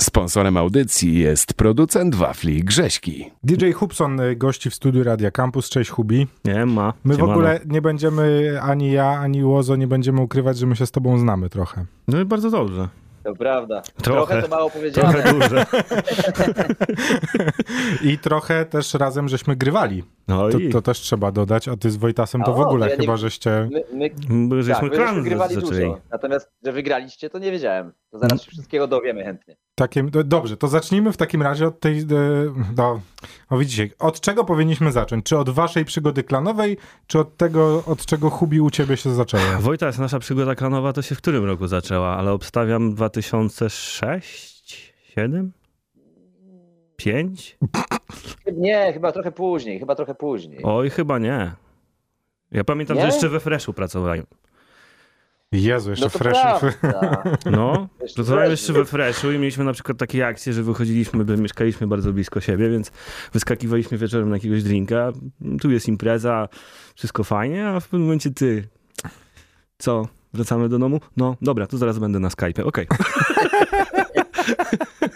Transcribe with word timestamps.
Sponsorem 0.00 0.56
audycji 0.56 1.18
jest 1.18 1.54
producent 1.54 2.14
wafli 2.14 2.64
Grześki. 2.64 3.30
DJ 3.42 3.70
Hubson 3.70 4.20
y, 4.20 4.36
gości 4.36 4.70
w 4.70 4.74
studiu 4.74 5.04
Radia 5.04 5.30
Campus. 5.30 5.68
Cześć 5.68 5.90
Hubi. 5.90 6.26
Nie 6.44 6.66
ma. 6.66 6.92
My 7.04 7.14
w 7.14 7.16
Siemano. 7.16 7.32
ogóle 7.34 7.60
nie 7.66 7.82
będziemy, 7.82 8.58
ani 8.62 8.92
ja, 8.92 9.06
ani 9.06 9.44
Łozo, 9.44 9.76
nie 9.76 9.86
będziemy 9.86 10.20
ukrywać, 10.20 10.58
że 10.58 10.66
my 10.66 10.76
się 10.76 10.86
z 10.86 10.90
tobą 10.90 11.18
znamy 11.18 11.50
trochę. 11.50 11.84
No 12.08 12.20
i 12.20 12.24
bardzo 12.24 12.50
dobrze. 12.50 12.88
To 13.22 13.34
prawda. 13.34 13.82
Trochę. 13.82 14.02
Trochę, 14.02 14.42
to 14.42 14.48
mało 14.48 14.70
powiedziane. 14.70 15.12
Trochę 15.12 15.34
duże. 15.34 15.66
I 18.12 18.18
trochę 18.18 18.64
też 18.64 18.94
razem 18.94 19.28
żeśmy 19.28 19.56
grywali. 19.56 20.04
No 20.30 20.50
To, 20.50 20.58
i 20.58 20.68
to 20.70 20.82
też 20.82 21.00
trzeba 21.00 21.32
dodać, 21.32 21.68
a 21.68 21.76
ty 21.76 21.90
z 21.90 21.96
Wojtasem 21.96 22.42
to 22.42 22.52
O, 22.52 22.54
w 22.54 22.60
ogóle 22.60 22.86
to 22.86 22.90
ja 22.90 22.96
nie- 22.96 23.06
chyba, 23.06 23.16
żeście... 23.16 23.68
My, 23.72 23.84
my, 23.92 24.10
my 24.28 24.62
żeśmy 24.62 24.80
tak, 24.80 24.90
my 24.90 24.96
klan 24.96 25.08
żeśmy 25.08 25.22
grywali 25.22 25.54
zaczęli. 25.54 25.70
dużo. 25.72 26.00
Natomiast, 26.10 26.50
że 26.64 26.72
wygraliście, 26.72 27.30
to 27.30 27.38
nie 27.38 27.50
wiedziałem. 27.50 27.92
To 28.10 28.18
zaraz 28.18 28.42
się 28.42 28.50
wszystkiego 28.50 28.86
dowiemy 28.86 29.24
chętnie. 29.24 29.56
Takie, 29.74 30.02
do- 30.02 30.24
dobrze, 30.24 30.56
to 30.56 30.68
zacznijmy 30.68 31.12
w 31.12 31.16
takim 31.16 31.42
razie 31.42 31.66
od 31.66 31.80
tej. 31.80 32.06
No, 32.76 33.00
no 33.50 33.58
widzicie, 33.58 33.88
od 33.98 34.20
czego 34.20 34.44
powinniśmy 34.44 34.92
zacząć? 34.92 35.24
Czy 35.24 35.38
od 35.38 35.50
waszej 35.50 35.84
przygody 35.84 36.22
klanowej, 36.24 36.76
czy 37.06 37.18
od 37.18 37.36
tego, 37.36 37.82
od 37.86 38.06
czego 38.06 38.30
Hubi 38.30 38.60
u 38.60 38.70
ciebie 38.70 38.96
się 38.96 39.14
zaczęło? 39.14 39.42
Wojtas, 39.60 39.98
nasza 39.98 40.18
przygoda 40.18 40.54
klanowa 40.54 40.92
to 40.92 41.02
się 41.02 41.14
w 41.14 41.18
którym 41.18 41.44
roku 41.44 41.66
zaczęła? 41.66 42.16
Ale 42.16 42.32
obstawiam 42.32 42.94
2006? 42.94 44.94
7? 45.14 45.52
5? 46.96 47.58
Nie, 48.52 48.92
chyba 48.92 49.12
trochę 49.12 49.32
później, 49.32 49.78
chyba 49.78 49.94
trochę 49.94 50.14
później. 50.14 50.60
Oj, 50.62 50.90
chyba 50.90 51.18
nie. 51.18 51.52
Ja 52.52 52.64
pamiętam, 52.64 52.96
Nie? 52.96 53.02
że 53.02 53.08
jeszcze 53.08 53.28
we 53.28 53.40
Freshu 53.40 53.72
pracowałem. 53.72 54.26
Jezu, 55.52 55.90
jeszcze 55.90 56.06
no 56.06 56.10
fresh. 56.10 56.38
No, 57.56 57.88
pracowałem 58.14 58.46
Fresh. 58.46 58.60
jeszcze 58.60 58.72
we 58.72 58.84
Freshu 58.84 59.32
i 59.32 59.38
mieliśmy 59.38 59.64
na 59.64 59.72
przykład 59.72 59.98
takie 59.98 60.26
akcje, 60.26 60.52
że 60.52 60.62
wychodziliśmy, 60.62 61.24
bo 61.24 61.36
mieszkaliśmy 61.36 61.86
bardzo 61.86 62.12
blisko 62.12 62.40
siebie, 62.40 62.70
więc 62.70 62.92
wyskakiwaliśmy 63.32 63.98
wieczorem 63.98 64.28
na 64.28 64.36
jakiegoś 64.36 64.62
drinka. 64.62 65.12
Tu 65.60 65.70
jest 65.70 65.88
impreza, 65.88 66.48
wszystko 66.94 67.24
fajnie, 67.24 67.68
a 67.68 67.80
w 67.80 67.84
pewnym 67.84 68.02
momencie 68.02 68.30
ty. 68.30 68.68
Co? 69.78 70.08
Wracamy 70.34 70.68
do 70.68 70.78
domu? 70.78 71.00
No, 71.16 71.36
dobra, 71.42 71.66
to 71.66 71.78
zaraz 71.78 71.98
będę 71.98 72.18
na 72.18 72.28
Skype'ie. 72.28 72.66
Okej. 72.66 72.86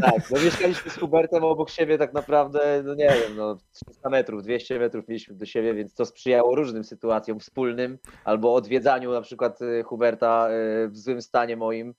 Tak, 0.00 0.30
no 0.30 0.40
mieszkaliśmy 0.44 0.90
z 0.90 0.96
Hubertem 0.96 1.44
obok 1.44 1.70
siebie 1.70 1.98
tak 1.98 2.12
naprawdę, 2.12 2.82
no 2.84 2.94
nie 2.94 3.08
wiem, 3.08 3.36
no 3.36 3.58
300 3.86 4.08
metrów, 4.08 4.42
200 4.42 4.78
metrów 4.78 5.08
mieliśmy 5.08 5.34
do 5.34 5.46
siebie, 5.46 5.74
więc 5.74 5.94
to 5.94 6.06
sprzyjało 6.06 6.54
różnym 6.54 6.84
sytuacjom 6.84 7.40
wspólnym 7.40 7.98
albo 8.24 8.54
odwiedzaniu 8.54 9.12
na 9.12 9.20
przykład 9.20 9.62
y, 9.62 9.82
Huberta 9.82 10.48
y, 10.50 10.88
w 10.88 10.96
złym 10.96 11.22
stanie 11.22 11.56
moim 11.56 11.94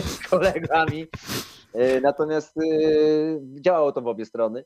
z 0.00 0.18
kolegami. 0.30 1.06
Y, 1.76 2.00
Natomiast 2.02 2.54
działało 3.60 3.92
to 3.92 4.00
w 4.00 4.06
obie 4.06 4.24
strony. 4.24 4.64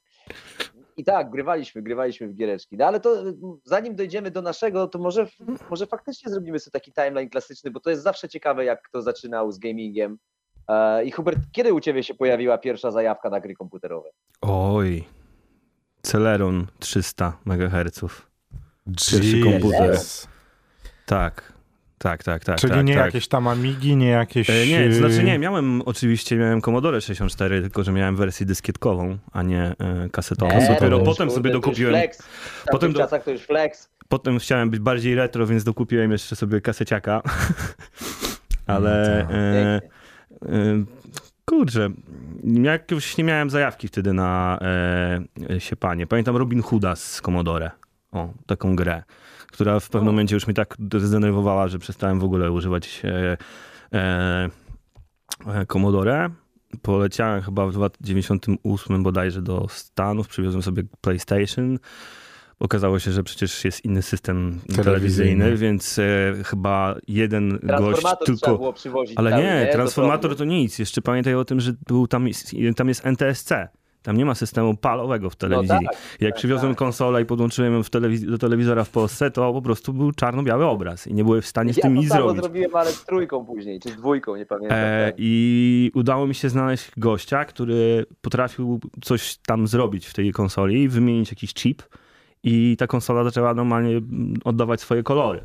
I 0.97 1.05
tak, 1.05 1.31
grywaliśmy, 1.31 1.83
grywaliśmy 1.83 2.29
w 2.29 2.35
giereczki. 2.35 2.77
No 2.77 2.87
ale 2.87 3.01
to 3.01 3.23
zanim 3.65 3.97
dojdziemy 3.97 4.31
do 4.31 4.43
naszego, 4.43 4.87
to 4.87 4.99
może, 4.99 5.27
może 5.71 5.87
faktycznie 5.87 6.31
zrobimy 6.31 6.59
sobie 6.59 6.73
taki 6.73 6.93
timeline 6.93 7.31
klasyczny, 7.31 7.71
bo 7.71 7.81
to 7.81 7.91
jest 7.91 8.03
zawsze 8.03 8.29
ciekawe, 8.29 8.65
jak 8.65 8.83
kto 8.83 9.03
zaczynał 9.03 9.53
z 9.53 9.59
gamingiem. 9.59 10.19
E, 10.69 11.05
I 11.05 11.11
Hubert, 11.11 11.39
kiedy 11.53 11.75
u 11.75 11.81
ciebie 11.81 12.03
się 12.03 12.15
pojawiła 12.15 12.59
pierwsza 12.59 12.91
zajawka 12.91 13.31
na 13.31 13.41
gry 13.41 13.55
komputerowe? 13.55 14.09
Oj. 14.41 15.05
Celeron 16.03 16.67
300 16.79 17.33
MHz. 17.47 18.01
Pierwszy 19.13 19.41
komputer. 19.41 19.97
Tak. 21.07 21.53
Tak, 21.99 22.23
tak, 22.25 22.45
tak. 22.45 22.59
Czyli 22.59 22.73
tak, 22.73 22.85
nie 22.87 22.95
tak. 22.95 23.05
jakieś 23.07 23.29
tam 23.29 23.49
Amigi, 23.49 23.97
nie 23.97 24.09
jakieś... 24.09 24.51
E, 24.51 24.67
Nie, 24.67 24.81
to 24.81 24.89
e, 24.89 24.93
znaczy 24.93 25.23
nie, 25.25 25.39
miałem 25.39 25.83
oczywiście, 25.83 26.37
miałem 26.37 26.61
Commodore 26.61 27.01
64, 27.01 27.63
tylko 27.63 27.85
że 27.85 27.93
miałem 27.93 28.17
wersję 28.17 28.47
dyskietkową, 28.47 29.19
a 29.33 29.43
nie 29.43 29.63
e, 29.63 30.09
kasetową. 30.13 30.59
Nie, 30.61 30.69
Dopiero 30.69 31.01
potem 31.01 31.31
sobie 31.31 31.51
dokupiłem, 31.51 31.93
Flex. 31.95 32.19
W 32.23 32.25
Potem 32.65 32.73
potem 32.73 32.93
do- 32.93 32.99
czasach 32.99 33.25
to 33.25 33.31
już 33.31 33.43
flex. 33.43 33.91
potem 34.09 34.39
chciałem 34.39 34.71
być 34.71 34.81
bardziej 34.81 35.15
retro, 35.15 35.47
więc 35.47 35.65
dokupiłem 35.65 36.13
jeszcze 36.13 36.37
sobie 36.37 36.61
kaseciaka. 36.61 37.23
Ale 38.67 39.27
No 39.31 39.89
kurczę, 41.45 41.91
jakoś 42.45 43.17
nie 43.17 43.25
miałem 43.25 43.51
zajawki 43.51 43.89
wtedy 43.89 44.13
na 44.13 44.59
e, 45.51 45.61
siepanie. 45.61 46.07
Pamiętam 46.07 46.37
Robin 46.37 46.63
Hooda 46.63 46.97
z 46.97 47.21
Commodore, 47.21 47.71
o, 48.13 48.29
taką 48.47 48.77
grę, 48.77 49.03
która 49.53 49.81
w 49.81 49.89
pewnym 49.89 50.09
O. 50.09 50.13
momencie 50.13 50.35
już 50.35 50.47
mi 50.47 50.55
tak 50.55 50.77
zdenerwowała, 50.99 51.69
że 51.69 51.79
przestałem 51.79 52.21
w 52.21 52.25
ogóle 52.25 52.53
używać 52.53 53.03
e, 53.05 53.37
e, 53.93 54.51
e, 55.47 55.67
Commodore. 55.67 56.31
Poleciałem 56.83 57.43
chyba 57.43 57.67
w 57.67 57.73
1998 57.73 59.03
bodajże 59.03 59.43
do 59.43 59.67
Stanów, 59.69 60.29
przywiozłem 60.29 60.63
sobie 60.63 60.83
PlayStation. 61.01 61.79
Okazało 62.61 62.99
się, 62.99 63.11
że 63.13 63.23
przecież 63.23 63.65
jest 63.65 63.85
inny 63.85 64.03
system 64.03 64.61
Telewizyjny. 64.61 64.85
telewizyjny, 64.85 65.57
więc 65.57 65.99
e, 65.99 66.03
chyba 66.45 66.95
jeden 67.09 67.59
gość 67.79 68.03
tylko... 68.27 68.59
było 68.59 68.73
przywozić. 68.73 69.15
Ale 69.19 69.31
cały, 69.31 69.43
nie, 69.43 69.67
Do 69.67 69.73
transformator 69.73 70.37
to 70.37 70.45
nic. 70.45 70.79
Jeszcze 70.79 71.03
pamiętaj 71.03 71.35
o 71.35 71.45
tym, 71.45 71.61
że 71.61 71.73
był 71.87 72.07
tam, 72.07 72.29
jest, 72.29 72.53
tam 72.77 72.89
jest 72.89 73.07
NTSC. 73.07 73.69
Tam 74.03 74.17
nie 74.17 74.25
ma 74.25 74.35
systemu 74.35 74.77
palowego 74.77 75.31
w 75.31 75.37
telewizji. 75.37 75.75
No 75.83 75.91
tak, 75.91 75.99
Jak 76.21 76.31
tak, 76.33 76.39
przywiozłem 76.39 76.73
tak. 76.73 76.79
konsolę 76.79 77.23
i 77.23 77.25
podłączyłem 77.25 77.73
ją 77.73 77.83
w 77.83 77.91
telewiz- 77.91 78.31
do 78.31 78.39
telewizora 78.39 78.85
w 78.85 78.91
Polsce, 78.91 79.31
to 79.31 79.53
po 79.53 79.63
prostu 79.63 79.93
był 79.93 80.13
czarno-biały 80.13 80.65
obraz 80.65 81.07
i 81.07 81.15
nie 81.15 81.25
byłem 81.25 81.43
w 81.43 81.47
stanie 81.47 81.73
z 81.75 81.77
Ja 81.77 81.83
tym 81.83 81.95
to 81.95 82.01
nic 82.01 82.13
zrobić. 82.13 82.43
zrobiłem, 82.43 82.77
ale 82.77 82.91
z 82.91 83.05
trójką 83.05 83.45
później, 83.47 83.81
czy 83.81 83.89
z 83.91 83.97
dwójką, 83.97 84.37
nie 84.37 84.47
pamiętam. 84.47 84.79
E, 84.79 85.07
tak. 85.07 85.15
I 85.19 85.91
udało 85.95 86.27
mi 86.27 86.35
się 86.35 86.49
znaleźć 86.49 86.91
gościa, 86.97 87.45
który 87.45 88.07
potrafił 88.21 88.81
coś 89.03 89.37
tam 89.47 89.67
zrobić 89.67 90.07
w 90.07 90.15
tej 90.15 90.33
konsoli, 90.33 90.89
wymienić 90.89 91.31
jakiś 91.31 91.55
chip 91.55 91.83
i 92.49 92.77
ta 92.79 92.87
konsola 92.87 93.25
zaczęła 93.25 93.55
normalnie 93.55 93.97
mm, 93.97 94.35
oddawać 94.45 94.81
swoje 94.81 95.03
kolory. 95.03 95.41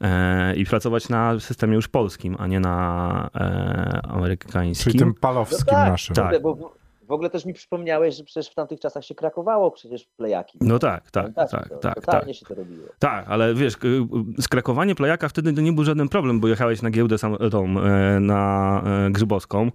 E, 0.00 0.56
I 0.56 0.64
pracować 0.66 1.08
na 1.08 1.40
systemie 1.40 1.74
już 1.74 1.88
polskim, 1.88 2.36
a 2.38 2.46
nie 2.46 2.60
na 2.60 3.30
e, 3.34 4.00
amerykańskim. 4.08 4.84
Czyli 4.92 4.98
tym 4.98 5.14
palowskim 5.14 5.64
No 5.66 5.72
tak, 5.72 5.88
naszym. 5.90 6.16
tak. 6.16 6.42
Bo 6.42 6.54
w- 6.54 6.82
w 7.08 7.12
ogóle 7.12 7.30
też 7.30 7.44
mi 7.46 7.54
przypomniałeś, 7.54 8.16
że 8.16 8.24
przecież 8.24 8.50
w 8.50 8.54
tamtych 8.54 8.80
czasach 8.80 9.04
się 9.04 9.14
krakowało 9.14 9.70
przecież 9.70 10.04
plejaki. 10.16 10.58
No 10.60 10.78
tak, 10.78 11.10
tak, 11.10 11.22
Pamiętacie 11.22 11.56
tak, 11.56 11.68
to? 11.68 11.74
tak, 11.76 11.94
tak. 11.94 12.04
Totalnie 12.04 12.34
się 12.34 12.46
to 12.46 12.54
robiło. 12.54 12.86
Tak, 12.98 13.24
ale 13.28 13.54
wiesz, 13.54 13.74
skrakowanie 14.40 14.94
plejaka 14.94 15.28
wtedy 15.28 15.52
to 15.52 15.60
nie 15.60 15.72
był 15.72 15.84
żaden 15.84 16.08
problem, 16.08 16.40
bo 16.40 16.48
jechałeś 16.48 16.82
na 16.82 16.90
giełdę 16.90 17.18
sam, 17.18 17.36
tą, 17.50 17.80
e, 17.80 18.20
na 18.20 18.82
Grzybowską 19.10 19.70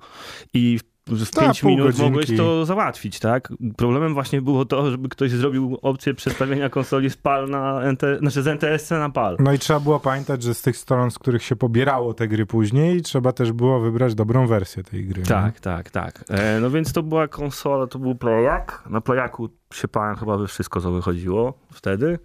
i 0.53 0.79
w, 0.79 0.96
w 1.07 1.31
Ta, 1.31 1.41
5 1.41 1.61
pół 1.61 1.69
minut 1.71 1.85
godzinki. 1.85 2.09
mogłeś 2.11 2.37
to 2.37 2.65
załatwić, 2.65 3.19
tak? 3.19 3.53
Problemem 3.77 4.13
właśnie 4.13 4.41
było 4.41 4.65
to, 4.65 4.91
żeby 4.91 5.09
ktoś 5.09 5.31
zrobił 5.31 5.77
opcję 5.81 6.13
przestawienia 6.13 6.69
konsoli 6.69 7.09
z 7.09 7.17
PAL 7.17 7.49
na 7.49 7.91
NT, 7.91 8.01
znaczy 8.19 8.43
z 8.43 8.47
NTSC 8.47 8.91
na 8.91 9.09
PAL. 9.09 9.37
No 9.39 9.53
i 9.53 9.59
trzeba 9.59 9.79
było 9.79 9.99
pamiętać, 9.99 10.43
że 10.43 10.53
z 10.53 10.61
tych 10.61 10.77
stron, 10.77 11.11
z 11.11 11.19
których 11.19 11.43
się 11.43 11.55
pobierało 11.55 12.13
te 12.13 12.27
gry 12.27 12.45
później, 12.45 13.01
trzeba 13.01 13.31
też 13.31 13.51
było 13.51 13.79
wybrać 13.79 14.15
dobrą 14.15 14.47
wersję 14.47 14.83
tej 14.83 15.05
gry. 15.05 15.21
nie? 15.21 15.27
Tak, 15.27 15.59
tak, 15.59 15.91
tak. 15.91 16.23
E, 16.29 16.59
no 16.59 16.69
więc 16.69 16.93
to 16.93 17.03
była 17.03 17.27
konsola, 17.27 17.87
to 17.87 17.99
był 17.99 18.15
plejak. 18.15 18.83
Na 18.89 19.01
plejaku 19.01 19.49
siepałem 19.73 20.15
chyba 20.15 20.37
we 20.37 20.47
wszystko, 20.47 20.81
co 20.81 20.91
wychodziło 20.91 21.53
wtedy. 21.73 22.19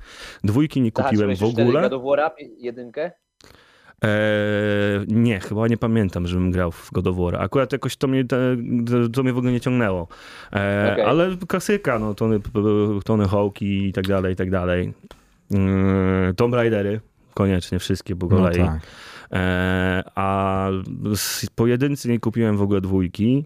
Dwójki 0.44 0.80
nie 0.80 0.90
Aha, 0.94 1.08
kupiłem 1.08 1.36
w 1.36 1.42
ogóle. 1.42 1.90
Jedynkę? 2.58 3.12
Eee, 4.02 4.08
nie, 5.08 5.40
chyba 5.40 5.68
nie 5.68 5.76
pamiętam, 5.76 6.26
żebym 6.26 6.50
grał 6.50 6.72
w 6.72 6.90
God 6.92 7.06
of 7.06 7.16
War. 7.16 7.36
Akurat 7.42 7.72
jakoś 7.72 7.96
to 7.96 8.08
mnie, 8.08 8.24
to 9.12 9.22
mnie 9.22 9.32
w 9.32 9.38
ogóle 9.38 9.52
nie 9.52 9.60
ciągnęło. 9.60 10.08
Eee, 10.52 10.92
Okej. 10.92 11.04
Ale 11.04 11.36
klasyka, 11.48 11.98
no, 11.98 12.14
Tony, 12.14 12.40
Tony 13.04 13.28
Hawk 13.28 13.62
i 13.62 13.92
tak 13.92 14.06
dalej, 14.06 14.32
i 14.32 14.36
tak 14.36 14.50
dalej. 14.50 14.92
Eee, 15.54 16.34
Tomb 16.36 16.54
Raidery, 16.54 17.00
koniecznie 17.34 17.78
wszystkie 17.78 18.16
po 18.16 18.26
No 18.26 18.36
kolei. 18.36 18.58
tak. 18.58 18.80
Eee, 19.30 20.02
a 20.14 20.68
z 21.14 21.46
pojedyncy 21.54 22.08
nie 22.08 22.18
kupiłem 22.20 22.56
w 22.56 22.62
ogóle 22.62 22.80
dwójki. 22.80 23.44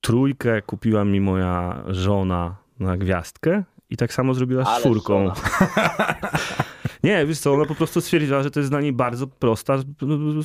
Trójkę 0.00 0.62
kupiła 0.62 1.04
mi 1.04 1.20
moja 1.20 1.82
żona 1.88 2.56
na 2.80 2.96
gwiazdkę 2.96 3.62
i 3.90 3.96
tak 3.96 4.12
samo 4.12 4.34
zrobiła 4.34 4.64
z 4.64 4.78
czwórką. 4.78 5.30
Nie, 7.04 7.26
wiesz 7.26 7.38
co, 7.38 7.52
ona 7.52 7.64
po 7.64 7.74
prostu 7.74 8.00
stwierdziła, 8.00 8.42
że 8.42 8.50
to 8.50 8.60
jest 8.60 8.72
dla 8.72 8.80
niej 8.80 8.92
bardzo 8.92 9.26
prosta 9.26 9.78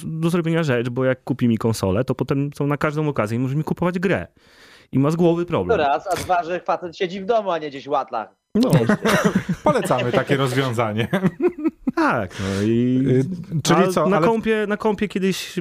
do, 0.04 0.30
zrobienia 0.30 0.64
rzecz, 0.64 0.90
bo 0.90 1.06
jak 1.06 1.24
kupi 1.24 1.48
mi 1.48 1.58
konsolę, 1.58 2.04
to 2.04 2.16
potem 2.16 2.50
są 2.56 2.68
na 2.68 2.78
każdą 2.78 3.08
okazję 3.08 3.38
i 3.38 3.40
może 3.40 3.56
mi 3.56 3.64
kupować 3.64 4.00
grę. 4.00 4.28
I 4.92 5.00
ma 5.00 5.12
z 5.12 5.16
głowy 5.16 5.46
To 5.46 5.50
problem. 5.50 5.80
raz, 5.80 6.08
a 6.08 6.16
dwa, 6.16 6.44
że 6.44 6.60
facet 6.60 6.98
siedzi 6.98 7.22
w 7.22 7.26
domu, 7.26 7.52
a 7.52 7.58
nie 7.58 7.70
gdzieś 7.70 7.86
w 7.86 7.90
łatlach. 7.90 8.30
No, 8.56 8.72
Polecamy 9.64 10.12
takie 10.12 10.38
rozwiązanie. 10.38 11.08
tak. 11.96 12.36
No 12.40 12.62
i... 12.62 13.04
Y, 13.08 13.62
Czyli 13.64 13.84
A 13.84 13.88
co? 13.88 14.10
Na, 14.10 14.18
Ale... 14.18 14.28
kompie, 14.28 14.66
na 14.68 14.78
kompie 14.78 15.08
kiedyś 15.08 15.56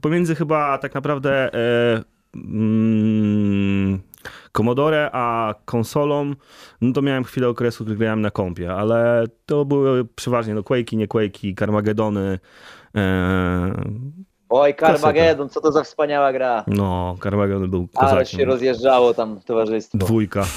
pomiędzy 0.00 0.34
chyba 0.34 0.78
tak 0.78 0.94
naprawdę 0.94 1.54
e, 1.54 2.02
mm, 2.34 3.37
Commodore 4.52 5.10
a 5.12 5.54
konsolą, 5.64 6.34
no 6.80 6.92
to 6.92 7.02
miałem 7.02 7.24
chwilę 7.24 7.48
okresu, 7.48 7.84
gdy 7.84 7.96
grałem 7.96 8.20
na 8.20 8.30
kompie, 8.30 8.72
ale 8.74 9.24
to 9.46 9.64
były 9.64 10.04
przeważnie 10.04 10.54
no 10.54 10.60
Quake'i, 10.60 10.96
nie 10.96 11.08
Quake'i, 11.08 11.54
Carmagedony, 11.58 12.38
e, 12.96 13.72
Oj, 14.50 14.74
Carmageddon, 14.74 15.48
co 15.48 15.60
to 15.60 15.72
za 15.72 15.82
wspaniała 15.82 16.32
gra. 16.32 16.64
No, 16.66 17.16
Carmageddon 17.22 17.70
był 17.70 17.88
Ale 17.94 18.10
kozakiem. 18.10 18.40
się 18.40 18.44
rozjeżdżało 18.46 19.14
tam 19.14 19.40
towarzystwo. 19.40 19.98
Dwójka. 19.98 20.44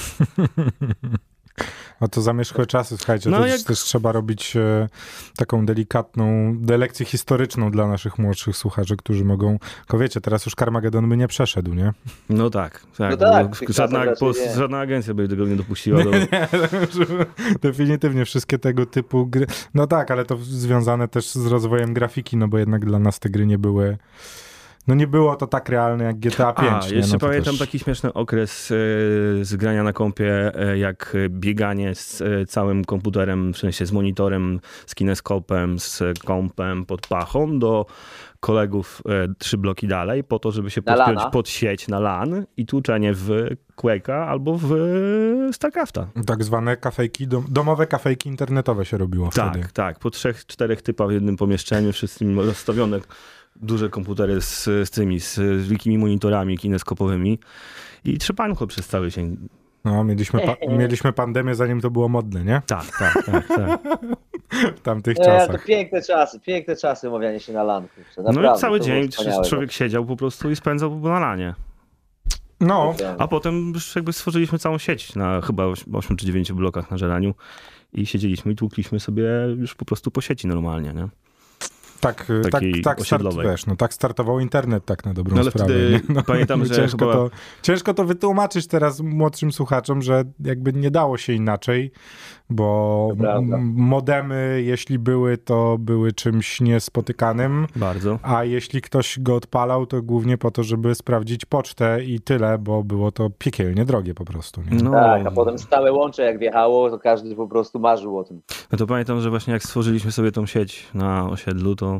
No 2.01 2.07
to 2.07 2.21
zamierzchłe 2.21 2.65
czasy, 2.65 2.97
słuchajcie, 2.97 3.29
No 3.29 3.37
to 3.39 3.45
jak- 3.45 3.61
też 3.61 3.79
trzeba 3.79 4.11
robić 4.11 4.55
e, 4.55 4.89
taką 5.35 5.65
delikatną 5.65 6.57
delekcję 6.57 7.05
historyczną 7.05 7.71
dla 7.71 7.87
naszych 7.87 8.19
młodszych 8.19 8.57
słuchaczy, 8.57 8.97
którzy 8.97 9.25
mogą, 9.25 9.59
tylko 9.79 9.97
wiecie, 9.97 10.21
teraz 10.21 10.45
już 10.45 10.55
Carmageddon 10.55 11.09
by 11.09 11.17
nie 11.17 11.27
przeszedł, 11.27 11.73
nie? 11.73 11.93
No 12.29 12.49
tak, 12.49 12.83
tak. 12.97 13.11
No 13.11 13.17
tak, 13.17 13.55
żadna, 13.69 14.03
po, 14.19 14.31
nie. 14.31 14.55
żadna 14.55 14.79
agencja 14.79 15.13
by 15.13 15.27
tego 15.27 15.45
nie 15.45 15.55
dopuściła. 15.55 16.03
Do... 16.03 16.11
Definitywnie 17.69 18.25
wszystkie 18.25 18.59
tego 18.59 18.85
typu 18.85 19.25
gry. 19.27 19.45
No 19.73 19.87
tak, 19.87 20.11
ale 20.11 20.25
to 20.25 20.37
związane 20.37 21.07
też 21.07 21.29
z 21.31 21.45
rozwojem 21.45 21.93
grafiki, 21.93 22.37
no 22.37 22.47
bo 22.47 22.57
jednak 22.57 22.85
dla 22.85 22.99
nas 22.99 23.19
te 23.19 23.29
gry 23.29 23.45
nie 23.45 23.57
były. 23.57 23.97
No 24.87 24.95
nie 24.95 25.07
było 25.07 25.35
to 25.35 25.47
tak 25.47 25.69
realne 25.69 26.03
jak 26.03 26.19
GTA 26.19 26.53
5. 26.53 26.69
A, 26.71 26.87
nie? 26.87 26.95
jeszcze 26.95 27.13
no 27.13 27.19
pamiętam 27.19 27.53
też... 27.53 27.59
taki 27.59 27.79
śmieszny 27.79 28.13
okres 28.13 28.71
e, 28.71 28.75
z 29.45 29.55
grania 29.55 29.83
na 29.83 29.93
kompie, 29.93 30.51
e, 30.55 30.77
jak 30.77 31.17
bieganie 31.29 31.95
z 31.95 32.21
e, 32.21 32.45
całym 32.45 32.85
komputerem, 32.85 33.53
w 33.53 33.57
sensie 33.57 33.85
z 33.85 33.91
monitorem, 33.91 34.59
z 34.85 34.95
kineskopem, 34.95 35.79
z 35.79 36.03
kompem 36.25 36.85
pod 36.85 37.07
pachą 37.07 37.59
do 37.59 37.85
kolegów 38.41 39.01
e, 39.09 39.33
trzy 39.37 39.57
bloki 39.57 39.87
dalej, 39.87 40.23
po 40.23 40.39
to, 40.39 40.51
żeby 40.51 40.71
się 40.71 40.81
podpiąć 40.81 41.21
pod 41.31 41.49
sieć 41.49 41.87
na 41.87 41.99
LAN 41.99 42.45
i 42.57 42.65
tłuczenie 42.65 43.13
w 43.13 43.29
Quake'a 43.77 44.27
albo 44.27 44.59
w 44.61 44.69
StarCrafta. 45.51 46.07
Tak 46.25 46.43
zwane 46.43 46.77
kafejki, 46.77 47.27
dom, 47.27 47.45
domowe 47.49 47.87
kafejki 47.87 48.29
internetowe 48.29 48.85
się 48.85 48.97
robiło 48.97 49.31
wtedy. 49.31 49.59
Tak, 49.59 49.71
tak. 49.71 49.99
Po 49.99 50.09
trzech, 50.09 50.45
czterech 50.45 50.81
typach 50.81 51.07
w 51.07 51.11
jednym 51.11 51.37
pomieszczeniu, 51.37 51.91
wszyscy 51.91 52.25
rozstawione 52.35 52.99
duże 53.55 53.89
komputery 53.89 54.41
z, 54.41 54.63
z 54.63 54.89
tymi, 54.89 55.19
z 55.19 55.39
wielkimi 55.67 55.97
monitorami 55.97 56.57
kineskopowymi 56.57 57.39
i 58.05 58.17
trzepanko 58.17 58.67
przez 58.67 58.87
cały 58.87 59.11
dzień. 59.11 59.37
No, 59.85 60.03
mieliśmy, 60.03 60.39
pa- 60.39 60.55
mieliśmy 60.79 61.13
pandemię, 61.13 61.55
zanim 61.55 61.81
to 61.81 61.91
było 61.91 62.09
modne, 62.09 62.43
nie? 62.43 62.61
Tak, 62.67 62.85
tak, 62.99 63.25
tak, 63.25 63.47
tak. 63.47 63.79
W 64.77 64.81
tamtych 64.81 65.17
Nie, 65.17 65.23
to 65.25 65.29
czasach. 65.31 65.65
piękne 65.65 66.01
czasy, 66.01 66.39
piękne 66.39 66.75
czasy 66.75 67.09
umawianie 67.09 67.39
się 67.39 67.53
na 67.53 67.63
lanku. 67.63 68.01
No 68.33 68.55
i 68.55 68.59
cały 68.59 68.79
to 68.79 68.85
dzień 68.85 69.11
wspaniałe. 69.11 69.45
człowiek 69.45 69.71
siedział 69.71 70.05
po 70.05 70.15
prostu 70.15 70.51
i 70.51 70.55
spędzał 70.55 70.99
na 70.99 71.19
lanie. 71.19 71.55
No, 72.59 72.95
A 73.17 73.27
potem 73.27 73.71
już 73.73 73.95
jakby 73.95 74.13
stworzyliśmy 74.13 74.59
całą 74.59 74.77
sieć 74.77 75.15
na 75.15 75.41
chyba 75.41 75.65
8 75.93 76.17
czy 76.17 76.25
9 76.25 76.51
blokach 76.51 76.91
na 76.91 76.97
żeraniu 76.97 77.33
i 77.93 78.05
siedzieliśmy 78.05 78.51
i 78.51 78.55
tłukliśmy 78.55 78.99
sobie 78.99 79.23
już 79.57 79.75
po 79.75 79.85
prostu 79.85 80.11
po 80.11 80.21
sieci 80.21 80.47
normalnie, 80.47 80.93
nie? 80.93 81.07
Tak, 82.01 82.25
tak, 82.43 82.51
Takiej 82.51 82.71
tak, 82.73 82.81
start, 82.81 83.01
osiedlowej. 83.01 83.47
wiesz, 83.47 83.65
no 83.65 83.75
tak 83.75 83.93
startował 83.93 84.39
internet 84.39 84.85
tak 84.85 85.05
na 85.05 85.13
dobrą 85.13 85.35
No 85.35 85.41
ale 85.41 85.51
sprawę. 85.51 85.73
wtedy 85.73 85.91
nie? 85.91 86.15
No, 86.15 86.23
pamiętam, 86.23 86.65
że 86.65 86.75
ciężko, 86.75 86.97
chyba- 86.97 87.13
to, 87.13 87.29
ciężko 87.61 87.93
to 87.93 88.05
wytłumaczyć 88.05 88.67
teraz 88.67 88.99
młodszym 88.99 89.51
słuchaczom, 89.51 90.01
że 90.01 90.23
jakby 90.39 90.73
nie 90.73 90.91
dało 90.91 91.17
się 91.17 91.33
inaczej, 91.33 91.91
bo 92.49 93.07
modemy, 93.75 94.61
jeśli 94.65 94.99
były, 94.99 95.37
to 95.37 95.77
były 95.79 96.11
czymś 96.11 96.61
niespotykanym. 96.61 97.67
Bardzo. 97.75 98.19
A 98.23 98.43
jeśli 98.43 98.81
ktoś 98.81 99.19
go 99.19 99.35
odpalał, 99.35 99.85
to 99.85 100.01
głównie 100.01 100.37
po 100.37 100.51
to, 100.51 100.63
żeby 100.63 100.95
sprawdzić 100.95 101.45
pocztę 101.45 102.03
i 102.03 102.19
tyle, 102.19 102.57
bo 102.57 102.83
było 102.83 103.11
to 103.11 103.29
piekielnie 103.29 103.85
drogie 103.85 104.13
po 104.13 104.25
prostu. 104.25 104.61
Nie? 104.71 104.83
No, 104.83 104.91
Tak, 104.91 105.25
a 105.27 105.31
potem 105.31 105.59
stałe 105.59 105.91
łącze 105.93 106.23
jak 106.23 106.39
wjechało, 106.39 106.89
to 106.89 106.99
każdy 106.99 107.35
po 107.35 107.47
prostu 107.47 107.79
marzył 107.79 108.17
o 108.17 108.23
tym. 108.23 108.41
no 108.71 108.77
to 108.77 108.87
pamiętam, 108.87 109.21
że 109.21 109.29
właśnie 109.29 109.53
jak 109.53 109.63
stworzyliśmy 109.63 110.11
sobie 110.11 110.31
tą 110.31 110.45
sieć 110.45 110.87
na 110.93 111.29
osiedlu, 111.29 111.75
to 111.75 111.90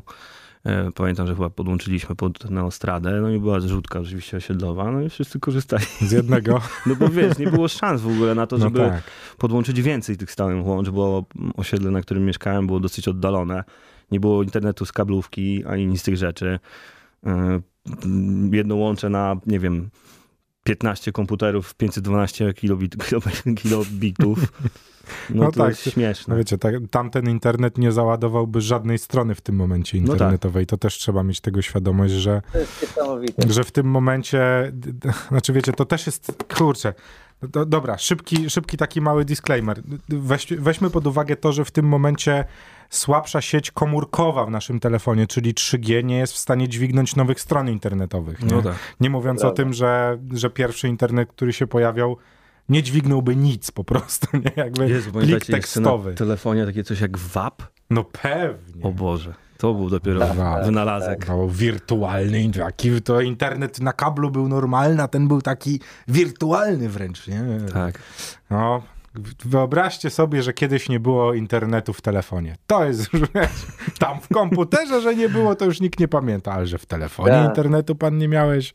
e, 0.63 0.91
pamiętam, 0.91 1.27
że 1.27 1.35
chyba 1.35 1.49
podłączyliśmy 1.49 2.15
pod 2.15 2.49
Neostradę, 2.49 3.11
no 3.21 3.29
i 3.29 3.39
była 3.39 3.59
zrzutka 3.59 3.99
oczywiście 3.99 4.37
osiedlowa, 4.37 4.91
no 4.91 5.01
i 5.01 5.09
wszyscy 5.09 5.39
korzystali. 5.39 5.85
Z 6.01 6.11
jednego. 6.11 6.61
No 6.85 6.95
bo 6.95 7.09
wiesz, 7.09 7.37
nie 7.37 7.47
było 7.47 7.67
szans 7.67 8.01
w 8.01 8.07
ogóle 8.07 8.35
na 8.35 8.47
to, 8.47 8.57
No 8.57 8.63
żeby 8.65 8.79
tak. 8.79 9.03
podłączyć 9.37 9.81
więcej 9.81 10.17
tych 10.17 10.31
stałych 10.31 10.65
łącz, 10.65 10.89
bo 10.89 11.25
osiedle, 11.57 11.91
na 11.91 12.01
którym 12.01 12.25
mieszkałem, 12.25 12.67
było 12.67 12.79
dosyć 12.79 13.07
oddalone. 13.07 13.63
Nie 14.11 14.19
było 14.19 14.43
internetu 14.43 14.85
z 14.85 14.91
kablówki, 14.91 15.65
ani 15.65 15.87
nic 15.87 16.01
z 16.01 16.03
tych 16.03 16.17
rzeczy. 16.17 16.59
Yy, 17.25 17.61
Jedno 18.51 18.75
łącze 18.75 19.09
na, 19.09 19.35
nie 19.45 19.59
wiem, 19.59 19.89
15 20.63 21.11
komputerów, 21.11 21.73
512 21.75 22.53
kilobit, 22.53 22.95
kilobit- 22.97 23.55
kilobitów. 23.55 24.39
No, 25.29 25.43
No 25.43 25.51
to 25.51 25.59
tak. 25.59 25.69
jest 25.69 25.85
No 25.85 25.91
śmieszne. 25.91 26.37
wiecie, 26.37 26.57
tak, 26.57 26.73
tamten 26.91 27.29
internet 27.29 27.77
nie 27.77 27.91
załadowałby 27.91 28.61
żadnej 28.61 28.97
strony 28.97 29.35
w 29.35 29.41
tym 29.41 29.55
momencie 29.55 29.97
No 29.97 30.03
tak. 30.07 30.13
internetowej. 30.13 30.65
To 30.65 30.77
też 30.77 30.97
trzeba 30.97 31.23
mieć 31.23 31.41
tego 31.41 31.61
świadomość, 31.61 32.13
że, 32.13 32.41
że 33.49 33.63
w 33.63 33.71
tym 33.71 33.85
momencie, 33.87 34.71
znaczy 35.29 35.53
wiecie, 35.53 35.73
to 35.73 35.85
też 35.85 36.05
jest, 36.05 36.31
kurczę, 36.57 36.93
do, 37.41 37.65
dobra, 37.65 37.97
szybki, 37.97 38.49
szybki 38.49 38.77
taki 38.77 39.01
mały 39.01 39.25
disclaimer. 39.25 39.81
Weź, 40.09 40.47
weźmy 40.57 40.89
pod 40.89 41.07
uwagę 41.07 41.35
to, 41.35 41.51
że 41.53 41.65
w 41.65 41.71
tym 41.71 41.85
momencie 41.87 42.45
słabsza 42.91 43.41
sieć 43.41 43.71
komórkowa 43.71 44.45
w 44.45 44.49
naszym 44.49 44.79
telefonie, 44.79 45.27
czyli 45.27 45.53
3G, 45.53 46.03
nie 46.03 46.17
jest 46.17 46.33
w 46.33 46.37
stanie 46.37 46.69
dźwignąć 46.69 47.15
nowych 47.15 47.39
stron 47.41 47.69
internetowych. 47.69 48.43
Nie, 48.43 48.55
No 48.55 48.61
tak. 48.61 48.75
nie 48.99 49.09
mówiąc 49.09 49.39
o 49.39 49.41
Prawda. 49.41 49.63
tym, 49.63 49.73
że, 49.73 50.17
że 50.33 50.49
pierwszy 50.49 50.87
internet, 50.87 51.29
który 51.29 51.53
się 51.53 51.67
pojawiał, 51.67 52.17
nie 52.69 52.83
dźwignąłby 52.83 53.35
nic 53.35 53.71
po 53.71 53.83
prostu, 53.83 54.27
nie? 54.37 54.51
Jakby 54.55 54.89
Jezu, 54.89 55.11
plik 55.11 55.13
pamiętacie 55.13 55.33
jeszcze 55.35 55.51
na 55.51 55.57
tekstowy. 55.57 56.13
telefonie 56.13 56.65
takie 56.65 56.83
coś 56.83 56.99
jak 57.01 57.17
WAP? 57.17 57.63
No 57.89 58.03
pewnie. 58.03 58.83
O 58.83 58.91
Boże, 58.91 59.33
to 59.57 59.73
był 59.73 59.89
dopiero 59.89 60.19
Tak, 60.19 60.65
wynalazek. 60.65 61.27
No, 61.27 61.47
wirtualny, 61.47 62.51
taki 62.51 63.01
to 63.01 63.21
internet 63.21 63.79
na 63.81 63.93
kablu 63.93 64.31
był 64.31 64.47
normalny, 64.47 65.03
a 65.03 65.07
ten 65.07 65.27
był 65.27 65.41
taki 65.41 65.79
wirtualny 66.07 66.89
wręcz, 66.89 67.27
nie? 67.27 67.41
Tak. 67.73 67.99
No, 68.49 68.81
wyobraźcie 69.45 70.09
sobie, 70.09 70.43
że 70.43 70.53
kiedyś 70.53 70.89
nie 70.89 70.99
było 70.99 71.33
internetu 71.33 71.93
w 71.93 72.01
telefonie. 72.01 72.55
To 72.67 72.85
jest 72.85 73.13
już, 73.13 73.21
tam 73.99 74.19
w 74.21 74.27
komputerze, 74.27 75.01
że 75.01 75.15
nie 75.15 75.29
było, 75.29 75.55
to 75.55 75.65
już 75.65 75.81
nikt 75.81 75.99
nie 75.99 76.07
pamięta, 76.07 76.51
ale 76.51 76.65
że 76.65 76.77
w 76.77 76.85
telefonie 76.85 77.31
Tak. 77.31 77.49
internetu 77.49 77.95
pan 77.95 78.17
nie 78.17 78.27
miałeś, 78.27 78.73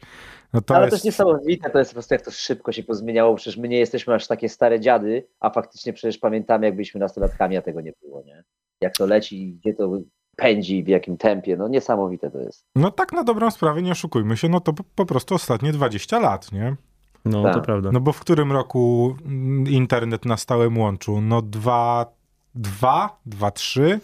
no 0.53 0.61
to 0.61 0.77
Ale 0.77 0.85
jest... 0.85 0.97
też 0.97 1.05
niesamowite 1.05 1.71
to 1.71 1.79
jest 1.79 1.91
po 1.91 1.95
prostu, 1.95 2.15
jak 2.15 2.23
to 2.23 2.31
szybko 2.31 2.73
się 2.73 2.83
pozmieniało. 2.83 3.35
Przecież 3.35 3.57
my 3.57 3.69
nie 3.69 3.79
jesteśmy 3.79 4.15
aż 4.15 4.27
takie 4.27 4.49
stare 4.49 4.81
dziady, 4.81 5.27
a 5.41 5.51
faktycznie 5.51 5.93
przecież 5.93 6.19
pamiętamy, 6.19 6.67
jak 6.67 6.75
byliśmy 6.75 7.01
nastolatkami, 7.01 7.57
a 7.57 7.63
tego 7.63 7.81
nie 7.81 7.93
było, 8.03 8.23
nie? 8.23 8.45
Jak 8.81 8.97
to 8.97 9.07
leci, 9.07 9.59
gdzie 9.61 9.75
to 9.75 9.99
pędzi, 10.37 10.85
w 10.85 10.89
jakim 10.89 11.17
tempie. 11.17 11.57
No 11.57 11.69
niesamowite 11.69 12.31
to 12.31 12.39
jest. 12.39 12.65
No 12.77 12.91
tak 12.91 13.13
na 13.13 13.25
dobrą 13.25 13.51
sprawę, 13.51 13.83
nie 13.83 13.93
oszukujmy 13.93 14.37
się, 14.37 14.49
no 14.49 14.61
to 14.61 14.73
po, 14.73 14.85
po 14.95 15.07
prostu 15.07 15.35
ostatnie 15.35 15.73
20 15.73 16.19
lat, 16.19 16.53
nie? 16.53 16.77
No, 17.27 17.43
Tak. 17.43 17.55
to 17.55 17.61
prawda. 17.61 17.91
No 17.93 18.01
bo 18.01 18.13
w 18.13 18.21
którym 18.21 18.53
roku 18.53 19.17
mm, 19.27 19.67
internet 19.69 20.25
na 20.25 20.37
stałym 20.37 20.79
łączu? 20.79 21.21
No 21.21 21.43
dwa, 21.43 22.07
dwa, 22.55 23.17
dwa, 23.27 23.51
trzy? 23.51 24.01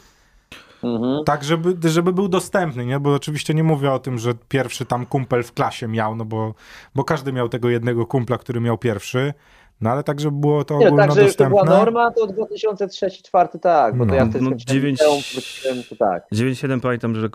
Mhm. 0.84 1.24
Tak, 1.24 1.44
żeby, 1.44 1.90
żeby 1.90 2.12
był 2.12 2.28
dostępny, 2.28 2.86
nie? 2.86 3.00
Bo 3.00 3.14
oczywiście 3.14 3.54
nie 3.54 3.64
mówię 3.64 3.92
o 3.92 3.98
tym, 3.98 4.18
że 4.18 4.34
pierwszy 4.48 4.84
tam 4.84 5.06
kumpel 5.06 5.42
w 5.42 5.52
klasie 5.52 5.88
miał, 5.88 6.16
no 6.16 6.24
bo, 6.24 6.54
bo 6.94 7.04
każdy 7.04 7.32
miał 7.32 7.48
tego 7.48 7.68
jednego 7.70 8.06
kumpla, 8.06 8.38
który 8.38 8.60
miał 8.60 8.78
pierwszy, 8.78 9.34
no 9.80 9.90
ale 9.90 10.02
tak, 10.02 10.20
żeby 10.20 10.36
było 10.36 10.64
to 10.64 10.78
Nie, 10.78 10.90
no, 10.90 10.96
tak, 10.96 11.00
że 11.00 11.06
to 11.06 11.12
ogólnodostępne. 11.12 11.48
była 11.64 11.78
norma, 11.78 12.10
to 12.10 12.26
2003-2004 12.26 13.58
tak, 13.58 13.96
bo 13.96 14.04
No. 14.04 14.10
to 14.10 14.16
ja 14.16 14.24
wtedy 14.26 14.44
No, 14.44 14.50
skończyłem 14.50 14.82
dziewięć- 14.82 15.00
liceum, 15.00 15.20
wróciłem, 15.32 15.76
to 15.90 15.96
tak. 15.96 16.22
9.7 16.32 16.80
pamiętam, 16.80 17.14
że 17.14 17.28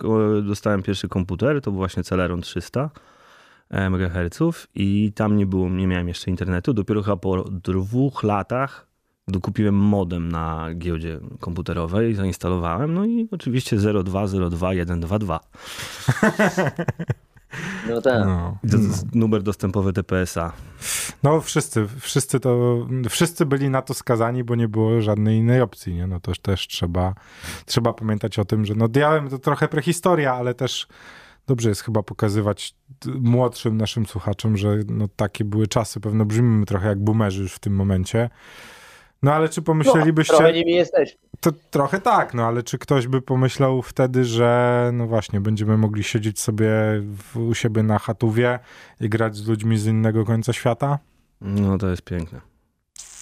dostałem 0.44 0.84
pierwszy 0.84 1.08
komputer, 1.08 1.62
to 1.62 1.72
był 1.72 1.78
właśnie 1.78 2.04
Celeron 2.04 2.42
300 2.42 2.90
MHz 3.70 4.68
i 4.76 5.12
tam 5.16 5.38
nie 5.38 5.46
było, 5.46 5.70
nie 5.70 5.88
miałem 5.88 6.08
jeszcze 6.08 6.32
internetu. 6.32 6.74
Dopiero 6.74 7.04
chyba 7.04 7.18
po 7.18 7.44
dwóch 7.44 8.24
latach 8.24 8.88
dokupiłem 9.28 9.76
modem 9.76 10.30
na 10.30 10.70
giełdzie 10.76 11.20
komputerowej, 11.40 12.16
zainstalowałem, 12.16 12.94
no 12.94 13.06
i 13.06 13.28
oczywiście 13.32 13.78
0202 14.04 14.74
No 17.90 18.02
tak. 18.02 18.26
No. 18.26 18.58
I 18.64 18.70
to 18.70 18.78
jest 18.78 19.16
numer 19.16 19.44
dostępowy 19.44 19.94
TPS-a. 19.94 20.52
no 21.24 21.42
wszyscy, 21.42 21.88
wszyscy 22.00 22.40
to, 22.40 22.78
wszyscy 23.10 23.46
byli 23.46 23.70
na 23.70 23.82
to 23.82 23.94
skazani, 23.94 24.44
bo 24.44 24.56
nie 24.56 24.68
było 24.68 25.02
żadnej 25.02 25.38
innej 25.38 25.62
opcji, 25.62 25.94
nie? 25.94 26.08
No 26.08 26.20
to 26.20 26.32
też 26.42 26.68
trzeba, 26.68 27.14
trzeba 27.66 27.94
pamiętać 27.94 28.40
o 28.40 28.46
tym, 28.46 28.66
że 28.66 28.76
no 28.76 28.88
diałem 28.88 29.30
to 29.30 29.40
trochę 29.40 29.68
prehistoria, 29.68 30.34
ale 30.34 30.54
też 30.54 30.88
dobrze 31.48 31.70
jest 31.70 31.82
chyba 31.82 32.04
pokazywać 32.04 32.76
młodszym 33.20 33.78
naszym 33.78 34.06
słuchaczom, 34.06 34.58
że 34.58 34.78
no 34.88 35.08
takie 35.16 35.46
były 35.46 35.68
czasy, 35.68 36.00
pewno 36.00 36.26
brzmimy 36.26 36.66
trochę 36.66 36.88
jak 36.88 37.00
boomerzy 37.00 37.42
już 37.42 37.54
w 37.54 37.60
tym 37.60 37.76
momencie. 37.76 38.30
No 39.24 39.34
ale 39.34 39.50
czy 39.50 39.62
No, 39.62 39.66
pomyślelibyście... 39.66 40.34
trochę 40.34 40.54
nimi 40.54 40.72
jesteśmy. 40.72 41.20
To 41.40 41.52
trochę 41.72 42.02
tak, 42.02 42.34
no 42.34 42.46
ale 42.46 42.64
czy 42.64 42.78
ktoś 42.78 43.08
by 43.08 43.22
pomyślał 43.22 43.82
wtedy, 43.82 44.26
że 44.26 44.90
no 44.94 45.08
właśnie, 45.08 45.42
będziemy 45.42 45.78
mogli 45.78 46.04
siedzieć 46.04 46.40
sobie 46.40 46.70
w, 47.02 47.38
u 47.38 47.54
siebie 47.54 47.84
na 47.84 48.00
chatówie 48.00 48.60
i 49.02 49.10
grać 49.10 49.36
z 49.36 49.48
ludźmi 49.48 49.78
z 49.78 49.86
innego 49.86 50.26
końca 50.26 50.54
świata? 50.54 51.00
No 51.42 51.78
to 51.78 51.88
jest 51.90 52.02
piękne. 52.02 52.42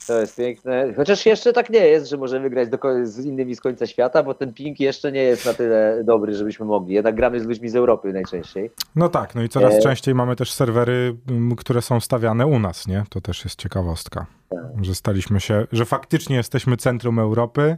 To 0.08 0.20
jest 0.20 0.36
piękne. 0.38 0.94
Chociaż 0.96 1.26
jeszcze 1.26 1.54
tak 1.54 1.70
nie 1.70 1.88
jest, 1.88 2.10
że 2.10 2.18
możemy 2.18 2.50
grać 2.50 2.70
z 3.04 3.26
innymi 3.26 3.56
z 3.56 3.62
końca 3.62 3.88
świata, 3.88 4.24
bo 4.24 4.34
ten 4.34 4.54
ping 4.54 4.80
jeszcze 4.80 5.12
nie 5.12 5.24
jest 5.24 5.46
na 5.46 5.54
tyle 5.54 6.02
dobry, 6.04 6.34
żebyśmy 6.34 6.66
mogli. 6.66 6.94
Jednak 6.94 7.16
gramy 7.16 7.40
z 7.40 7.46
ludźmi 7.46 7.70
z 7.70 7.76
Europy 7.76 8.14
najczęściej. 8.14 8.72
No 8.96 9.10
tak, 9.10 9.36
no 9.36 9.44
i 9.44 9.50
coraz 9.50 9.74
E- 9.74 9.80
częściej 9.80 10.16
mamy 10.16 10.36
też 10.36 10.52
serwery, 10.52 11.16
które 11.58 11.82
są 11.82 12.00
stawiane 12.00 12.48
u 12.48 12.60
nas, 12.60 12.88
nie? 12.88 13.04
To 13.10 13.22
też 13.22 13.44
jest 13.44 13.60
ciekawostka. 13.60 14.26
Tak. 14.50 14.86
Że 14.86 14.96
staliśmy 14.96 15.40
się, 15.40 15.68
że 15.72 15.86
faktycznie 15.86 16.36
jesteśmy 16.36 16.78
centrum 16.78 17.20
Europy. 17.20 17.78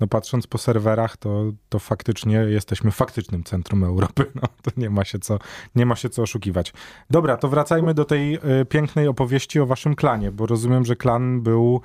No 0.00 0.06
patrząc 0.06 0.46
po 0.46 0.58
serwerach, 0.58 1.16
to, 1.16 1.44
to 1.68 1.78
faktycznie 1.78 2.36
jesteśmy 2.36 2.90
faktycznym 2.90 3.44
centrum 3.44 3.84
Europy. 3.84 4.26
No 4.34 4.48
to 4.62 4.70
nie 4.76 4.90
ma 4.90 5.04
się 5.04 5.18
co, 5.18 5.38
nie 5.74 5.86
ma 5.86 5.96
się 5.96 6.08
co 6.08 6.22
oszukiwać. 6.22 6.72
Dobra, 7.10 7.36
to 7.36 7.48
wracajmy 7.48 7.94
do 7.94 8.04
tej 8.04 8.34
y, 8.34 8.64
pięknej 8.64 9.08
opowieści 9.08 9.60
o 9.60 9.66
waszym 9.66 9.94
klanie, 9.94 10.32
bo 10.32 10.46
rozumiem, 10.46 10.84
że 10.84 10.96
klan 10.96 11.42
był 11.42 11.80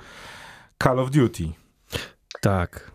Call 0.82 0.98
of 0.98 1.10
Duty. 1.10 1.44
Tak. 2.40 2.40
Tak 2.40 2.92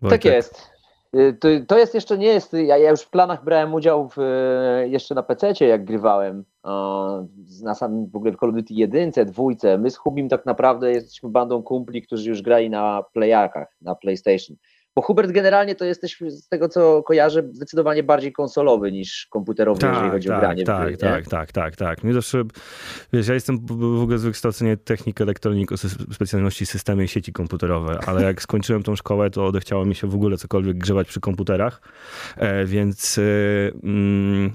Wojtek. 0.00 0.24
jest. 0.24 0.71
Y, 1.16 1.32
To, 1.40 1.48
to 1.68 1.78
jest 1.78 1.94
jeszcze 1.94 2.18
nie 2.18 2.26
jest. 2.26 2.52
Ja, 2.52 2.76
ja 2.76 2.90
już 2.90 3.00
w 3.00 3.10
planach 3.10 3.44
brałem 3.44 3.74
udział 3.74 4.08
w, 4.08 4.18
y, 4.18 4.88
jeszcze 4.88 5.14
na 5.14 5.22
PC, 5.22 5.52
jak 5.60 5.84
grywałem. 5.84 6.44
Na 7.62 7.74
samym 7.74 8.06
w 8.06 8.16
ogóle 8.16 8.32
w 8.32 8.36
Call 8.36 8.48
of 8.48 8.54
Duty 8.54 8.74
jedynce, 8.74 9.24
dwójce. 9.24 9.78
My 9.78 9.90
z 9.90 9.96
Hubim 9.96 10.28
tak 10.28 10.46
naprawdę 10.46 10.90
jesteśmy 10.92 11.28
bandą 11.28 11.62
kumpli, 11.62 12.02
którzy 12.02 12.30
już 12.30 12.42
grali 12.42 12.70
na 12.70 13.04
playakach, 13.12 13.76
na 13.80 13.94
PlayStation. 13.94 14.56
Bo 14.96 15.02
Hubert 15.02 15.30
generalnie 15.30 15.74
to 15.74 15.84
jesteś 15.84 16.18
z 16.28 16.48
tego 16.48 16.68
co 16.68 17.02
kojarzę 17.02 17.42
zdecydowanie 17.52 18.02
bardziej 18.02 18.32
konsolowy 18.32 18.92
niż 18.92 19.26
komputerowy, 19.30 19.86
jeżeli 19.86 20.02
Tak, 20.02 20.12
chodzi 20.12 20.28
o 20.28 20.32
tak, 20.32 20.40
granie. 20.40 20.62
w 20.62 20.66
tak, 20.66 20.86
gry, 20.86 20.96
tak, 20.96 21.26
tak, 21.26 21.52
tak, 21.52 21.76
tak. 21.76 22.04
Mnie 22.04 22.14
zawsze, 22.14 22.42
wiesz, 23.12 23.28
ja 23.28 23.34
jestem 23.34 23.66
w 23.66 24.02
ogóle 24.02 24.18
z 24.18 24.24
wykształcenia 24.24 24.76
technik 24.76 25.20
elektronik 25.20 25.72
o 25.72 25.76
specjalności 26.12 26.66
systemy 26.66 27.04
i 27.04 27.08
sieci 27.08 27.32
komputerowe, 27.32 27.98
ale 28.06 28.22
jak 28.22 28.42
skończyłem 28.52 28.82
tą 28.82 28.96
szkołę, 28.96 29.30
to 29.30 29.46
odechciało 29.46 29.84
mi 29.84 29.94
się 29.94 30.06
w 30.06 30.14
ogóle 30.14 30.36
cokolwiek 30.36 30.78
grzewać 30.78 31.08
przy 31.08 31.20
komputerach, 31.20 31.82
e, 32.36 32.64
więc 32.64 33.18
e, 33.18 33.22
mm, 33.82 34.52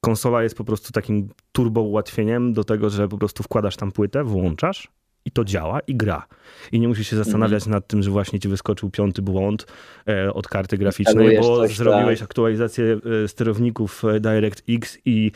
konsola 0.00 0.42
jest 0.42 0.56
po 0.56 0.64
prostu 0.64 0.92
takim 0.92 1.28
turbo 1.52 1.80
ułatwieniem 1.82 2.52
do 2.52 2.64
tego, 2.64 2.90
że 2.90 3.08
po 3.08 3.18
prostu 3.18 3.42
wkładasz 3.42 3.76
tam 3.76 3.92
płytę, 3.92 4.24
włączasz 4.24 4.88
i 5.24 5.30
to 5.30 5.44
działa 5.44 5.80
i 5.80 5.96
gra. 5.96 6.26
I 6.72 6.80
nie 6.80 6.88
musisz 6.88 7.10
się 7.10 7.16
zastanawiać 7.16 7.66
nad 7.66 7.86
tym, 7.86 8.02
że 8.02 8.10
właśnie 8.10 8.40
ci 8.40 8.48
wyskoczył 8.48 8.90
piąty 8.90 9.22
błąd 9.22 9.66
e, 10.08 10.32
od 10.32 10.48
karty 10.48 10.78
graficznej, 10.78 11.40
bo 11.40 11.56
coś, 11.56 11.76
zrobiłeś 11.76 12.18
tak. 12.18 12.28
aktualizację 12.28 12.98
e, 13.24 13.28
sterowników 13.28 14.04
e, 14.04 14.20
DirectX 14.20 14.98
i 15.04 15.32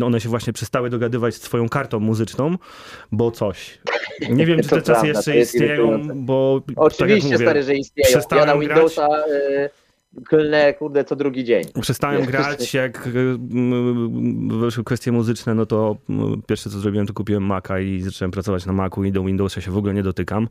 e, 0.00 0.04
one 0.04 0.20
się 0.20 0.28
właśnie 0.28 0.52
przestały 0.52 0.90
dogadywać 0.90 1.34
z 1.34 1.40
twoją 1.40 1.68
kartą 1.68 2.00
muzyczną, 2.00 2.56
bo 3.12 3.30
coś. 3.30 3.78
Nie 4.30 4.46
wiem, 4.46 4.60
czy 4.62 4.68
te 4.68 4.82
czasy 4.82 5.06
jeszcze 5.06 5.38
istnieją, 5.38 6.00
bo 6.14 6.62
Oczywiście, 6.76 6.98
tak 6.98 7.10
jak 7.10 7.22
mówię, 7.22 7.36
stary, 7.36 7.62
że 7.62 7.74
istnieją. 7.74 8.20
Ja 8.30 8.36
na 8.36 8.44
grać. 8.44 8.60
Windowsa 8.60 9.08
y, 9.08 9.70
klnę, 10.26 10.74
kurde, 10.74 11.04
co 11.04 11.16
drugi 11.16 11.44
dzień. 11.44 11.64
Przestałem 11.80 12.26
grać, 12.26 12.74
jak 12.74 13.06
e, 13.06 13.10
mm, 13.10 14.60
weszły 14.60 14.84
kwestie 14.84 15.12
muzyczne, 15.12 15.54
no 15.54 15.66
to 15.66 15.96
mm, 16.10 16.42
pierwsze 16.46 16.70
co 16.70 16.78
zrobiłem, 16.78 17.06
to 17.06 17.12
kupiłem 17.12 17.42
Maca 17.42 17.80
i 17.80 18.00
zacząłem 18.00 18.30
pracować 18.30 18.66
na 18.66 18.72
Macu 18.72 19.04
i 19.04 19.12
do 19.12 19.24
Windowsa 19.24 19.60
się 19.60 19.70
w 19.70 19.76
ogóle 19.76 19.94
nie 19.94 20.02
dotykam. 20.02 20.48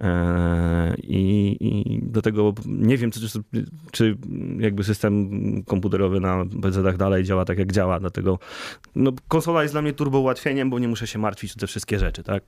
E, 0.00 0.94
I, 1.02 1.56
I 1.60 2.00
do 2.02 2.22
tego 2.22 2.54
nie 2.66 2.96
wiem, 2.96 3.10
czy, 3.10 3.20
czy 3.90 4.16
jakby 4.58 4.84
system 4.84 5.30
komputerowy 5.66 6.20
na 6.20 6.44
PC-ach 6.62 6.96
dalej 6.96 7.24
działa 7.24 7.44
tak, 7.44 7.58
jak 7.58 7.72
działa. 7.72 8.00
Dlatego 8.00 8.38
no, 8.94 9.12
konsola 9.28 9.62
jest 9.62 9.74
dla 9.74 9.82
mnie 9.82 9.92
turbo 9.92 10.20
ułatwieniem, 10.20 10.70
bo 10.70 10.78
nie 10.78 10.88
muszę 10.88 11.06
się 11.06 11.18
martwić 11.18 11.56
o 11.56 11.60
te 11.60 11.66
wszystkie 11.66 11.98
rzeczy, 11.98 12.22
tak? 12.22 12.42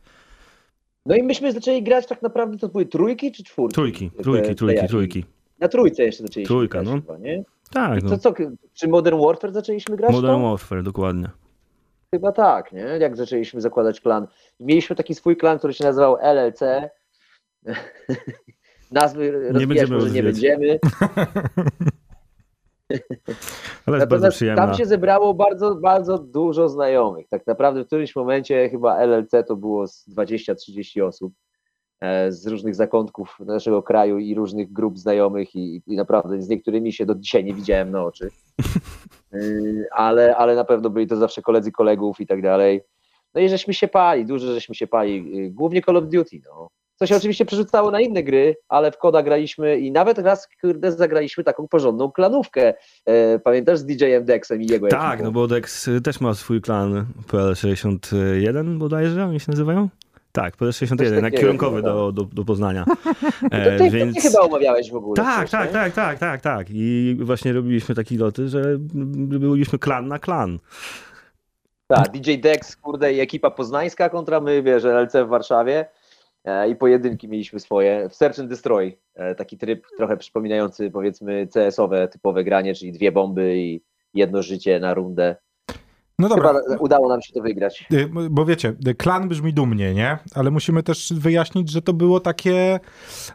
No 1.06 1.16
i 1.16 1.22
myśmy 1.22 1.52
zaczęli 1.52 1.82
grać 1.82 2.06
tak 2.06 2.22
naprawdę, 2.22 2.58
to 2.58 2.68
były 2.68 2.86
trójki 2.86 3.32
czy 3.32 3.44
czwórki? 3.44 3.74
Trójki, 3.74 4.10
trójki, 4.22 4.54
trójki, 4.54 4.88
trójki. 4.88 5.24
Na 5.62 5.68
trójce 5.68 6.02
jeszcze 6.02 6.22
zaczęliśmy 6.22 6.54
Trójka, 6.54 6.82
grać 6.82 6.94
no. 6.94 7.00
chyba, 7.00 7.18
nie? 7.18 7.44
Tak, 7.72 8.00
To 8.00 8.06
no. 8.08 8.18
co, 8.18 8.34
czy 8.74 8.88
Modern 8.88 9.20
Warfare 9.20 9.52
zaczęliśmy 9.52 9.96
grać? 9.96 10.12
Modern 10.12 10.42
to? 10.42 10.48
Warfare, 10.50 10.82
dokładnie. 10.82 11.28
Chyba 12.14 12.32
tak, 12.32 12.72
nie? 12.72 12.80
Jak 12.80 13.16
zaczęliśmy 13.16 13.60
zakładać 13.60 14.00
klan. 14.00 14.26
Mieliśmy 14.60 14.96
taki 14.96 15.14
swój 15.14 15.36
klan, 15.36 15.58
który 15.58 15.72
się 15.74 15.84
nazywał 15.84 16.16
LLC. 16.20 16.60
Nazwy 18.92 19.32
rozwijać 19.32 19.66
będziemy 19.66 19.94
może 19.94 20.10
nie 20.10 20.22
będziemy. 20.22 20.78
Ale 23.86 23.96
jest 23.98 24.10
bardzo 24.10 24.30
przyjemna. 24.30 24.66
tam 24.66 24.76
się 24.76 24.86
zebrało 24.86 25.34
bardzo, 25.34 25.74
bardzo 25.74 26.18
dużo 26.18 26.68
znajomych. 26.68 27.28
Tak 27.28 27.46
naprawdę 27.46 27.84
w 27.84 27.86
którymś 27.86 28.16
momencie 28.16 28.68
chyba 28.70 28.98
LLC 28.98 29.30
to 29.48 29.56
było 29.56 29.86
z 29.86 30.08
20-30 30.08 31.02
osób 31.02 31.32
z 32.28 32.46
różnych 32.46 32.74
zakątków 32.74 33.36
naszego 33.40 33.82
kraju 33.82 34.18
i 34.18 34.34
różnych 34.34 34.72
grup 34.72 34.98
znajomych 34.98 35.54
i, 35.54 35.82
i 35.86 35.96
naprawdę 35.96 36.42
z 36.42 36.48
niektórymi 36.48 36.92
się 36.92 37.06
do 37.06 37.14
dzisiaj 37.14 37.44
nie 37.44 37.54
widziałem 37.54 37.90
na 37.90 38.04
oczy. 38.04 38.30
Y, 39.34 39.86
ale, 39.92 40.36
ale 40.36 40.54
na 40.54 40.64
pewno 40.64 40.90
byli 40.90 41.06
to 41.06 41.16
zawsze 41.16 41.42
koledzy 41.42 41.72
kolegów 41.72 42.20
i 42.20 42.26
tak 42.26 42.42
dalej. 42.42 42.80
No 43.34 43.40
i 43.40 43.48
żeśmy 43.48 43.74
się 43.74 43.88
pali, 43.88 44.26
dużo 44.26 44.54
żeśmy 44.54 44.74
się 44.74 44.86
pali, 44.86 45.38
y, 45.46 45.50
głównie 45.50 45.82
Call 45.82 45.96
of 45.96 46.04
Duty. 46.04 46.40
No. 46.44 46.68
Co 46.94 47.06
się 47.06 47.16
oczywiście 47.16 47.44
przerzucało 47.44 47.90
na 47.90 48.00
inne 48.00 48.22
gry, 48.22 48.56
ale 48.68 48.92
w 48.92 48.98
koda 48.98 49.22
graliśmy 49.22 49.78
i 49.78 49.92
nawet 49.92 50.18
raz, 50.18 50.48
kurde, 50.60 50.92
zagraliśmy 50.92 51.44
taką 51.44 51.68
porządną 51.68 52.12
klanówkę. 52.12 52.74
E, 53.06 53.38
pamiętasz 53.38 53.78
z 53.78 53.84
DJ-em 53.84 54.24
Dexem 54.24 54.62
i 54.62 54.66
jego 54.66 54.88
Tak, 54.88 55.14
ekipą? 55.14 55.24
no 55.24 55.32
bo 55.32 55.48
Dex 55.48 55.90
też 56.04 56.20
ma 56.20 56.34
swój 56.34 56.60
klan 56.60 57.06
PL61 57.28 58.78
bodajże, 58.78 59.24
oni 59.24 59.40
się 59.40 59.50
nazywają? 59.50 59.88
Tak, 60.32 60.56
PL61, 60.56 60.98
Coś 60.98 61.10
jak 61.10 61.20
takiego 61.20 61.40
kierunkowy 61.40 61.82
do, 61.82 62.12
do, 62.12 62.24
do 62.24 62.44
Poznania. 62.44 62.84
To 63.50 63.56
E, 63.56 63.78
ty, 63.78 63.90
więc... 63.90 64.16
ty 64.16 64.20
chyba 64.20 64.40
omawiałeś 64.40 64.90
w 64.90 64.96
ogóle. 64.96 65.16
Tak, 65.16 65.40
coś, 65.40 65.50
tak, 65.50 65.66
nie? 65.66 65.72
tak, 65.72 65.92
tak, 65.92 66.18
tak, 66.18 66.40
tak. 66.40 66.66
I 66.70 67.16
właśnie 67.20 67.52
robiliśmy 67.52 67.94
takie 67.94 68.18
loty, 68.18 68.48
że 68.48 68.62
byliśmy 68.78 69.78
klan 69.78 70.08
na 70.08 70.18
klan. 70.18 70.58
Tak, 71.86 72.10
DJ 72.10 72.34
Dex, 72.34 72.76
kurde, 72.76 73.12
i 73.12 73.20
ekipa 73.20 73.50
poznańska 73.50 74.08
kontra 74.08 74.40
my, 74.40 74.62
wiesz, 74.62 74.84
LC 74.84 75.12
w 75.24 75.28
Warszawie 75.28 75.86
e, 76.44 76.68
i 76.68 76.76
pojedynki 76.76 77.28
mieliśmy 77.28 77.60
swoje. 77.60 78.08
W 78.08 78.14
Search 78.14 78.38
and 78.38 78.48
Destroy, 78.48 78.98
e, 79.14 79.34
taki 79.34 79.58
tryb 79.58 79.86
trochę 79.96 80.16
przypominający 80.16 80.90
powiedzmy 80.90 81.48
CS-owe 81.54 82.08
typowe 82.08 82.44
granie, 82.44 82.74
czyli 82.74 82.92
dwie 82.92 83.12
bomby 83.12 83.56
i 83.56 83.82
jedno 84.14 84.42
życie 84.42 84.80
na 84.80 84.94
rundę. 84.94 85.36
No 86.18 86.28
dobra, 86.28 86.52
Chyba 86.68 86.76
udało 86.80 87.08
nam 87.08 87.22
się 87.22 87.32
to 87.32 87.40
wygrać. 87.42 87.86
Y, 87.92 88.08
Bo 88.30 88.44
wiecie, 88.44 88.74
y, 88.88 88.94
klan 88.94 89.28
brzmi 89.28 89.52
dumnie, 89.54 89.94
nie? 89.94 90.18
Ale 90.34 90.50
musimy 90.50 90.82
też 90.82 91.12
wyjaśnić, 91.16 91.70
że 91.70 91.82
to 91.82 91.92
było 91.92 92.20
takie 92.20 92.80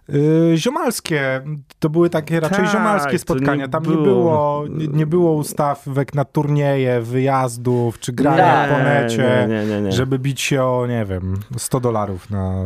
y, 0.10 0.54
ziomalskie. 0.56 1.42
To 1.80 1.90
były 1.90 2.10
takie 2.10 2.40
raczej 2.40 2.58
Tak, 2.66 2.72
ziomalskie 2.72 3.20
spotkania. 3.20 3.66
nie 3.66 3.72
Tam 3.72 3.84
było- 3.84 3.96
nie 3.98 4.04
było, 4.04 4.64
nie, 4.70 4.88
nie 4.88 5.06
było 5.08 5.32
ustawek 5.34 6.14
na 6.16 6.26
turnieje, 6.26 7.02
wyjazdów, 7.02 8.00
czy 8.00 8.14
grania 8.14 8.68
Nie, 8.68 8.74
po 8.74 8.80
necie, 8.84 9.46
nie, 9.50 9.66
nie, 9.66 9.82
nie. 9.82 9.92
żeby 9.92 10.20
bić 10.20 10.42
się 10.42 10.64
o, 10.64 10.88
nie 10.88 11.06
wiem, 11.06 11.34
100 11.58 11.80
dolarów 11.80 12.30
na, 12.30 12.64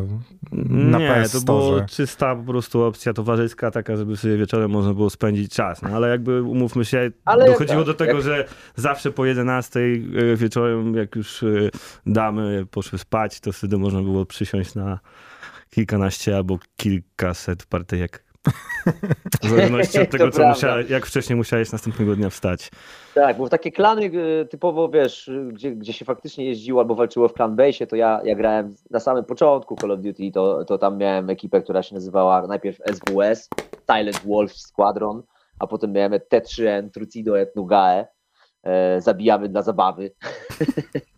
na 0.70 0.98
nie, 1.00 1.08
PS 1.08 1.32
to 1.32 1.42
było 1.42 1.62
Store. 1.72 1.86
czysta 1.86 2.36
po 2.36 2.44
prostu 2.44 2.84
opcja 2.84 3.14
towarzyska, 3.14 3.72
taka, 3.72 3.96
żeby 3.98 4.18
sobie 4.18 4.38
wieczorem 4.38 4.72
można 4.72 4.94
było 4.94 5.10
spędzić 5.10 5.52
czas. 5.54 5.82
No 5.82 5.90
ale 5.90 6.10
jakby 6.10 6.44
umówmy 6.44 6.86
się, 6.86 7.12
Ale 7.26 7.46
dochodziło 7.46 7.78
jak- 7.80 7.88
do 7.88 7.94
tego, 7.94 8.12
jak- 8.14 8.22
że 8.22 8.46
zawsze 8.76 9.12
po 9.12 9.26
11 9.26 9.80
y, 10.20 10.36
wieczorem, 10.36 10.96
jak 10.96 11.16
już 11.16 11.44
y, 11.44 11.72
damy 12.06 12.66
poszły 12.72 13.00
spać, 13.00 13.40
to 13.40 13.52
wtedy 13.52 13.78
można 13.78 14.02
było 14.02 14.26
przysiąść 14.26 14.76
na 14.76 15.00
kilkanaście 15.70 16.36
albo 16.36 16.60
kilkaset 16.78 17.66
partyjek. 17.66 18.24
W 19.44 19.50
zależności 19.50 20.00
od 20.00 20.10
tego, 20.18 20.32
co 20.32 20.48
musiałeś, 20.48 20.90
jak 20.90 21.06
wcześniej 21.06 21.36
musiałeś 21.36 21.72
następnego 21.72 22.16
dnia 22.16 22.30
wstać. 22.30 22.72
Tak, 23.14 23.38
bo 23.38 23.46
w 23.46 23.50
takie 23.50 23.72
klany 23.72 24.06
y, 24.06 24.48
typowo, 24.50 24.90
wiesz, 24.90 25.32
gdzie, 25.54 25.72
gdzie 25.72 25.94
się 25.94 26.06
faktycznie 26.06 26.46
jeździło 26.46 26.82
albo 26.82 26.96
walczyło 26.96 27.28
w 27.28 27.34
clan 27.34 27.56
base, 27.56 27.88
to 27.88 27.96
ja, 27.96 28.22
ja 28.24 28.36
grałem 28.36 28.76
na 28.90 29.00
samym 29.00 29.26
początku 29.26 29.76
Call 29.76 29.92
of 29.92 30.00
Duty, 30.00 30.32
to, 30.34 30.66
to 30.66 30.78
tam 30.78 30.98
miałem 30.98 31.30
ekipę, 31.30 31.62
która 31.62 31.84
się 31.84 31.96
nazywała 31.96 32.48
najpierw 32.48 32.78
SWS, 32.94 33.50
Silent 33.92 34.22
Wolf 34.26 34.54
Squadron, 34.54 35.24
a 35.60 35.68
potem 35.68 35.92
miałem 35.92 36.14
T3N, 36.14 36.90
Trucido 36.90 37.40
et 37.40 37.56
Nugae, 37.56 38.00
e, 38.00 38.08
zabijamy 39.00 39.50
dla 39.50 39.62
zabawy. 39.62 40.12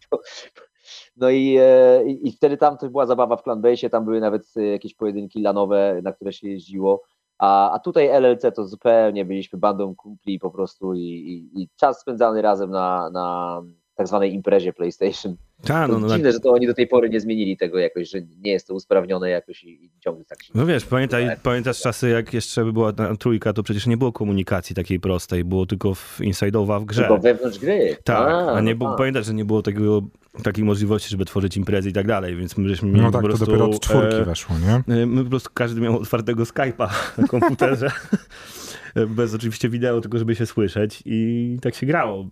No 1.18 1.30
i, 1.30 1.58
e, 1.60 2.04
i 2.06 2.28
i 2.28 2.32
wtedy 2.32 2.58
tam 2.58 2.78
to 2.78 2.90
była 2.90 3.06
zabawa 3.06 3.38
w 3.38 3.44
clan 3.44 3.62
base, 3.62 3.90
tam 3.90 4.06
były 4.06 4.20
nawet 4.20 4.48
e, 4.58 4.62
jakieś 4.62 4.96
pojedynki 4.96 5.42
lanowe, 5.42 6.00
na 6.04 6.14
które 6.14 6.34
się 6.34 6.50
jeździło. 6.50 7.04
A, 7.38 7.72
a 7.72 7.80
tutaj 7.80 8.08
LLC 8.08 8.52
to 8.56 8.68
zupełnie 8.68 9.26
byliśmy 9.26 9.60
bandą 9.60 9.96
kumpli 9.96 10.40
po 10.40 10.52
prostu 10.52 10.94
i, 10.94 11.00
i, 11.00 11.62
i 11.62 11.70
czas 11.76 12.02
spędzany 12.02 12.42
razem 12.42 12.72
na, 12.72 13.10
na 13.10 13.62
tak 13.96 14.08
zwanej 14.08 14.34
imprezie 14.34 14.74
PlayStation. 14.74 15.36
Ta, 15.68 15.88
no, 15.88 15.94
to 15.94 16.00
no, 16.00 16.08
tak. 16.08 16.18
dziwne, 16.18 16.32
że 16.32 16.40
to 16.40 16.52
oni 16.52 16.68
do 16.68 16.74
tej 16.74 16.88
pory 16.88 17.10
nie 17.10 17.20
zmienili 17.20 17.58
tego 17.58 17.80
jakoś, 17.80 18.10
że 18.10 18.22
nie 18.22 18.52
jest 18.52 18.68
to 18.68 18.74
usprawnione 18.74 19.30
jakoś 19.30 19.64
i, 19.64 19.86
i 19.86 19.92
ciągle 20.00 20.26
tak 20.26 20.44
się... 20.44 20.52
no 20.56 20.66
wiesz, 20.66 20.86
pamiętaj, 20.86 21.30
pamiętasz 21.44 21.82
czasy, 21.82 22.10
jak 22.10 22.34
jeszcze 22.34 22.66
była 22.66 22.94
ta 22.94 23.16
trójka, 23.16 23.54
to 23.54 23.64
przecież 23.64 23.88
nie 23.88 23.98
było 23.98 24.12
komunikacji 24.12 24.76
takiej 24.76 25.00
prostej, 25.00 25.44
było 25.44 25.66
tylko 25.66 25.96
w 25.96 26.20
inside'owa 26.20 26.82
w 26.82 26.86
grze. 26.86 27.02
Tylko 27.02 27.18
wewnątrz 27.18 27.60
gry. 27.60 27.98
Tak, 28.04 28.30
a, 28.30 28.62
nie 28.62 28.72
no 28.72 28.78
było, 28.78 28.96
pamiętasz, 28.96 29.26
że 29.26 29.34
nie 29.34 29.46
było 29.46 29.62
takiego, 29.62 30.02
takiej 30.44 30.64
możliwości, 30.64 31.10
żeby 31.10 31.26
tworzyć 31.26 31.58
imprezy 31.58 31.90
i 31.90 31.94
tak 31.94 32.08
dalej, 32.08 32.36
więc 32.36 32.58
my 32.58 32.70
żeśmy 32.70 32.90
mieli 32.90 33.02
No 33.02 33.08
po 33.08 33.12
tak, 33.12 33.22
to 33.22 33.28
prostu... 33.28 33.46
dopiero 33.46 33.66
od 33.66 33.80
czwórki 33.80 34.16
e, 34.16 34.26
weszło, 34.26 34.56
nie? 34.60 34.96
e, 34.96 35.06
My 35.06 35.24
po 35.24 35.30
prostu 35.30 35.50
każdy 35.54 35.82
miał 35.82 35.98
otwartego 35.98 36.44
Skype'a 36.44 36.90
na 37.22 37.28
komputerze, 37.28 37.92
bez 39.18 39.34
oczywiście 39.34 39.70
wideo, 39.70 40.02
tylko 40.02 40.18
żeby 40.18 40.36
się 40.36 40.46
słyszeć 40.46 41.04
i 41.06 41.58
tak 41.62 41.76
się 41.76 41.86
grało. 41.86 42.30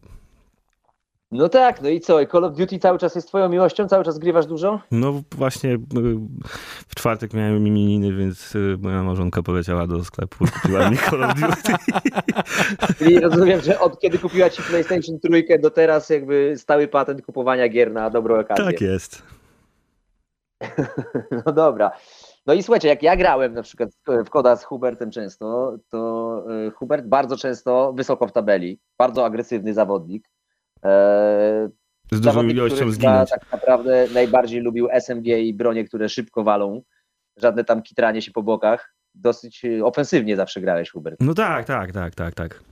No 1.32 1.50
tak, 1.50 1.82
no 1.82 1.90
i 1.90 2.00
co? 2.00 2.26
Call 2.26 2.46
of 2.46 2.56
Duty 2.56 2.80
cały 2.80 3.00
czas 3.00 3.16
jest 3.16 3.28
twoją 3.28 3.50
miłością? 3.50 3.88
Cały 3.88 4.04
czas 4.04 4.20
grywasz 4.20 4.46
dużo? 4.46 4.80
No 4.92 5.22
właśnie 5.36 5.74
y, 5.74 5.80
w 6.88 6.96
czwartek 6.96 7.34
miałem 7.34 7.68
imieniny, 7.68 8.14
więc 8.14 8.56
y, 8.56 8.78
moja 8.82 9.04
małżonka 9.04 9.44
poleciała 9.44 9.88
do 9.88 10.04
sklepu 10.04 10.46
i 10.46 10.48
kupiła 10.48 10.90
mi 10.90 10.98
Call 10.98 11.24
of 11.24 11.34
Duty. 11.34 11.74
Czyli 12.98 13.20
rozumiem, 13.20 13.62
że 13.62 13.80
od 13.80 14.00
kiedy 14.00 14.20
kupiła 14.20 14.50
ci 14.50 14.62
PlayStation 14.62 15.20
trójkę 15.20 15.60
do 15.60 15.70
teraz 15.70 16.10
jakby 16.10 16.54
stały 16.58 16.88
patent 16.88 17.26
kupowania 17.26 17.70
gier 17.70 17.92
na 17.92 18.10
dobrą 18.10 18.40
okazję. 18.40 18.66
Tak 18.66 18.82
jest. 18.82 19.24
No 21.46 21.52
dobra. 21.54 21.92
No 22.46 22.54
i 22.54 22.64
słuchajcie, 22.64 22.88
jak 22.88 23.04
ja 23.04 23.16
grałem 23.16 23.54
na 23.54 23.64
przykład 23.64 23.90
w 24.26 24.30
koda 24.30 24.56
z 24.56 24.64
Hubertem 24.64 25.12
często, 25.12 25.78
to 25.90 26.44
y, 26.68 26.72
Hubert 26.72 27.06
bardzo 27.06 27.38
często 27.38 27.94
wysoko 27.94 28.28
w 28.28 28.32
tabeli, 28.32 28.80
bardzo 28.98 29.26
agresywny 29.26 29.74
zawodnik. 29.74 30.28
Eee, 30.84 31.70
Z 32.12 32.20
dużą 32.20 32.24
zawodnik, 32.24 32.56
ilością 32.56 32.92
zginąć. 32.92 33.30
tak 33.30 33.52
naprawdę 33.52 34.08
najbardziej 34.14 34.62
lubił 34.62 34.88
SMG 34.92 35.28
i 35.28 35.54
bronie, 35.54 35.84
które 35.84 36.10
szybko 36.10 36.44
walą. 36.44 36.82
Żadne 37.38 37.64
tam 37.64 37.82
kitranie 37.84 38.22
się 38.22 38.32
po 38.32 38.44
bokach. 38.44 38.94
Dosyć 39.16 39.66
y, 39.66 39.86
ofensywnie 39.86 40.36
zawsze 40.36 40.62
grałeś, 40.62 40.90
Hubert. 40.92 41.18
No 41.20 41.34
tak, 41.34 41.66
tak, 41.66 41.92
tak, 41.92 42.16
tak, 42.16 42.34
tak. 42.34 42.64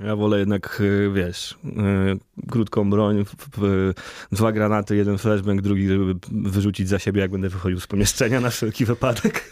Ja 0.00 0.16
wolę 0.16 0.38
jednak, 0.38 0.80
y, 0.80 1.10
wiesz, 1.14 1.52
y, 1.52 2.48
krótką 2.50 2.90
broń, 2.90 3.24
dwa 4.32 4.52
granaty, 4.52 4.96
jeden 4.96 5.18
flashbang, 5.18 5.62
drugi, 5.62 5.88
żeby 5.88 6.14
wyrzucić 6.30 6.88
za 6.88 6.98
siebie, 6.98 7.20
jak 7.20 7.30
będę 7.30 7.48
wychodził 7.48 7.80
z 7.80 7.86
pomieszczenia 7.86 8.40
na 8.40 8.50
wszelki 8.50 8.84
wypadek. 8.84 9.44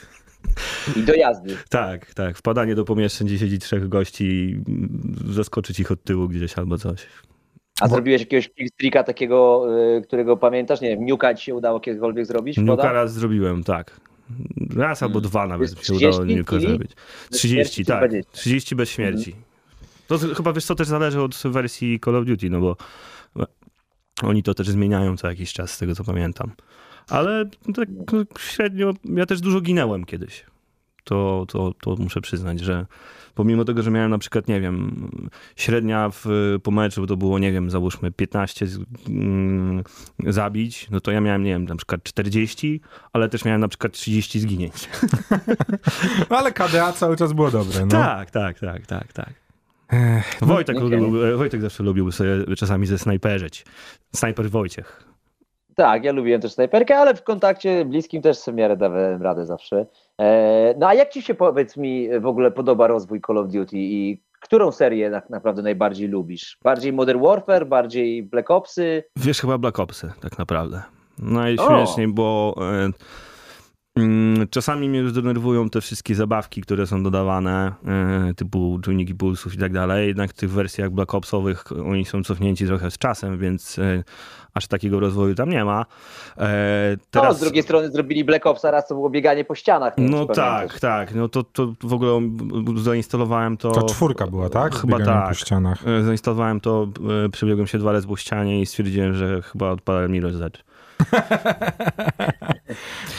I 0.96 1.02
do 1.02 1.14
jazdy. 1.14 1.56
Tak, 1.68 2.14
tak. 2.14 2.36
Wpadanie 2.38 2.74
do 2.74 2.84
pomieszczeń, 2.84 3.26
gdzie 3.26 3.38
siedzi 3.38 3.58
trzech 3.58 3.88
gości 3.88 4.56
zaskoczyć 5.30 5.80
ich 5.80 5.90
od 5.90 6.04
tyłu 6.04 6.28
gdzieś 6.28 6.58
albo 6.58 6.78
coś. 6.78 7.06
A 7.80 7.88
zrobiłeś 7.88 8.20
jakiegoś 8.20 8.48
killstreaka 8.48 9.02
takiego, 9.04 9.66
y, 9.98 10.02
którego 10.02 10.36
pamiętasz? 10.36 10.80
Nie 10.80 10.88
wiem, 10.88 11.06
Nuka 11.06 11.34
ci 11.34 11.44
się 11.44 11.54
udało 11.54 11.80
kiedykolwiek 11.80 12.26
zrobić? 12.26 12.56
Koda? 12.66 12.92
raz 12.92 13.12
zrobiłem, 13.12 13.64
tak. 13.64 14.00
Raz 14.76 15.02
albo 15.02 15.18
Mm. 15.18 15.30
dwa 15.30 15.46
nawet 15.46 15.78
mi 15.78 15.84
się 15.84 15.94
udało 15.94 16.12
30 16.12 16.36
Nuka 16.36 16.50
kili? 16.56 16.68
zrobić. 16.68 16.90
Bez 17.30 17.38
30, 17.38 17.48
śmierci 17.48 17.84
czy 17.84 17.88
tak. 17.92 17.98
20? 18.00 18.30
30 18.32 18.76
bez 18.76 18.88
śmierci. 18.90 19.36
To 20.06 20.18
z- 20.18 20.36
chyba 20.36 20.52
wiesz 20.52 20.64
co 20.64 20.74
też 20.74 20.88
zależy 20.88 21.20
od 21.20 21.42
wersji 21.44 22.00
Call 22.04 22.16
of 22.16 22.24
Duty, 22.26 22.50
no 22.50 22.60
bo 22.60 22.76
oni 24.22 24.42
to 24.42 24.54
też 24.54 24.68
zmieniają 24.68 25.16
co 25.16 25.28
jakiś 25.28 25.52
czas, 25.52 25.70
z 25.70 25.78
tego 25.78 25.94
co 25.94 26.04
pamiętam. 26.04 26.50
Ale 27.08 27.44
tak 27.74 27.88
średnio, 28.38 28.92
ja 29.04 29.26
też 29.26 29.40
dużo 29.40 29.60
ginęłem 29.60 30.04
kiedyś. 30.04 30.44
To, 31.04 31.46
to, 31.48 31.72
to 31.82 31.96
muszę 31.98 32.20
przyznać, 32.20 32.60
że 32.60 32.86
pomimo 33.36 33.64
tego, 33.64 33.82
że 33.82 33.90
miałem 33.90 34.10
na 34.10 34.18
przykład, 34.18 34.48
nie 34.48 34.60
wiem, 34.60 35.08
średnia 35.56 36.10
w, 36.12 36.24
po 36.62 36.70
meczu 36.70 37.06
to 37.06 37.16
było, 37.16 37.38
nie 37.38 37.52
wiem, 37.52 37.70
załóżmy 37.70 38.12
15 38.12 38.66
z, 38.66 38.78
mm, 39.08 39.82
zabić, 40.26 40.90
no 40.90 41.00
to 41.00 41.10
ja 41.10 41.20
miałem, 41.20 41.42
nie 41.42 41.50
wiem, 41.50 41.64
na 41.64 41.76
przykład 41.76 42.02
40, 42.02 42.80
ale 43.12 43.28
też 43.28 43.44
miałem 43.44 43.60
na 43.60 43.68
przykład 43.68 43.92
30 43.92 44.40
zginięć. 44.40 44.88
No 46.30 46.38
ale 46.38 46.52
KDA 46.52 46.92
cały 46.92 47.16
czas 47.16 47.32
było 47.32 47.50
dobre, 47.50 47.80
no. 47.80 47.90
Tak, 47.90 48.30
tak, 48.30 48.58
tak, 48.58 48.86
tak, 48.86 49.12
tak. 49.12 49.34
Ech, 49.92 50.38
Wojtek, 50.40 50.80
lubił, 50.80 51.12
Wojtek 51.36 51.60
zawsze 51.60 51.82
lubił 51.82 52.12
sobie 52.12 52.56
czasami 52.56 52.86
ze 52.86 52.98
snajperzyć. 52.98 53.64
Snajper 54.14 54.50
Wojciech. 54.50 55.05
Tak, 55.76 56.04
ja 56.04 56.12
lubiłem 56.12 56.40
też 56.40 56.52
snajperkę, 56.52 56.96
ale 56.98 57.14
w 57.14 57.22
kontakcie 57.22 57.84
bliskim 57.84 58.22
też 58.22 58.38
sobie 58.38 58.54
w 58.54 58.58
miarę 58.58 58.76
dawałem 58.76 59.22
radę 59.22 59.46
zawsze. 59.46 59.86
E, 60.20 60.74
no 60.78 60.88
a 60.88 60.94
jak 60.94 61.10
ci 61.10 61.22
się, 61.22 61.34
powiedz 61.34 61.76
mi, 61.76 62.20
w 62.20 62.26
ogóle 62.26 62.50
podoba 62.50 62.86
rozwój 62.86 63.20
Call 63.26 63.38
of 63.38 63.48
Duty 63.48 63.76
i 63.76 64.22
którą 64.40 64.72
serię 64.72 65.10
tak 65.10 65.30
naprawdę 65.30 65.62
najbardziej 65.62 66.08
lubisz? 66.08 66.58
Bardziej 66.62 66.92
Modern 66.92 67.22
Warfare, 67.22 67.66
bardziej 67.66 68.22
Black 68.22 68.50
Opsy? 68.50 69.04
Wiesz, 69.16 69.40
chyba 69.40 69.58
Black 69.58 69.78
Opsy, 69.78 70.12
tak 70.20 70.38
naprawdę. 70.38 70.82
Najśmieszniej, 71.18 72.08
bo 72.08 72.54
e, 72.58 72.62
mm, 72.62 72.92
czasami 74.50 74.88
mnie 74.88 74.98
już 74.98 75.12
denerwują 75.12 75.70
te 75.70 75.80
wszystkie 75.80 76.14
zabawki, 76.14 76.60
które 76.62 76.86
są 76.86 77.02
dodawane, 77.02 77.72
e, 78.30 78.34
typu 78.34 78.78
czujniki 78.82 79.14
pulsów 79.14 79.54
i 79.54 79.58
tak 79.58 79.72
dalej. 79.72 80.08
Jednak 80.08 80.30
w 80.30 80.34
tych 80.34 80.50
wersjach 80.50 80.90
Black 80.90 81.14
Opsowych 81.14 81.64
oni 81.72 82.04
są 82.04 82.22
cofnięci 82.22 82.66
trochę 82.66 82.90
z 82.90 82.98
czasem, 82.98 83.38
więc 83.38 83.78
e, 83.78 84.04
aż 84.54 84.66
takiego 84.66 85.00
rozwoju 85.00 85.34
tam 85.34 85.50
nie 85.50 85.64
ma. 85.64 85.86
E, 86.38 86.96
No, 87.14 87.34
z 87.34 87.40
drugiej 87.40 87.62
strony 87.62 87.90
zrobili 87.90 88.24
Black 88.24 88.46
Opsa, 88.46 88.70
raz 88.70 88.88
to 88.88 88.94
było 88.94 89.10
bieganie 89.10 89.44
po 89.44 89.54
ścianach. 89.54 89.94
No 89.98 90.26
tak, 90.26 90.36
pamiętasz. 90.36 90.80
tak. 90.80 91.14
No 91.14 91.28
to, 91.28 91.42
to 91.42 91.74
w 91.82 91.92
ogóle 91.92 92.20
zainstalowałem 92.76 93.56
to. 93.56 93.70
To 93.70 93.82
czwórka 93.82 94.26
była, 94.26 94.48
tak? 94.48 94.74
Chyba 94.74 94.98
bieganiem 94.98 95.20
tak. 95.20 95.28
po 95.28 95.34
ścianach. 95.34 95.82
Zainstalowałem 96.04 96.60
to, 96.60 96.88
przebiegłem 97.32 97.66
się 97.66 97.78
dwa 97.78 97.92
razy 97.92 98.06
po 98.06 98.16
ścianie 98.16 98.60
i 98.60 98.66
stwierdziłem, 98.66 99.14
że 99.14 99.42
chyba 99.42 99.70
odpalę 99.70 100.08
Mirror's 100.08 100.44
Edge. 100.44 100.66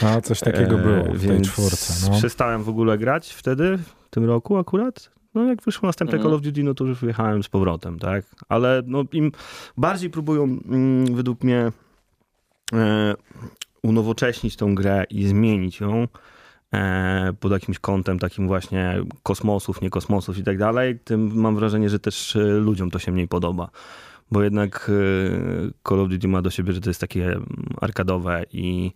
No, 0.02 0.20
coś 0.20 0.40
takiego 0.40 0.78
E, 0.78 0.82
było 0.82 1.04
w 1.04 1.08
tej 1.08 1.18
więc 1.18 1.48
czwórce, 1.48 2.10
no. 2.10 2.18
Przestałem 2.18 2.62
w 2.62 2.68
ogóle 2.68 2.98
grać 2.98 3.34
wtedy, 3.34 3.78
w 3.78 4.10
tym 4.10 4.24
roku 4.24 4.56
akurat. 4.56 5.10
No 5.34 5.44
jak 5.44 5.62
wyszło 5.62 5.86
następne 5.86 6.16
Mhm. 6.16 6.30
Call 6.30 6.36
of 6.36 6.42
Duty, 6.42 6.62
no 6.62 6.74
to 6.74 6.84
już 6.84 7.00
wyjechałem 7.00 7.42
z 7.42 7.48
powrotem, 7.48 7.98
tak? 7.98 8.24
Ale 8.48 8.82
no 8.86 9.04
im 9.12 9.32
bardziej 9.76 10.10
próbują 10.10 10.44
mm, 10.44 11.14
według 11.14 11.44
mnie 11.44 11.72
e, 12.72 13.14
unowocześnić 13.82 14.56
tą 14.56 14.74
grę 14.74 15.04
i 15.10 15.26
zmienić 15.26 15.80
ją 15.80 16.08
e, 16.74 17.32
pod 17.40 17.52
jakimś 17.52 17.78
kątem 17.78 18.18
takim 18.18 18.46
właśnie 18.46 19.00
kosmosów, 19.22 19.80
nie 19.80 19.90
kosmosów 19.90 20.38
i 20.38 20.42
tak 20.42 20.58
dalej, 20.58 20.98
tym 21.04 21.40
mam 21.40 21.56
wrażenie, 21.56 21.88
że 21.90 21.98
też 21.98 22.36
e, 22.36 22.40
ludziom 22.40 22.90
to 22.90 22.98
się 22.98 23.12
mniej 23.12 23.28
podoba. 23.28 23.70
Bo 24.30 24.42
jednak 24.42 24.90
e, 24.90 25.88
Call 25.88 26.00
of 26.00 26.08
Duty 26.08 26.28
ma 26.28 26.42
do 26.42 26.50
siebie, 26.50 26.72
że 26.72 26.80
to 26.80 26.90
jest 26.90 27.00
takie 27.00 27.24
mm, 27.26 27.46
arkadowe 27.80 28.44
i 28.52 28.92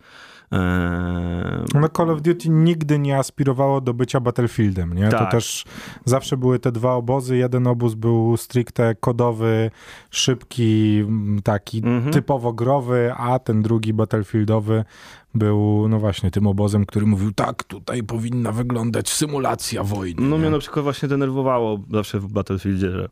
No 1.73 1.89
Call 1.97 2.09
of 2.09 2.21
Duty 2.21 2.49
nigdy 2.49 2.99
nie 2.99 3.17
aspirowało 3.17 3.81
do 3.81 3.93
bycia 3.93 4.19
Battlefieldem, 4.19 4.93
nie? 4.93 5.09
To 5.09 5.17
Tak. 5.17 5.31
też 5.31 5.65
zawsze 6.05 6.37
były 6.37 6.59
te 6.59 6.71
dwa 6.71 6.93
obozy. 6.93 7.37
Jeden 7.37 7.67
obóz 7.67 7.93
był 7.93 8.37
stricte 8.37 8.95
kodowy, 8.95 9.71
szybki, 10.11 11.03
taki 11.43 11.77
Mhm. 11.77 12.13
typowo 12.13 12.53
growy, 12.53 13.13
a 13.17 13.39
ten 13.39 13.61
drugi 13.61 13.93
Battlefieldowy 13.93 14.83
był, 15.35 15.87
no 15.89 15.99
właśnie, 15.99 16.31
tym 16.31 16.47
obozem, 16.47 16.85
który 16.85 17.05
mówił, 17.05 17.31
tak, 17.31 17.63
tutaj 17.63 18.03
powinna 18.03 18.51
wyglądać 18.51 19.09
symulacja 19.09 19.83
wojny. 19.83 20.21
No 20.21 20.35
nie? 20.35 20.41
mnie 20.41 20.49
na 20.51 20.59
przykład 20.59 20.83
właśnie 20.83 21.09
denerwowało 21.09 21.79
zawsze 21.91 22.19
w 22.19 22.27
Battlefieldzie, 22.27 22.91
że 22.91 23.09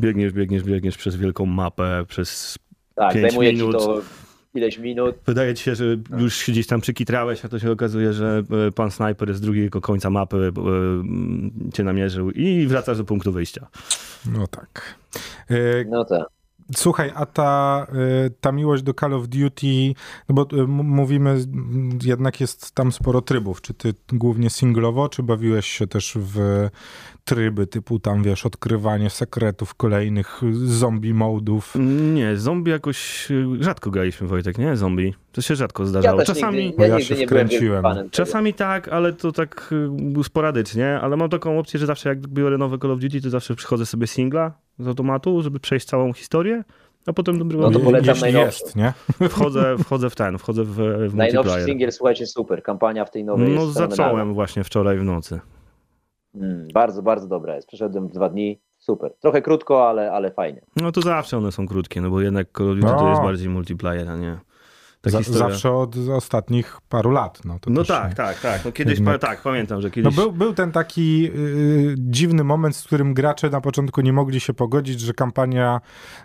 biegniesz, 0.00 0.32
biegniesz, 0.32 0.62
biegniesz 0.62 0.96
przez 0.96 1.16
wielką 1.16 1.46
mapę, 1.46 2.04
przez... 2.08 2.58
Tak, 2.94 3.12
pięć 3.14 3.26
zajmuje 3.30 3.52
minut. 3.52 3.72
ci 3.80 3.86
to 3.86 4.00
ileś 4.54 4.78
minut. 4.78 5.16
Wydaje 5.26 5.54
ci 5.54 5.64
się, 5.64 5.74
że 5.74 5.84
już 6.18 6.36
się 6.36 6.52
gdzieś 6.52 6.66
tam 6.66 6.80
przykitrałeś, 6.80 7.44
a 7.44 7.48
to 7.48 7.58
się 7.58 7.70
okazuje, 7.70 8.12
że 8.12 8.42
e, 8.68 8.72
pan 8.72 8.90
snajper 8.90 9.34
z 9.34 9.40
drugiego 9.40 9.80
końca 9.80 10.10
mapy 10.10 10.36
e, 10.36 11.72
cię 11.72 11.84
namierzył 11.84 12.30
i 12.30 12.66
wracasz 12.66 12.98
do 12.98 13.04
punktu 13.04 13.32
wyjścia. 13.32 13.66
No 14.32 14.46
tak. 14.46 14.98
E, 15.50 15.84
No 15.84 16.04
tak. 16.04 16.34
Słuchaj, 16.76 17.12
a 17.14 17.26
ta, 17.26 17.86
y, 18.26 18.30
ta 18.40 18.52
miłość 18.52 18.82
do 18.82 18.94
Call 18.94 19.14
of 19.14 19.28
Duty, 19.28 19.94
no 20.28 20.34
bo 20.34 20.66
mówimy, 20.66 21.36
jednak 22.02 22.40
jest 22.40 22.72
tam 22.74 22.92
sporo 22.92 23.22
trybów. 23.22 23.60
Czy 23.60 23.74
ty 23.74 23.94
głównie 24.12 24.50
singlowo, 24.50 25.08
czy 25.08 25.22
bawiłeś 25.22 25.66
się 25.66 25.86
też 25.86 26.18
w 26.20 26.68
tryby 27.24 27.66
typu 27.66 27.98
tam, 27.98 28.22
wiesz, 28.22 28.46
odkrywanie 28.46 29.10
sekretów 29.10 29.74
kolejnych, 29.74 30.40
zombie 30.52 31.14
modów? 31.14 31.74
Nie, 32.14 32.36
zombie 32.36 32.70
jakoś 32.70 33.30
e, 33.30 33.62
rzadko 33.64 33.90
graliśmy, 33.90 34.26
Wojtek, 34.26 34.58
nie? 34.58 34.76
Zombie. 34.76 35.14
To 35.32 35.42
się 35.42 35.56
rzadko 35.56 35.86
zdarzało. 35.86 36.20
Ja 36.20 36.26
Czasami... 36.26 36.58
nigdy, 36.64 36.82
ja 36.82 36.88
ja 36.88 37.00
się 37.00 37.16
wkręciłem. 37.16 37.84
Czasami 38.10 38.54
tak, 38.54 38.88
ale 38.88 39.12
to 39.12 39.32
tak 39.32 39.70
y, 40.20 40.24
sporadycznie, 40.24 41.00
ale 41.00 41.16
mam 41.16 41.28
taką 41.28 41.58
opcję, 41.58 41.80
że 41.80 41.86
zawsze 41.86 42.08
jak 42.08 42.26
biorę 42.26 42.58
nowe 42.58 42.78
Call 42.78 42.90
of 42.90 43.00
Duty, 43.00 43.20
to 43.20 43.30
zawsze 43.30 43.54
przychodzę 43.54 43.86
sobie 43.86 44.06
singla 44.06 44.52
z 44.78 44.88
automatu, 44.88 45.42
żeby 45.42 45.60
przejść 45.60 45.86
całą 45.86 46.12
historię, 46.12 46.64
a 47.06 47.12
potem 47.12 47.38
do 47.38 47.44
No 47.44 47.70
to 47.70 47.80
polecam 47.80 48.18
najnowszy. 48.20 48.46
jest, 48.64 48.76
nie? 48.76 48.92
wchodzę, 49.28 49.76
wchodzę 49.78 50.10
w 50.10 50.14
ten, 50.16 50.38
wchodzę 50.38 50.64
w, 50.64 50.74
w 51.08 51.14
Najnowszy 51.14 51.64
singiel, 51.64 51.92
słuchajcie, 51.92 52.26
super. 52.26 52.62
Kampania 52.62 53.04
w 53.04 53.10
tej 53.10 53.24
nowej 53.24 53.48
No 53.48 53.62
jest 53.62 53.74
fenomenalna. 53.74 53.96
zacząłem 53.96 54.34
właśnie 54.34 54.64
wczoraj 54.64 54.98
w 54.98 55.04
nocy. 55.04 55.40
Mm, 56.34 56.68
bardzo, 56.74 57.02
bardzo 57.02 57.28
dobra 57.28 57.54
jest. 57.56 57.68
Przeszedłem 57.68 58.08
w 58.08 58.12
dwa 58.12 58.28
dni. 58.28 58.60
super. 58.78 59.14
Trochę 59.20 59.42
krótko, 59.42 59.88
ale, 59.88 60.12
ale 60.12 60.30
fajnie. 60.30 60.60
No 60.76 60.92
to 60.92 61.00
zawsze 61.00 61.38
one 61.38 61.52
są 61.52 61.66
krótkie, 61.68 62.00
no 62.00 62.10
bo 62.10 62.20
jednak 62.20 62.46
Call 62.58 62.68
of 62.70 62.74
Duty 62.74 62.88
to 62.94 63.02
No. 63.02 63.10
jest 63.10 63.22
bardziej 63.22 63.48
multiplayer, 63.48 64.08
a 64.10 64.16
nie... 64.16 64.38
ta 65.04 65.10
Za, 65.10 65.22
zawsze 65.22 65.72
od 65.72 65.96
ostatnich 65.96 66.78
paru 66.88 67.10
lat. 67.10 67.40
No, 67.44 67.58
to 67.60 67.70
No 67.70 67.84
tak, 67.84 68.08
nie- 68.10 68.14
tak, 68.16 68.40
tak. 68.40 68.64
No 68.64 68.72
kiedyś, 68.72 68.94
Jednak- 68.98 69.20
pa, 69.20 69.26
tak, 69.28 69.42
pamiętam, 69.42 69.80
że 69.80 69.88
No 69.88 69.94
kiedyś... 69.94 70.14
był, 70.16 70.32
był 70.32 70.54
ten 70.54 70.72
taki 70.72 71.30
y, 71.36 71.94
dziwny 71.98 72.44
moment, 72.44 72.76
z 72.76 72.84
którym 72.84 73.14
gracze 73.14 73.50
na 73.50 73.60
początku 73.60 74.00
nie 74.00 74.12
mogli 74.12 74.40
się 74.40 74.54
pogodzić, 74.54 75.00
że 75.00 75.12
kampania 75.14 75.80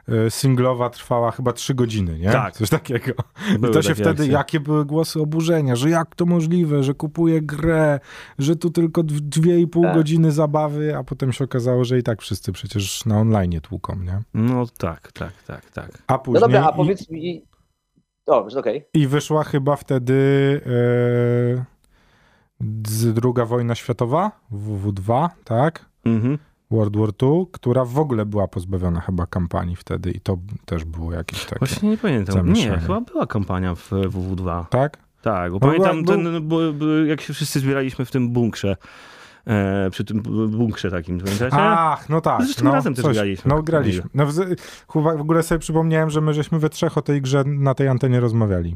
y, 0.09 0.31
singlowa 0.31 0.89
trwała 0.89 1.31
chyba 1.31 1.53
trzy 1.53 1.73
godziny, 1.73 2.19
nie? 2.19 2.31
Tak. 2.31 2.53
Coś 2.53 2.69
takiego. 2.69 3.11
I 3.55 3.59
Były 3.59 3.73
to 3.73 3.81
się 3.81 3.95
wtedy, 3.95 4.09
akcje. 4.09 4.27
jakie 4.27 4.59
były 4.59 4.85
głosy 4.85 5.21
oburzenia, 5.21 5.75
że 5.75 5.89
jak 5.89 6.15
to 6.15 6.25
możliwe, 6.25 6.83
że 6.83 6.93
kupuję 6.93 7.41
grę, 7.41 7.99
że 8.39 8.55
tu 8.55 8.69
tylko 8.69 9.03
dw- 9.03 9.19
dwie 9.21 9.59
i 9.59 9.67
pół 9.67 9.83
Tak. 9.83 9.95
godziny 9.95 10.31
zabawy, 10.31 10.97
a 10.97 11.03
potem 11.03 11.31
się 11.33 11.43
okazało, 11.43 11.83
że 11.85 11.97
i 11.99 12.03
tak 12.03 12.21
wszyscy 12.21 12.51
przecież 12.51 13.05
na 13.05 13.19
online 13.19 13.61
tłuką, 13.61 13.95
nie? 13.95 14.21
No 14.33 14.65
tak, 14.77 15.11
tak, 15.11 15.43
tak, 15.47 15.69
tak. 15.69 15.91
A 16.07 16.13
No 16.13 16.19
później... 16.19 16.41
dobra, 16.41 16.65
a 16.67 16.69
i- 16.69 16.75
powiedz 16.75 17.09
mi... 17.09 17.48
O, 18.29 18.47
okej. 18.59 18.85
I 18.93 19.07
wyszła 19.07 19.43
chyba 19.43 19.75
wtedy 19.75 20.13
z- 22.87 23.13
druga 23.13 23.45
wojna 23.45 23.75
światowa, 23.75 24.31
WW2, 24.51 25.29
tak? 25.43 25.85
Mhm. 26.05 26.37
World 26.71 26.97
War 26.97 27.09
II, 27.23 27.45
która 27.51 27.85
w 27.85 27.99
ogóle 27.99 28.25
była 28.25 28.47
pozbawiona 28.47 29.01
chyba 29.01 29.25
kampanii 29.25 29.75
wtedy 29.75 30.11
i 30.11 30.19
to 30.19 30.37
też 30.65 30.83
było 30.85 31.13
jakieś 31.13 31.45
takie, 31.45 31.59
Właśnie 31.59 31.89
nie 31.89 31.97
pamiętam. 31.97 32.35
Zamieszanie. 32.35 32.71
Nie, 32.71 32.77
chyba 32.77 33.01
była 33.01 33.27
kampania 33.27 33.75
w 33.75 33.89
WW2. 33.91 34.65
tak? 34.69 34.97
Tak, 35.21 35.51
bo 35.51 35.57
No 35.61 35.67
pamiętam, 35.67 36.03
była- 36.03 36.17
ten, 36.17 36.47
bo 36.47 36.61
jak 37.07 37.21
się 37.21 37.33
wszyscy 37.33 37.59
zbieraliśmy 37.59 38.05
w 38.05 38.11
tym 38.11 38.29
bunkrze, 38.29 38.75
e, 39.49 39.89
przy 39.91 40.05
tym 40.05 40.21
bunkrze 40.49 40.91
takim, 40.91 41.19
pamiętacie? 41.19 41.57
Ach, 41.59 42.09
no 42.09 42.21
tak. 42.21 42.43
Zresztą 42.43 42.65
no, 42.65 42.71
razem 42.71 42.93
też 42.93 43.05
graliśmy. 43.05 43.49
No 43.49 43.63
graliśmy. 43.63 44.03
No, 44.13 44.25
w, 44.25 44.33
w 44.93 45.21
ogóle 45.21 45.43
sobie 45.43 45.59
przypomniałem, 45.59 46.09
że 46.09 46.21
my 46.21 46.33
żeśmy 46.33 46.59
we 46.59 46.69
trzech 46.69 46.97
o 46.97 47.01
tej 47.01 47.21
grze 47.21 47.43
na 47.45 47.73
tej 47.73 47.88
antenie 47.88 48.19
rozmawiali. 48.19 48.75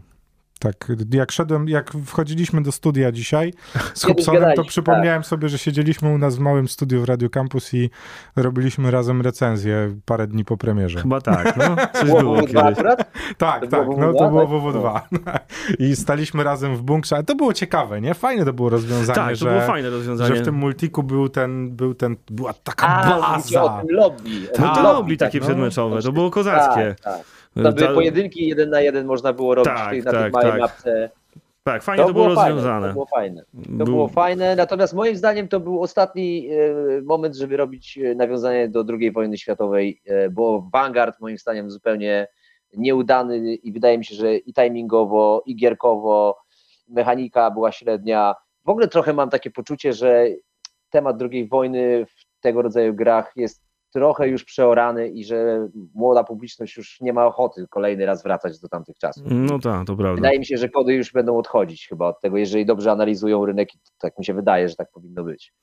Tak, 0.64 0.92
jak 1.14 1.32
szedłem, 1.32 1.68
jak 1.70 1.92
wchodziliśmy 2.06 2.62
do 2.64 2.72
studia 2.72 3.12
dzisiaj 3.12 3.54
z 3.94 4.04
Hubsonem, 4.04 4.56
to 4.56 4.64
przypomniałem 4.64 5.24
sobie, 5.24 5.50
że 5.50 5.58
siedzieliśmy 5.58 6.10
u 6.10 6.18
nas 6.18 6.36
w 6.36 6.40
małym 6.40 6.68
studiu 6.68 7.02
w 7.02 7.04
Radio 7.06 7.30
Campus 7.30 7.74
i 7.74 7.90
robiliśmy 8.36 8.92
razem 8.92 9.22
recenzję 9.22 9.96
parę 10.06 10.28
dni 10.28 10.46
po 10.46 10.58
premierze. 10.58 11.02
Chyba 11.02 11.22
tak, 11.22 11.58
no. 11.58 11.76
Coś 11.94 12.06
Było 12.10 12.20
było 12.20 12.36
WW2 12.38 12.42
kiedyś. 12.48 12.56
akurat? 12.56 13.12
Tak, 13.38 13.62
To 13.62 13.68
tak, 13.68 13.84
było 13.86 13.98
no 13.98 14.14
to 14.14 14.20
WW2, 14.20 14.48
było 14.48 14.74
tak? 14.74 15.12
WW2. 15.12 15.40
I 15.90 15.96
staliśmy 15.96 16.44
razem 16.44 16.76
w 16.76 16.82
bunkrze, 16.82 17.16
ale 17.16 17.24
to 17.24 17.36
było 17.36 17.54
ciekawe, 17.54 18.02
nie? 18.02 18.14
Fajne 18.14 18.46
to 18.46 18.54
było 18.54 18.70
rozwiązanie, 18.70 19.16
Tak, 19.16 19.30
to 19.30 19.36
że, 19.36 19.50
było 19.50 19.62
fajne 19.62 19.90
rozwiązanie. 19.90 20.36
że 20.36 20.42
w 20.42 20.46
tym 20.46 20.56
multiku 20.56 21.04
był 21.04 21.30
ten, 21.30 21.76
był 21.76 21.94
ten, 21.94 22.16
była 22.32 22.54
taka 22.54 22.88
A, 22.88 23.36
mówicie 23.38 23.62
o 23.62 23.70
baza. 23.70 23.82
tym 23.88 23.96
lobby. 23.96 24.30
No 24.60 24.66
Tak, 24.68 24.76
to 24.76 24.84
lobby 24.84 25.18
takie 25.18 25.40
no. 25.40 25.46
przedmeczowe, 25.46 26.02
to 26.02 26.12
było 26.12 26.32
kozackie. 26.32 26.96
Tak, 27.04 27.14
tak. 27.16 27.33
To 27.56 27.62
były 27.62 27.74
Ta- 27.88 27.94
pojedynki 27.94 28.48
jeden 28.48 28.70
na 28.70 28.82
jeden 28.82 29.06
można 29.06 29.34
było 29.34 29.56
robić 29.56 29.74
Tak, 29.74 29.88
w 29.88 29.90
tej- 29.90 30.04
na 30.04 30.12
tak, 30.12 30.22
tej 30.22 30.32
małej 30.32 30.52
tak. 30.52 30.60
mapce. 30.62 31.10
Tak, 31.64 31.84
fajnie 31.84 32.04
to, 32.06 32.14
było 32.14 32.26
fajne, 32.36 32.50
rozwiązane. 32.50 32.88
to 32.88 32.94
było 32.94 33.06
fajne. 33.06 33.42
To 33.42 33.70
Był- 33.70 33.86
było 33.86 34.08
fajne, 34.08 34.56
natomiast 34.56 34.94
moim 34.94 35.16
zdaniem 35.16 35.48
to 35.48 35.60
był 35.60 35.82
ostatni 35.82 36.50
e, 36.52 37.02
moment, 37.02 37.36
żeby 37.36 37.58
robić 37.58 37.98
e, 37.98 38.16
nawiązanie 38.16 38.68
do 38.70 38.86
II 39.00 39.12
wojny 39.12 39.38
światowej, 39.38 40.02
e, 40.06 40.30
bo 40.30 40.70
Vanguard 40.74 41.20
moim 41.20 41.38
zdaniem 41.38 41.72
zupełnie 41.72 42.28
nieudany 42.78 43.38
i 43.56 43.72
wydaje 43.74 43.98
mi 43.98 44.06
się, 44.06 44.16
że 44.16 44.36
i 44.38 44.54
timingowo, 44.54 45.44
i 45.46 45.56
gierkowo, 45.56 46.38
mechanika 46.88 47.52
była 47.52 47.72
średnia. 47.72 48.36
W 48.66 48.70
ogóle 48.70 48.88
trochę 48.88 49.14
mam 49.14 49.30
takie 49.30 49.52
poczucie, 49.52 49.94
że 49.94 50.26
temat 50.90 51.22
II 51.32 51.48
wojny 51.48 52.06
w 52.06 52.42
tego 52.42 52.62
rodzaju 52.62 52.94
grach 52.94 53.32
jest 53.36 53.63
trochę 53.94 54.28
już 54.28 54.44
przeorany 54.44 55.10
i 55.10 55.26
że 55.26 55.68
młoda 55.96 56.24
publiczność 56.24 56.78
już 56.78 57.02
nie 57.02 57.14
ma 57.14 57.26
ochoty 57.26 57.66
kolejny 57.70 58.06
raz 58.06 58.24
wracać 58.24 58.60
do 58.60 58.70
tamtych 58.70 58.98
czasów. 58.98 59.24
No 59.30 59.60
tak, 59.60 59.88
to 59.88 59.96
prawda. 59.96 60.16
Wydaje 60.16 60.40
mi 60.40 60.46
się, 60.46 60.58
że 60.58 60.70
kody 60.70 60.94
już 60.94 61.12
będą 61.12 61.38
odchodzić 61.38 61.88
chyba 61.88 62.08
od 62.08 62.22
tego, 62.22 62.38
jeżeli 62.38 62.66
dobrze 62.66 62.92
analizują 62.92 63.46
rynek, 63.46 63.70
tak 63.98 64.18
mi 64.18 64.26
się 64.26 64.34
wydaje, 64.34 64.70
że 64.70 64.76
tak 64.76 64.92
powinno 64.92 65.24
być. 65.24 65.54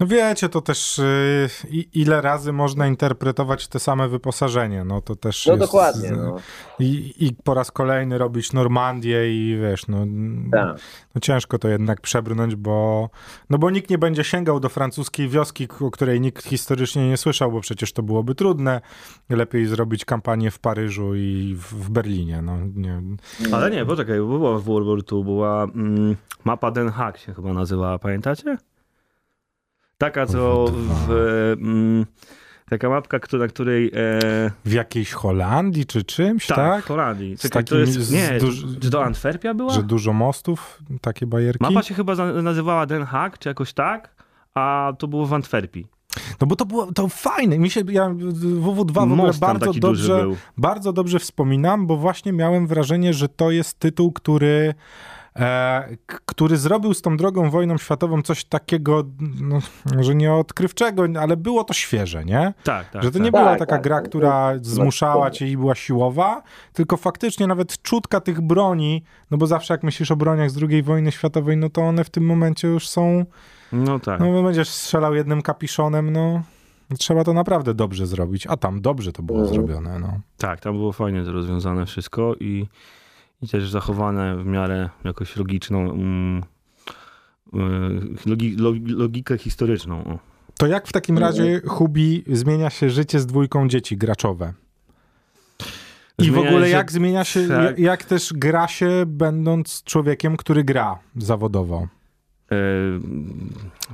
No 0.00 0.06
wiecie, 0.06 0.48
to 0.48 0.60
też 0.60 0.98
y, 0.98 1.48
ile 1.94 2.20
razy 2.20 2.52
można 2.52 2.86
interpretować 2.86 3.68
te 3.68 3.78
same 3.80 4.08
wyposażenie, 4.08 4.84
no 4.84 5.00
to 5.00 5.16
też 5.16 5.46
No 5.46 5.52
jest... 5.52 5.64
dokładnie. 5.64 6.10
No. 6.10 6.36
I, 6.78 7.14
I 7.18 7.34
po 7.44 7.54
raz 7.54 7.70
kolejny 7.70 8.18
robić 8.18 8.52
Normandię 8.52 9.34
i 9.34 9.58
wiesz, 9.62 9.88
no, 9.88 9.98
Tak. 10.52 10.76
no 11.14 11.20
ciężko 11.20 11.58
to 11.58 11.68
jednak 11.68 12.00
przebrnąć, 12.00 12.56
bo, 12.56 13.10
no 13.50 13.58
bo 13.58 13.70
nikt 13.70 13.90
nie 13.90 13.98
będzie 13.98 14.24
sięgał 14.24 14.60
do 14.60 14.68
francuskiej 14.68 15.28
wioski, 15.28 15.68
o 15.80 15.90
której 15.90 16.20
nikt 16.20 16.44
historycznie 16.44 17.08
nie 17.08 17.16
słyszał, 17.16 17.52
bo 17.52 17.60
przecież 17.60 17.92
to 17.92 18.02
byłoby 18.02 18.34
trudne. 18.34 18.80
Lepiej 19.28 19.66
zrobić 19.66 20.04
kampanię 20.04 20.50
w 20.50 20.58
Paryżu 20.58 21.14
i 21.14 21.54
w, 21.58 21.62
w 21.84 21.90
Berlinie, 21.90 22.42
no 22.42 22.56
nie. 22.74 23.02
Ale 23.52 23.70
nie, 23.70 23.86
poczekaj, 23.86 24.18
bo 24.18 24.26
była 24.26 24.58
w 24.58 24.62
World 24.62 24.88
War 24.88 24.98
II, 25.12 25.24
była 25.24 25.64
mm, 25.64 26.16
mapa 26.44 26.70
Den 26.70 26.88
Haag 26.90 27.18
się 27.18 27.34
chyba 27.34 27.52
nazywała, 27.52 27.98
pamiętacie? 27.98 28.58
Taka, 30.04 30.26
co 30.26 30.64
w... 31.08 31.10
Mm, 31.60 32.06
taka 32.70 32.88
mapka, 32.88 33.18
na 33.38 33.48
której... 33.48 33.86
E, 33.86 34.50
W 34.64 34.72
jakiejś 34.72 35.12
Holandii 35.12 35.86
czy 35.86 36.04
czymś, 36.04 36.46
tak, 36.46 36.56
tak? 36.56 36.84
w 36.84 36.88
Holandii. 36.88 37.36
Z 37.36 37.40
Czekaj, 37.40 37.64
takimi 37.64 37.80
jest... 37.80 37.92
z 38.00 38.12
Nie, 38.12 38.38
duż- 38.40 38.80
czy 38.80 38.90
do 38.90 39.04
Antwerpia 39.04 39.54
była? 39.54 39.72
Że 39.74 39.82
dużo 39.82 40.12
mostów, 40.12 40.78
takie 41.00 41.26
bajerki? 41.26 41.62
Mapa 41.64 41.82
się 41.82 41.94
chyba 41.94 42.14
nazywała 42.42 42.86
Den 42.86 43.04
Haag, 43.04 43.38
czy 43.38 43.48
jakoś 43.48 43.72
tak, 43.72 44.14
a 44.54 44.92
to 44.98 45.08
było 45.08 45.26
w 45.26 45.32
Antwerpii. 45.32 45.86
No 46.40 46.46
bo 46.46 46.56
to 46.56 46.66
było 46.66 46.92
to 46.92 47.08
fajne. 47.08 47.58
Mi 47.58 47.70
się 47.70 47.82
ja 47.88 48.08
WW2 48.08 48.92
w 49.08 49.12
ogóle 49.12 49.32
bardzo 49.40 49.72
dobrze, 49.72 50.26
bardzo 50.56 50.92
dobrze 50.92 51.18
wspominam, 51.18 51.86
bo 51.86 51.96
właśnie 51.96 52.32
miałem 52.32 52.66
wrażenie, 52.66 53.14
że 53.14 53.28
to 53.28 53.50
jest 53.50 53.78
tytuł, 53.78 54.12
który 54.12 54.74
który 56.26 56.56
zrobił 56.56 56.94
z 56.94 57.02
tą 57.02 57.16
drugą 57.16 57.50
wojną 57.50 57.78
światową 57.78 58.22
coś 58.22 58.44
takiego, 58.44 59.04
no, 59.40 59.58
może 59.96 60.14
nie 60.14 60.32
odkrywczego, 60.32 61.04
ale 61.20 61.36
było 61.36 61.64
to 61.64 61.74
świeże, 61.74 62.24
nie? 62.24 62.54
Tak, 62.64 62.90
tak. 62.90 63.02
że 63.02 63.08
to 63.10 63.14
tak. 63.18 63.24
nie 63.24 63.30
była 63.30 63.44
Tak, 63.44 63.58
taka 63.58 63.72
tak, 63.72 63.82
gra, 63.82 63.96
tak. 63.96 64.08
która 64.08 64.52
To- 64.58 64.64
zmuszała 64.64 65.30
to- 65.30 65.36
cię 65.36 65.48
i 65.48 65.56
była 65.56 65.74
siłowa, 65.74 66.42
tylko 66.72 66.96
faktycznie 66.96 67.46
nawet 67.46 67.82
czutka 67.82 68.20
tych 68.20 68.40
broni, 68.40 69.02
no 69.30 69.38
bo 69.38 69.46
zawsze 69.46 69.74
jak 69.74 69.82
myślisz 69.82 70.10
o 70.10 70.16
broniach 70.16 70.50
z 70.50 70.62
II 70.62 70.82
wojny 70.82 71.12
światowej, 71.12 71.56
no 71.56 71.70
to 71.70 71.82
one 71.82 72.04
w 72.04 72.10
tym 72.10 72.26
momencie 72.26 72.68
już 72.68 72.88
są 72.88 73.24
No 73.72 73.98
tak. 73.98 74.20
no 74.20 74.42
będziesz 74.42 74.68
strzelał 74.68 75.14
jednym 75.14 75.42
kapiszonem, 75.42 76.12
no 76.12 76.42
trzeba 76.98 77.24
to 77.24 77.32
naprawdę 77.32 77.74
dobrze 77.74 78.06
zrobić, 78.06 78.46
a 78.46 78.56
tam 78.56 78.80
dobrze 78.80 79.12
to 79.12 79.22
było 79.22 79.38
Mhm. 79.38 79.54
zrobione, 79.54 79.98
no. 79.98 80.20
Tak, 80.38 80.60
tam 80.60 80.72
było 80.76 80.92
fajnie 80.92 81.24
to 81.24 81.32
rozwiązane 81.32 81.86
wszystko 81.86 82.34
i, 82.40 82.66
i 83.44 83.48
też 83.48 83.70
zachowane 83.70 84.36
w 84.36 84.46
miarę 84.46 84.90
jakoś 85.04 85.36
logiczną, 85.36 85.90
mm, 85.90 86.42
y, 87.54 88.28
logi, 88.30 88.56
logi, 88.56 88.80
logikę 88.92 89.38
historyczną. 89.38 90.04
O. 90.04 90.18
To 90.58 90.66
jak 90.66 90.86
w 90.88 90.92
takim 90.92 91.18
razie, 91.18 91.60
Hubi, 91.66 92.24
zmienia 92.26 92.70
się 92.70 92.90
życie 92.90 93.20
z 93.20 93.26
dwójką 93.26 93.68
dzieci 93.68 93.96
graczowe? 93.96 94.52
I 96.18 96.22
w 96.22 96.34
Zmienia 96.34 96.48
ogóle 96.48 96.66
się- 96.66 96.72
jak 96.72 96.92
zmienia 96.92 97.24
się, 97.24 97.48
tak. 97.48 97.78
jak 97.78 98.04
też 98.04 98.32
gra 98.32 98.68
się 98.68 99.04
będąc 99.06 99.82
człowiekiem, 99.84 100.36
który 100.36 100.64
gra 100.64 100.98
zawodowo? 101.16 101.88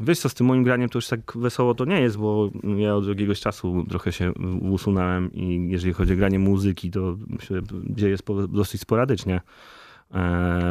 Wiesz 0.02 0.18
co, 0.18 0.28
z 0.28 0.34
tym 0.34 0.46
moim 0.46 0.64
graniem 0.64 0.88
to 0.88 0.98
już 0.98 1.06
tak 1.06 1.32
wesoło 1.36 1.74
to 1.74 1.84
nie 1.84 2.00
jest, 2.00 2.18
bo 2.18 2.50
ja 2.76 2.94
od 2.94 3.06
jakiegoś 3.06 3.40
czasu 3.40 3.84
trochę 3.88 4.12
się 4.12 4.32
usunąłem 4.60 5.32
i 5.32 5.68
jeżeli 5.70 5.92
chodzi 5.92 6.12
o 6.12 6.16
granie 6.16 6.38
muzyki, 6.38 6.90
to 6.90 7.16
się 7.40 7.60
dzieje 7.90 8.16
dosyć 8.48 8.80
sporadycznie, 8.80 9.40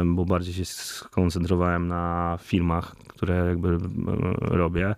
bo 0.04 0.24
bardziej 0.24 0.54
się 0.54 0.64
skoncentrowałem 0.64 1.88
na 1.88 2.38
filmach, 2.42 2.96
które 2.96 3.46
jakby 3.46 3.78
robię, 4.40 4.94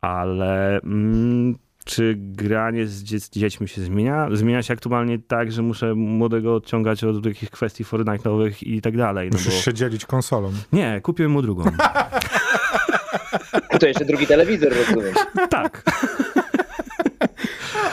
ale 0.00 0.80
mm, 0.80 1.54
czy 1.88 2.14
granie 2.18 2.86
z 2.86 3.02
dzie- 3.02 3.18
dziećmi 3.32 3.68
się 3.68 3.80
zmienia? 3.82 4.28
Zmienia 4.32 4.62
się 4.62 4.74
aktualnie 4.74 5.18
tak, 5.18 5.52
że 5.52 5.62
muszę 5.62 5.94
młodego 5.94 6.54
odciągać 6.54 7.04
od 7.04 7.26
jakichś 7.26 7.50
kwestii 7.52 7.84
Fortnite'owych 7.84 8.52
i 8.62 8.80
tak 8.82 8.96
dalej. 8.96 9.30
No 9.32 9.38
Musisz 9.38 9.54
bo... 9.54 9.60
się 9.60 9.74
dzielić 9.74 10.06
konsolą. 10.06 10.52
Nie, 10.72 11.00
kupiłem 11.02 11.32
mu 11.32 11.42
drugą. 11.42 11.64
To 13.80 13.86
jeszcze 13.86 14.04
drugi 14.04 14.26
telewizor, 14.26 14.72
rozumiem. 14.72 15.14
tak. 15.50 15.82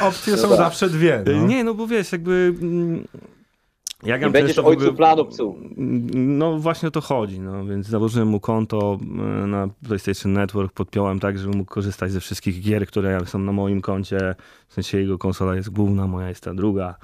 Opcje 0.02 0.34
No 0.36 0.40
są 0.42 0.50
tak. 0.50 0.58
zawsze 0.58 0.90
dwie. 0.90 1.24
No. 1.26 1.48
Nie, 1.48 1.64
no 1.64 1.74
bo 1.74 1.88
wiesz, 1.88 2.12
jakby. 2.12 2.54
Jak 4.06 4.22
Nie 4.22 4.26
mam 4.26 4.34
będziesz 4.34 4.56
to 4.56 4.64
w 4.64 4.66
ogóle- 4.66 4.86
ojcu 4.86 4.98
planu 4.98 5.26
psuł. 5.26 5.56
No 6.16 6.58
właśnie 6.58 6.88
o 6.88 6.92
to 6.92 7.02
chodzi, 7.02 7.40
no 7.40 7.66
więc 7.66 7.88
założyłem 7.88 8.28
mu 8.28 8.40
konto 8.40 8.98
e, 9.02 9.48
na 9.48 9.68
PlayStation 9.88 10.34
Network, 10.34 10.74
podpiąłem 10.74 11.20
tak, 11.20 11.38
żeby 11.40 11.58
mógł 11.58 11.74
korzystać 11.74 12.12
ze 12.12 12.20
wszystkich 12.20 12.62
gier, 12.62 12.88
które 12.88 13.26
są 13.26 13.40
na 13.40 13.52
moim 13.52 13.82
koncie, 13.82 14.36
w 14.68 14.74
sensie 14.74 14.98
jego 15.02 15.18
konsola 15.18 15.56
jest 15.56 15.70
główna, 15.70 16.08
moja 16.08 16.30
jest 16.30 16.44
ta 16.44 16.54
druga. 16.54 16.96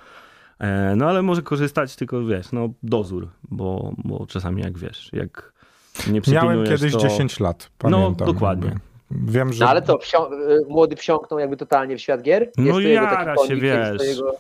E, 0.60 0.94
No 0.96 1.06
ale 1.10 1.22
może 1.22 1.42
korzystać 1.42 1.96
tylko, 1.96 2.26
wiesz, 2.26 2.52
no 2.52 2.70
dozór, 2.84 3.28
bo, 3.52 3.94
bo 3.98 4.26
czasami 4.26 4.62
jak 4.62 4.78
wiesz, 4.78 5.10
jak 5.14 5.54
nie 6.12 6.22
Miałem 6.34 6.66
kiedyś 6.66 6.94
to... 6.94 7.00
10 7.00 7.40
lat, 7.40 7.70
pamiętam. 7.78 8.16
No, 8.28 8.34
dokładnie. 8.34 8.76
Wiem, 9.12 9.54
że... 9.54 9.64
No 9.66 9.70
ale 9.70 9.82
co, 9.82 9.98
wsią- 9.98 10.34
y, 10.34 10.66
młody 10.70 10.96
wsiąknął 10.96 11.40
jakby 11.40 11.58
totalnie 11.58 11.98
w 11.98 12.02
świat 12.02 12.22
gier? 12.22 12.52
No 12.58 12.72
to 12.74 12.80
jego 12.80 13.06
taki 13.06 13.16
jara 13.16 13.36
się, 13.48 13.54
jest 13.56 13.98
to 14.00 14.04
wiesz. 14.06 14.16
jego- 14.18 14.34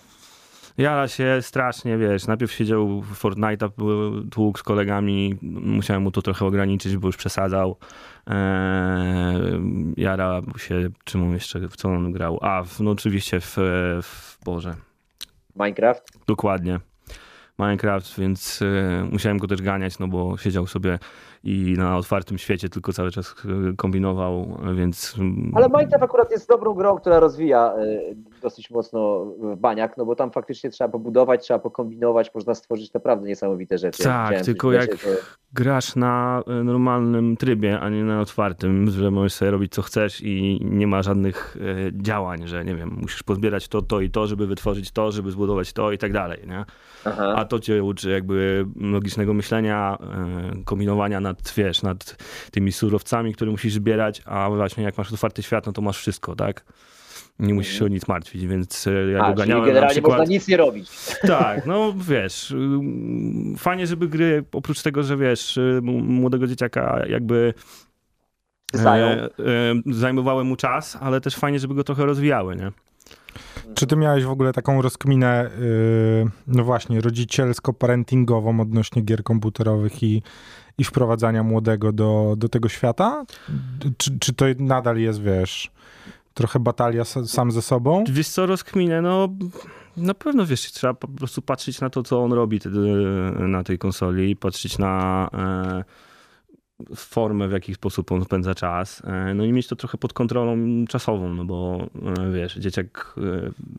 Jara 0.78 1.08
się 1.08 1.38
strasznie, 1.42 1.98
wiesz, 1.98 2.28
najpierw 2.28 2.52
siedział 2.52 3.02
w 3.02 3.24
Fortnite'a, 3.24 3.70
tłuk 4.32 4.60
z 4.60 4.64
kolegami, 4.64 5.38
musiałem 5.42 6.04
mu 6.04 6.12
to 6.12 6.22
trochę 6.22 6.46
ograniczyć, 6.46 6.98
bo 6.98 7.08
już 7.08 7.18
przesadzał. 7.18 7.78
Eee, 8.28 9.94
Jara 9.98 10.42
się, 10.58 10.90
czym 11.04 11.24
on 11.24 11.34
jeszcze, 11.34 11.60
w 11.60 11.76
co 11.76 11.90
on 11.90 12.12
grał? 12.12 12.40
A, 12.42 12.64
w, 12.64 12.80
no 12.80 12.92
oczywiście 12.92 13.40
w, 13.40 13.56
w 14.02 14.38
Boże, 14.46 14.76
Minecraft? 15.56 16.04
dokładnie. 16.28 16.80
Minecraft, 17.60 18.20
więc 18.20 18.62
e, 18.62 19.04
musiałem 19.12 19.38
go 19.38 19.48
też 19.48 19.62
ganiać, 19.62 20.00
no 20.00 20.08
bo 20.08 20.38
siedział 20.38 20.68
sobie 20.68 21.00
i 21.44 21.74
na 21.78 21.98
otwartym 21.98 22.38
świecie 22.38 22.70
tylko 22.70 22.94
cały 22.94 23.12
czas 23.12 23.36
e, 23.72 23.76
kombinował, 23.76 24.58
więc... 24.76 25.16
mm, 25.20 25.52
Ale 25.56 25.68
Minecraft 25.70 26.04
akurat 26.04 26.32
jest 26.32 26.50
dobrą 26.50 26.74
grą, 26.74 26.96
która 26.98 27.20
rozwija 27.20 27.74
y, 27.78 28.16
dosyć 28.42 28.70
mocno 28.70 29.26
w 29.26 29.56
baniak, 29.58 29.98
no 29.98 30.06
bo 30.06 30.16
tam 30.16 30.32
faktycznie 30.32 30.70
trzeba 30.70 30.88
pobudować, 30.88 31.44
trzeba 31.44 31.60
pokombinować, 31.60 32.34
można 32.36 32.56
stworzyć 32.56 32.94
naprawdę 32.94 33.28
niesamowite 33.28 33.78
rzeczy. 33.78 34.04
Tak, 34.04 34.42
tylko 34.42 34.72
jak 34.72 34.90
to- 34.90 35.08
grasz 35.54 35.96
na 35.96 36.44
e, 36.48 36.64
normalnym 36.64 37.38
trybie, 37.38 37.80
a 37.80 37.90
nie 37.90 38.04
na 38.04 38.22
otwartym, 38.22 38.90
że 38.92 39.12
możesz 39.12 39.34
sobie 39.34 39.52
robić 39.52 39.74
co 39.74 39.82
chcesz 39.82 40.22
i 40.22 40.60
nie 40.62 40.88
ma 40.88 41.02
żadnych 41.02 41.58
e, 41.62 42.04
działań, 42.04 42.48
że 42.48 42.66
nie 42.66 42.76
wiem, 42.76 42.98
musisz 43.02 43.24
pozbierać 43.24 43.68
to, 43.68 43.82
to 43.82 44.02
i 44.02 44.10
to, 44.10 44.28
żeby 44.28 44.48
wytworzyć 44.48 44.92
to, 44.92 45.12
żeby 45.12 45.32
zbudować 45.32 45.74
to 45.74 45.92
i 45.92 45.98
tak 45.98 46.14
dalej, 46.14 46.40
nie? 46.48 46.66
Aha. 47.06 47.34
A 47.36 47.46
to 47.46 47.60
cię 47.60 47.84
uczy 47.84 48.12
jakby 48.12 48.66
logicznego 48.76 49.34
myślenia, 49.34 49.98
e, 50.02 50.64
kombinowania 50.66 51.20
nad, 51.20 51.54
wiesz, 51.58 51.84
nad 51.84 52.16
tymi 52.52 52.72
surowcami, 52.72 53.34
które 53.34 53.52
musisz 53.52 53.74
zbierać, 53.74 54.22
a 54.26 54.50
właśnie 54.50 54.84
jak 54.84 54.98
masz 54.98 55.14
otwarty 55.14 55.44
świat, 55.44 55.66
no 55.66 55.72
to 55.72 55.82
masz 55.82 55.98
wszystko, 55.98 56.36
tak? 56.36 56.66
Nie 57.40 57.54
musisz 57.54 57.80
się 57.80 57.86
o 57.86 57.88
nic 57.88 58.08
martwić, 58.08 58.48
więc 58.48 58.88
e, 58.88 59.12
ja. 59.12 59.20
A, 59.20 59.30
go 59.30 59.38
ganiałem 59.38 59.62
na 59.62 59.68
generalnie 59.68 59.94
przykład... 59.94 60.18
można 60.18 60.34
nic 60.34 60.48
nie 60.48 60.58
robić. 60.58 60.90
Tak, 61.28 61.66
no 61.66 61.94
wiesz, 61.98 62.52
ym, 62.52 63.56
fajnie, 63.58 63.88
żeby 63.88 64.08
gry, 64.08 64.44
oprócz 64.52 64.82
tego, 64.82 65.04
że 65.04 65.18
wiesz, 65.18 65.58
y, 65.58 65.80
młodego 65.84 66.48
dzieciaka 66.48 67.06
jakby 67.10 67.54
e, 68.76 68.80
e, 68.80 69.30
zajmowały 69.86 70.44
mu 70.44 70.56
czas, 70.56 70.98
ale 71.02 71.22
też 71.22 71.36
fajnie, 71.36 71.60
żeby 71.60 71.76
go 71.76 71.84
trochę 71.84 72.06
rozwijały, 72.06 72.56
nie? 72.56 72.72
Czy 73.76 73.88
ty 73.88 73.96
miałeś 73.96 74.24
w 74.24 74.30
ogóle 74.30 74.54
taką 74.54 74.82
rozkminę, 74.82 75.50
yy, 75.60 76.32
no 76.48 76.64
właśnie, 76.64 77.02
rodzicielsko-parentingową 77.02 78.62
odnośnie 78.62 79.02
gier 79.02 79.24
komputerowych 79.24 80.04
i, 80.04 80.24
i 80.78 80.84
wprowadzania 80.84 81.44
młodego 81.44 81.92
do, 81.92 82.36
do 82.38 82.50
tego 82.50 82.70
świata? 82.70 83.26
Czy, 83.98 84.20
czy 84.20 84.34
to 84.34 84.46
nadal 84.60 84.98
jest, 84.98 85.22
wiesz, 85.22 85.72
trochę 86.34 86.60
batalia 86.60 87.04
sa- 87.04 87.26
sam 87.28 87.52
ze 87.52 87.62
sobą? 87.62 88.04
Wiesz 88.10 88.30
co, 88.30 88.46
rozkminę, 88.46 89.02
no 89.02 89.28
na 89.98 90.14
pewno, 90.14 90.46
wiesz, 90.46 90.62
trzeba 90.72 90.94
po 90.94 91.08
prostu 91.08 91.42
patrzeć 91.42 91.82
na 91.82 91.90
to, 91.90 92.04
co 92.04 92.24
on 92.24 92.34
robi 92.34 92.60
na 93.40 93.64
tej 93.64 93.78
konsoli, 93.78 94.36
patrzeć 94.36 94.78
na 94.78 95.28
e, 95.34 95.84
formę, 96.96 97.48
w 97.48 97.52
jaki 97.52 97.74
sposób 97.74 98.12
on 98.12 98.24
spędza 98.26 98.56
czas, 98.56 99.02
e, 99.06 99.34
no 99.34 99.46
i 99.46 99.54
mieć 99.54 99.68
to 99.68 99.76
trochę 99.76 99.98
pod 99.98 100.14
kontrolą 100.14 100.58
czasową, 100.90 101.34
no 101.34 101.46
bo 101.46 101.88
e, 102.18 102.32
wiesz, 102.32 102.56
dzieciak 102.56 103.16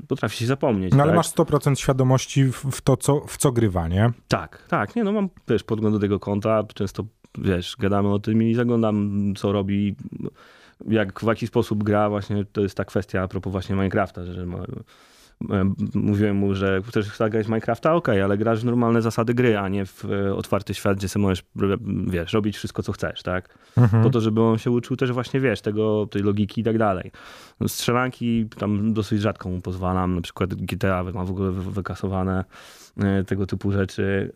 potrafi 0.08 0.36
się 0.36 0.46
zapomnieć, 0.46 0.94
No 0.94 1.02
ale 1.02 1.10
tak? 1.12 1.16
masz 1.16 1.28
100% 1.28 1.74
świadomości 1.74 2.44
w, 2.52 2.80
to, 2.80 2.96
co, 2.96 3.20
w 3.26 3.36
co 3.36 3.52
grywa, 3.52 3.88
nie? 3.88 4.10
Tak, 4.28 4.64
tak. 4.68 4.96
Nie, 4.96 5.04
no 5.04 5.12
mam, 5.12 5.28
wiesz, 5.48 5.62
podgląd 5.64 5.96
do 5.96 6.00
tego 6.00 6.20
konta, 6.20 6.62
często, 6.74 7.04
wiesz, 7.38 7.76
gadamy 7.78 8.08
o 8.08 8.18
tym 8.18 8.42
i 8.42 8.54
zaglądam, 8.54 9.10
co 9.36 9.52
robi, 9.52 9.96
jak, 10.88 11.20
w 11.20 11.26
jaki 11.26 11.46
sposób 11.46 11.84
gra, 11.84 12.10
właśnie 12.10 12.44
to 12.44 12.60
jest 12.60 12.76
ta 12.76 12.84
kwestia 12.84 13.22
a 13.22 13.28
propos 13.28 13.52
właśnie 13.52 13.74
Minecrafta, 13.74 14.24
że 14.24 14.46
ma, 14.46 14.58
e, 15.50 15.72
mówiłem 15.94 16.36
mu, 16.36 16.54
że 16.54 16.82
chcesz 16.88 17.10
chce 17.10 17.30
grać 17.30 17.46
Minecrafta, 17.46 17.94
okej, 17.94 18.22
ale 18.22 18.38
grasz 18.38 18.60
w 18.60 18.64
normalne 18.64 19.02
zasady 19.02 19.34
gry, 19.34 19.58
a 19.58 19.68
nie 19.68 19.86
w 19.86 20.04
e, 20.04 20.34
otwarty 20.34 20.74
świat, 20.74 20.96
gdzie 20.98 21.08
sobie 21.08 21.22
możesz, 21.22 21.44
wiesz, 22.06 22.32
robić 22.32 22.56
wszystko, 22.56 22.82
co 22.82 22.92
chcesz, 22.92 23.22
tak? 23.22 23.58
Mhm. 23.76 24.02
Po 24.02 24.10
to, 24.10 24.20
żeby 24.20 24.42
on 24.42 24.58
się 24.58 24.70
uczył 24.70 24.96
też 24.96 25.12
właśnie, 25.12 25.40
wiesz, 25.40 25.60
tego, 25.60 26.06
tej 26.10 26.22
logiki 26.22 26.60
i 26.60 26.64
tak 26.64 26.78
dalej. 26.78 27.10
No, 27.60 27.68
strzelanki 27.68 28.48
tam 28.58 28.92
dosyć 28.94 29.20
rzadko 29.20 29.48
mu 29.48 29.60
pozwalam, 29.60 30.14
na 30.14 30.20
przykład 30.20 30.54
GTA 30.54 31.04
ma 31.14 31.24
w 31.24 31.30
ogóle 31.30 31.50
wy- 31.50 31.70
wykasowane 31.70 32.44
e, 32.98 33.24
tego 33.24 33.46
typu 33.46 33.72
rzeczy, 33.72 34.32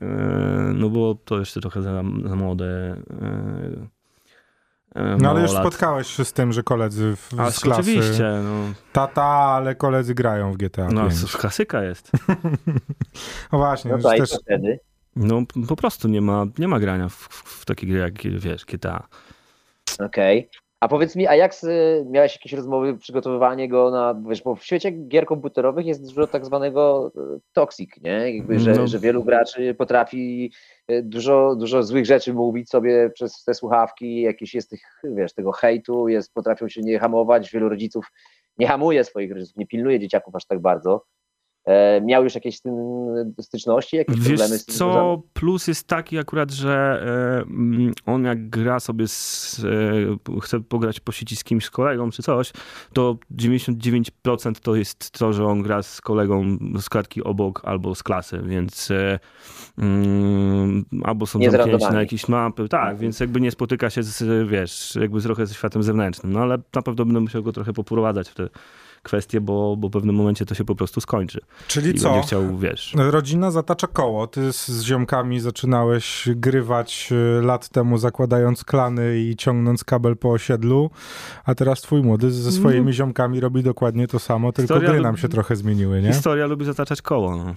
no 0.74 0.88
bo 0.90 1.14
to 1.24 1.38
jeszcze 1.38 1.60
trochę 1.60 1.82
za, 1.82 2.02
za 2.26 2.36
młode. 2.36 2.96
E, 4.96 5.16
No 5.20 5.30
ale 5.30 5.40
już 5.40 5.52
małolat. 5.52 5.72
spotkałeś 5.74 6.06
się 6.06 6.24
z 6.24 6.32
tym, 6.32 6.52
że 6.52 6.62
koledzy 6.62 7.16
w, 7.16 7.40
A 7.40 7.50
z 7.50 7.60
klasy... 7.60 7.80
oczywiście, 7.80 8.40
no, 8.44 8.72
Tata, 8.92 9.22
ale 9.24 9.74
koledzy 9.74 10.14
grają 10.14 10.52
w 10.52 10.56
GTA 10.56 10.88
no 10.92 11.08
5. 11.08 11.32
to 11.32 11.38
klasyka 11.38 11.82
jest. 11.82 12.10
No 13.52 13.58
właśnie, 13.58 13.90
No 13.90 13.96
już 13.96 14.02
to 14.04 14.16
też... 14.36 14.40
wtedy? 14.42 14.80
No 15.16 15.42
po 15.68 15.76
prostu 15.76 16.08
nie 16.08 16.20
ma, 16.20 16.46
nie 16.58 16.68
ma 16.68 16.80
grania 16.80 17.08
w, 17.08 17.14
w, 17.14 17.60
w 17.60 17.64
takie 17.64 17.86
gry 17.86 17.98
jak, 17.98 18.22
wiesz, 18.22 18.64
GTA. 18.64 19.06
Okej. 19.98 20.48
A 20.80 20.88
powiedz 20.88 21.16
mi, 21.16 21.26
a 21.26 21.34
jak 21.34 21.52
miałeś 22.06 22.34
jakieś 22.36 22.52
rozmowy, 22.52 22.98
przygotowywanie 22.98 23.68
go 23.68 23.90
na, 23.90 24.22
wiesz, 24.28 24.42
bo 24.42 24.54
w 24.54 24.64
świecie 24.64 24.90
gier 24.90 25.26
komputerowych 25.26 25.86
jest 25.86 26.08
dużo 26.08 26.26
tak 26.26 26.46
zwanego 26.46 27.12
e, 27.16 27.20
toxic, 27.52 27.90
nie? 28.02 28.36
Jakby, 28.36 28.58
że, 28.58 28.72
No. 28.72 28.86
że 28.86 28.98
wielu 28.98 29.24
graczy 29.24 29.74
potrafi 29.74 30.52
e, 30.88 31.02
dużo, 31.02 31.56
dużo 31.56 31.82
złych 31.82 32.06
rzeczy 32.06 32.34
mówić 32.34 32.70
sobie 32.70 33.10
przez 33.10 33.44
te 33.44 33.54
słuchawki, 33.54 34.20
jakieś 34.20 34.54
jest 34.54 34.70
tych, 34.70 34.80
wiesz, 35.04 35.32
tego 35.34 35.52
hejtu, 35.52 36.08
jest, 36.08 36.34
potrafią 36.34 36.68
się 36.68 36.80
nie 36.82 36.98
hamować, 36.98 37.50
wielu 37.50 37.68
rodziców 37.68 38.12
nie 38.58 38.66
hamuje 38.66 39.04
swoich 39.04 39.32
rodziców, 39.32 39.56
nie 39.56 39.66
pilnuje 39.66 40.00
dzieciaków 40.00 40.34
aż 40.34 40.46
tak 40.46 40.58
bardzo. 40.58 41.04
E, 41.66 42.00
miał 42.00 42.24
już 42.24 42.34
jakieś 42.34 42.60
tym 42.60 42.74
styczności, 43.40 43.96
jakieś 43.96 44.16
Wiesz 44.16 44.26
problemy 44.26 44.58
z 44.58 44.66
tym 44.66 44.74
związane? 44.74 45.00
co, 45.00 45.22
plus 45.32 45.68
jest 45.68 45.86
taki 45.86 46.18
akurat, 46.18 46.50
że 46.50 47.02
e, 47.06 47.50
mm, 47.50 47.92
on 48.06 48.24
jak 48.24 48.48
gra 48.48 48.80
sobie, 48.80 49.08
z, 49.08 49.64
e, 50.34 50.40
chce 50.40 50.60
pograć 50.60 51.00
po 51.00 51.12
sieci 51.12 51.36
z 51.36 51.44
kimś, 51.44 51.64
z 51.64 51.70
kolegą 51.70 52.10
czy 52.10 52.22
coś, 52.22 52.52
to 52.92 53.16
99% 53.30 54.60
to 54.60 54.74
jest 54.74 55.10
to, 55.10 55.32
że 55.32 55.46
on 55.46 55.62
gra 55.62 55.82
z 55.82 56.00
kolegą 56.00 56.58
z 56.78 56.88
klatki 56.88 57.24
obok 57.24 57.62
albo 57.64 57.94
z 57.94 58.02
klasy, 58.02 58.40
więc 58.44 58.90
e, 58.90 59.18
mm, 59.78 60.84
albo 61.04 61.26
są 61.26 61.42
zamknięci 61.50 61.92
na 61.92 62.00
jakieś 62.00 62.28
mapy, 62.28 62.68
tak, 62.68 62.98
więc 62.98 63.20
jakby 63.20 63.40
nie 63.40 63.50
spotyka 63.50 63.90
się 63.90 64.02
z, 64.02 64.48
wiesz, 64.48 64.98
jakby 65.00 65.20
z 65.20 65.24
trochę 65.24 65.46
ze 65.46 65.54
światem 65.54 65.82
zewnętrznym, 65.82 66.32
no 66.32 66.40
ale 66.40 66.58
na 66.74 66.82
pewno 66.82 67.04
będę 67.04 67.20
musiał 67.20 67.42
go 67.42 67.52
trochę 67.52 67.72
poprowadzać 67.72 68.28
w 68.28 68.34
te 68.34 68.48
kwestie, 69.06 69.40
bo, 69.40 69.76
bo 69.76 69.88
w 69.88 69.90
pewnym 69.90 70.14
momencie 70.16 70.46
to 70.46 70.54
się 70.54 70.64
po 70.64 70.74
prostu 70.74 71.00
skończy. 71.00 71.40
Czyli 71.68 71.90
I 71.90 71.94
co? 71.94 72.20
chciał, 72.20 72.56
wiesz... 72.58 72.94
Rodzina 72.98 73.50
zatacza 73.50 73.86
koło. 73.86 74.26
Ty 74.26 74.52
z, 74.52 74.68
z 74.68 74.82
ziomkami 74.82 75.40
zaczynałeś 75.40 76.28
grywać 76.34 77.08
y, 77.12 77.42
lat 77.42 77.68
temu, 77.68 77.98
zakładając 77.98 78.64
klany 78.64 79.18
i 79.18 79.36
ciągnąc 79.36 79.84
kabel 79.84 80.16
po 80.16 80.30
osiedlu, 80.30 80.90
a 81.44 81.54
teraz 81.54 81.80
twój 81.80 82.02
młody 82.02 82.30
ze 82.30 82.52
swoimi 82.52 82.92
ziomkami 82.92 83.40
robi 83.40 83.62
dokładnie 83.62 84.08
to 84.08 84.18
samo, 84.18 84.52
tylko 84.52 84.74
Historia 84.74 84.90
gry 84.90 85.02
nam 85.02 85.16
się 85.16 85.28
trochę 85.28 85.56
zmieniły, 85.56 86.02
nie? 86.02 86.12
Historia 86.12 86.46
lubi 86.46 86.64
zataczać 86.64 87.02
koło, 87.02 87.36
no. 87.36 87.54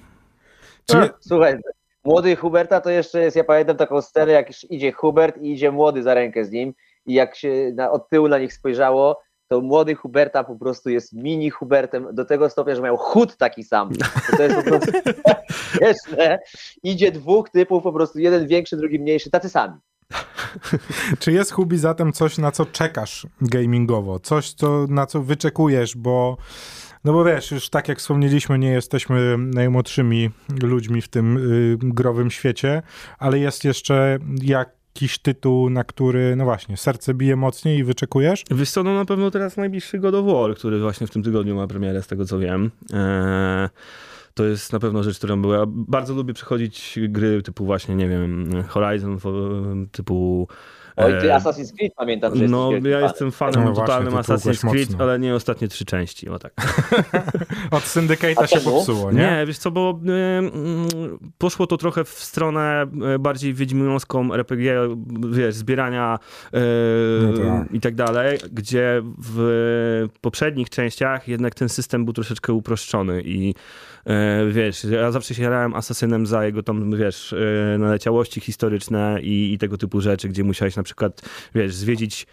Czy, 0.85 1.09
Słuchaj, 1.19 1.57
młody 2.03 2.35
Huberta 2.35 2.81
to 2.81 2.89
jeszcze 2.89 3.21
jest, 3.21 3.35
ja 3.37 3.43
pamiętam 3.43 3.77
taką 3.77 4.01
scenę, 4.01 4.31
jak 4.31 4.47
już 4.47 4.71
idzie 4.71 4.91
Hubert 4.91 5.37
i 5.37 5.53
idzie 5.53 5.71
młody 5.71 6.03
za 6.03 6.13
rękę 6.13 6.45
z 6.45 6.51
nim 6.51 6.73
i 7.05 7.13
jak 7.13 7.35
się 7.35 7.71
na, 7.75 7.91
od 7.91 8.09
tyłu 8.09 8.27
na 8.27 8.39
nich 8.39 8.53
spojrzało, 8.53 9.21
to 9.49 9.61
młody 9.61 9.95
Huberta 9.95 10.43
po 10.43 10.55
prostu 10.55 10.89
jest 10.89 11.13
mini 11.13 11.49
Hubertem 11.49 12.07
do 12.13 12.25
tego 12.25 12.49
stopnia, 12.49 12.75
że 12.75 12.81
mają 12.81 12.97
chód 12.97 13.37
taki 13.37 13.63
sam. 13.63 13.89
To, 14.37 14.43
jest 14.43 14.55
po 14.55 14.63
prostu 14.63 14.91
śmieszne. 15.71 16.39
Idzie 16.83 17.11
dwóch 17.11 17.49
typów, 17.49 17.83
po 17.83 17.93
prostu 17.93 18.19
jeden 18.19 18.47
większy, 18.47 18.77
drugi 18.77 18.99
mniejszy, 18.99 19.29
tacy 19.29 19.49
sami. 19.49 19.73
czy 21.19 21.31
jest 21.31 21.51
Hubi 21.51 21.77
zatem 21.77 22.13
coś, 22.13 22.37
na 22.37 22.51
co 22.51 22.65
czekasz 22.65 23.27
gamingowo? 23.41 24.19
Coś, 24.19 24.53
co, 24.53 24.85
na 24.89 25.05
co 25.05 25.21
wyczekujesz, 25.21 25.97
bo 25.97 26.37
no 27.03 27.13
bo 27.13 27.23
wiesz, 27.23 27.51
już 27.51 27.69
tak 27.69 27.87
jak 27.87 27.99
wspomnieliśmy, 27.99 28.59
nie 28.59 28.71
jesteśmy 28.71 29.35
najmłodszymi 29.37 30.29
ludźmi 30.61 31.01
w 31.01 31.07
tym 31.07 31.37
y, 31.37 31.77
growym 31.81 32.31
świecie, 32.31 32.81
ale 33.19 33.39
jest 33.39 33.63
jeszcze 33.63 34.17
jakiś 34.95 35.19
tytuł, 35.19 35.69
na 35.69 35.83
który, 35.83 36.35
no 36.35 36.43
właśnie, 36.43 36.77
serce 36.77 37.13
bije 37.13 37.35
mocniej 37.35 37.77
i 37.77 37.83
wyczekujesz? 37.83 38.43
Wiesz 38.51 38.71
co, 38.71 38.83
no 38.83 38.93
na 38.93 39.05
pewno 39.05 39.31
teraz 39.31 39.57
najbliższy 39.57 39.99
God 39.99 40.15
of 40.15 40.25
War, 40.25 40.55
który 40.55 40.79
właśnie 40.79 41.07
w 41.07 41.11
tym 41.11 41.23
tygodniu 41.23 41.55
ma 41.55 41.67
premierę, 41.67 42.03
z 42.03 42.07
tego 42.07 42.25
co 42.25 42.39
wiem. 42.39 42.71
Eee, 42.93 43.69
to 44.33 44.45
jest 44.45 44.73
na 44.73 44.79
pewno 44.79 45.03
rzecz, 45.03 45.17
którą 45.17 45.41
była. 45.41 45.63
Bardzo 45.67 46.13
lubię 46.13 46.33
przechodzić 46.33 46.99
gry 47.09 47.41
typu 47.41 47.65
właśnie, 47.65 47.95
nie 47.95 48.09
wiem, 48.09 48.49
Horizon, 48.67 49.17
typu 49.91 50.47
Oj, 50.95 51.13
ty 51.21 51.31
E, 51.33 51.35
Assassin's 51.37 51.73
Creed 51.77 51.93
pamiętam, 51.95 52.35
że 52.35 52.47
No, 52.47 52.71
ja 52.89 52.99
jestem 52.99 53.31
fanem 53.31 53.55
No 53.55 53.61
właśnie, 53.61 53.81
totalnym 53.81 54.13
tłukłeś 54.13 54.27
Assassin's 54.39 54.69
Creed, 54.71 54.89
mocno. 54.89 55.03
ale 55.03 55.19
nie 55.19 55.35
ostatnie 55.35 55.67
trzy 55.67 55.85
części, 55.85 56.29
o 56.29 56.39
tak. 56.39 56.53
Od 57.71 57.83
Syndicate'a 57.83 58.45
się 58.45 58.59
popsuło, 58.59 59.11
nie? 59.11 59.17
Nie, 59.19 59.43
wiesz 59.47 59.57
co, 59.57 59.71
bo 59.71 59.99
y, 60.05 61.17
poszło 61.37 61.67
to 61.67 61.77
trochę 61.77 62.03
w 62.03 62.09
stronę 62.09 62.85
y, 63.15 63.19
bardziej 63.19 63.53
wiedźmińską 63.53 64.33
RPG, 64.33 64.79
wiesz, 65.29 65.55
zbierania 65.55 66.19
y, 66.53 66.59
No 67.21 67.37
tak. 67.59 67.73
i 67.73 67.79
tak 67.79 67.95
dalej, 67.95 68.37
gdzie 68.51 69.01
w 69.23 70.07
poprzednich 70.21 70.69
częściach 70.69 71.27
jednak 71.27 71.55
ten 71.55 71.69
system 71.69 72.05
był 72.05 72.13
troszeczkę 72.13 72.53
uproszczony 72.53 73.21
i 73.25 73.49
y, 73.49 73.53
wiesz, 74.51 74.83
ja 74.83 75.11
zawsze 75.11 75.35
się 75.35 75.43
jarałem 75.43 75.73
Asasynem 75.73 76.25
za 76.25 76.45
jego 76.45 76.63
tam, 76.63 76.97
wiesz, 76.97 77.33
y, 77.33 77.75
naleciałości 77.79 78.41
historyczne 78.41 79.19
i, 79.21 79.53
i 79.53 79.57
tego 79.57 79.77
typu 79.77 80.01
rzeczy, 80.01 80.29
gdzie 80.29 80.43
musiałeś 80.43 80.75
na 80.75 80.83
przykład, 80.83 81.21
wiesz, 81.55 81.75
zwiedzić 81.75 82.27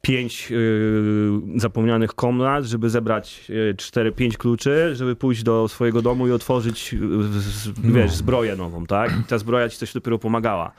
pięć 0.00 0.48
y, 0.52 1.30
zapomnianych 1.56 2.14
komnat, 2.14 2.64
żeby 2.64 2.90
zebrać 2.90 3.50
cztery, 3.76 4.12
pięć 4.12 4.36
kluczy, 4.36 4.96
żeby 4.96 5.16
pójść 5.16 5.42
do 5.42 5.68
swojego 5.68 6.02
domu 6.02 6.28
i 6.28 6.32
otworzyć, 6.32 6.94
z, 7.30 7.68
wiesz, 7.80 8.12
zbroję 8.12 8.56
nową, 8.56 8.86
tak? 8.86 9.12
I 9.20 9.24
ta 9.24 9.38
zbroja 9.38 9.68
ci 9.68 9.78
coś 9.78 9.92
dopiero 9.92 10.18
pomagała. 10.18 10.72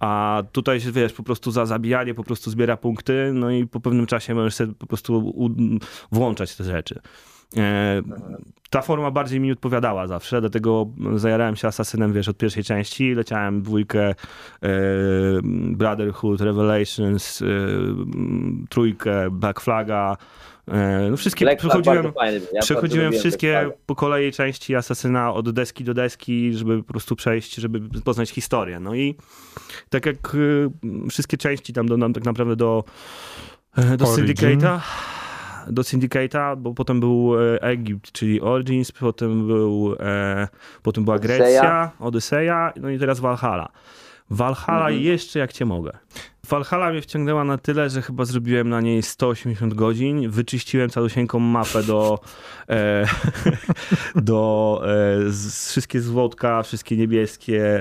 A 0.00 0.42
tutaj, 0.52 0.80
się, 0.80 0.92
wiesz, 0.92 1.12
po 1.12 1.22
prostu 1.22 1.50
za 1.50 1.66
zabijanie 1.66 2.14
po 2.14 2.24
prostu 2.24 2.50
zbiera 2.50 2.76
punkty, 2.76 3.30
no 3.34 3.50
i 3.50 3.66
po 3.66 3.80
pewnym 3.80 4.06
czasie 4.06 4.34
możesz 4.34 4.54
sobie 4.54 4.74
po 4.74 4.86
prostu 4.86 5.34
włączać 6.12 6.56
te 6.56 6.64
rzeczy. 6.64 7.00
E, 7.56 8.02
ta 8.72 8.82
forma 8.82 9.10
bardziej 9.10 9.40
mi 9.40 9.52
odpowiadała 9.52 10.06
zawsze, 10.06 10.40
dlatego 10.40 10.86
zajarałem 11.16 11.56
się 11.56 11.68
Asasynem, 11.68 12.12
wiesz, 12.12 12.28
od 12.28 12.36
pierwszej 12.36 12.64
części, 12.64 13.14
leciałem 13.14 13.62
dwójkę, 13.62 14.08
e, 14.08 14.14
Brotherhood, 15.72 16.40
Revelations, 16.40 17.42
e, 17.42 17.46
trójkę, 18.68 19.30
Black 19.30 19.60
Flaga, 19.60 20.16
e, 20.68 21.08
no 21.10 21.16
wszystkie 21.16 21.44
Black 21.44 21.58
przechodziłem. 21.58 22.12
Ja 22.52 22.60
przechodziłem 22.60 23.12
wszystkie 23.12 23.70
po 23.86 23.94
kolei 23.94 24.32
części 24.32 24.76
Asasyna 24.76 25.34
od 25.34 25.50
deski 25.50 25.84
do 25.84 25.94
deski, 25.94 26.54
żeby 26.54 26.82
po 26.82 26.92
prostu 26.92 27.16
przejść, 27.16 27.54
żeby 27.54 28.00
poznać 28.04 28.30
historię. 28.30 28.80
No 28.80 28.94
i 28.94 29.14
tak 29.88 30.06
jak 30.06 30.34
y, 30.34 30.70
wszystkie 31.10 31.36
części 31.36 31.72
tam 31.72 31.86
do, 31.86 31.96
nam 31.96 32.12
tak 32.12 32.24
naprawdę 32.24 32.56
do, 32.56 32.84
e, 33.76 33.96
do 33.96 34.06
Origin. 34.06 34.34
Syndicate'a, 34.34 34.80
do 35.70 35.82
Syndicate'a, 35.82 36.56
bo 36.56 36.74
potem 36.74 37.00
był 37.00 37.34
e, 37.40 37.62
Egipt, 37.62 38.12
czyli 38.12 38.40
Origins, 38.40 38.92
potem 38.92 39.46
był 39.46 39.96
e, 40.00 40.48
potem 40.82 41.04
była 41.04 41.16
Odyseja. 41.16 41.38
Grecja, 41.38 41.90
Odyseja, 42.00 42.72
no 42.80 42.90
i 42.90 42.98
teraz 42.98 43.20
Valhalla. 43.20 43.68
Valhalla 44.30 44.86
Mhm. 44.86 45.02
jeszcze 45.02 45.38
jak 45.38 45.52
cię 45.52 45.64
mogę. 45.64 45.92
Valhalla 46.48 46.90
mnie 46.90 47.02
wciągnęła 47.02 47.44
na 47.44 47.58
tyle, 47.58 47.90
że 47.90 48.02
chyba 48.02 48.24
zrobiłem 48.24 48.68
na 48.68 48.80
niej 48.80 49.02
180 49.02 49.74
godzin. 49.74 50.30
Wyczyściłem 50.30 50.90
całusieńką 50.90 51.38
mapę 51.38 51.82
do, 51.82 52.18
e, 52.68 53.06
do 54.14 54.82
e, 54.84 55.30
z, 55.30 55.70
wszystkie 55.70 56.00
złotka, 56.00 56.62
wszystkie 56.62 56.96
niebieskie 56.96 57.80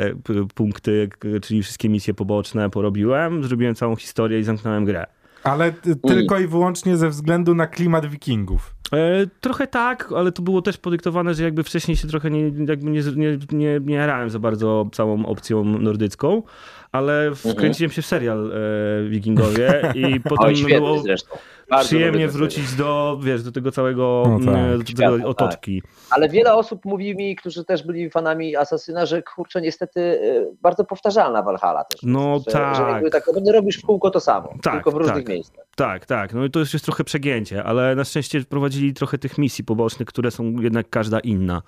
punkty, 0.55 1.09
czyli 1.41 1.63
wszystkie 1.63 1.89
misje 1.89 2.13
poboczne 2.13 2.69
porobiłem. 2.69 3.43
Zrobiłem 3.43 3.75
całą 3.75 3.95
historię 3.95 4.39
i 4.39 4.43
zamknąłem 4.43 4.85
grę. 4.85 5.05
Ale 5.43 5.73
tylko 6.07 6.39
i 6.39 6.47
wyłącznie 6.47 6.97
ze 6.97 7.09
względu 7.09 7.55
na 7.55 7.67
klimat 7.67 8.05
wikingów. 8.05 8.75
E, 8.93 9.27
trochę 9.41 9.67
tak, 9.67 10.13
ale 10.15 10.31
to 10.31 10.41
było 10.41 10.61
też 10.61 10.77
podyktowane, 10.77 11.33
że 11.33 11.43
jakby 11.43 11.63
wcześniej 11.63 11.97
się 11.97 12.07
trochę 12.07 12.31
nie, 12.31 12.41
jakby 12.67 12.91
nie, 12.91 13.01
nie, 13.15 13.37
nie, 13.51 13.79
nie 13.79 13.95
jarałem 13.95 14.29
za 14.29 14.39
bardzo 14.39 14.89
całą 14.91 15.25
opcją 15.25 15.63
nordycką, 15.63 16.43
ale 16.91 17.31
wkręciłem 17.35 17.91
się 17.91 18.01
w 18.01 18.05
serial 18.05 18.51
e, 18.51 19.09
Wikingowie 19.09 19.93
i 19.95 20.19
potem 20.29 20.53
było 20.67 20.99
zresztą. 20.99 21.37
Bardzo 21.71 21.87
przyjemnie 21.87 22.27
wrócić 22.27 22.75
do, 22.75 23.19
wiesz, 23.23 23.43
do 23.43 23.51
tego 23.51 23.71
całego, 23.71 24.23
No 24.39 24.51
tak. 24.51 24.55
e, 24.55 24.77
do 24.77 24.85
Świata, 24.85 25.03
tego 25.03 25.17
tak. 25.17 25.25
otoczki. 25.27 25.81
Ale 26.09 26.29
wiele 26.29 26.53
osób 26.53 26.85
mówi 26.85 27.15
mi, 27.15 27.35
którzy 27.35 27.65
też 27.65 27.83
byli 27.83 28.09
fanami 28.09 28.55
Asasyna, 28.55 29.05
że 29.05 29.23
kurczę, 29.23 29.61
niestety 29.61 29.99
y, 29.99 30.55
bardzo 30.61 30.83
powtarzalna 30.85 31.41
Valhalla 31.43 31.83
też. 31.83 32.01
No 32.03 32.39
że, 32.47 32.51
tak. 32.51 32.75
Że 32.75 32.81
jakby 32.83 33.09
tak 33.09 33.23
no, 33.45 33.51
robisz 33.51 33.77
w 33.77 33.85
kółko 33.85 34.09
to 34.09 34.19
samo, 34.19 34.53
Tak, 34.61 34.73
tylko 34.73 34.91
w 34.91 34.95
różnych 34.95 35.15
tak. 35.15 35.27
miejscach. 35.29 35.65
Tak, 35.75 36.05
tak. 36.05 36.33
No 36.33 36.45
i 36.45 36.51
to 36.51 36.59
już 36.59 36.73
jest 36.73 36.85
trochę 36.85 37.03
przegięcie, 37.03 37.63
ale 37.63 37.95
na 37.95 38.03
szczęście 38.03 38.41
wprowadzili 38.41 38.93
trochę 38.93 39.17
tych 39.17 39.37
misji 39.37 39.63
pobocznych, 39.63 40.07
które 40.07 40.31
są 40.31 40.43
jednak 40.59 40.89
każda 40.89 41.19
inna. 41.19 41.61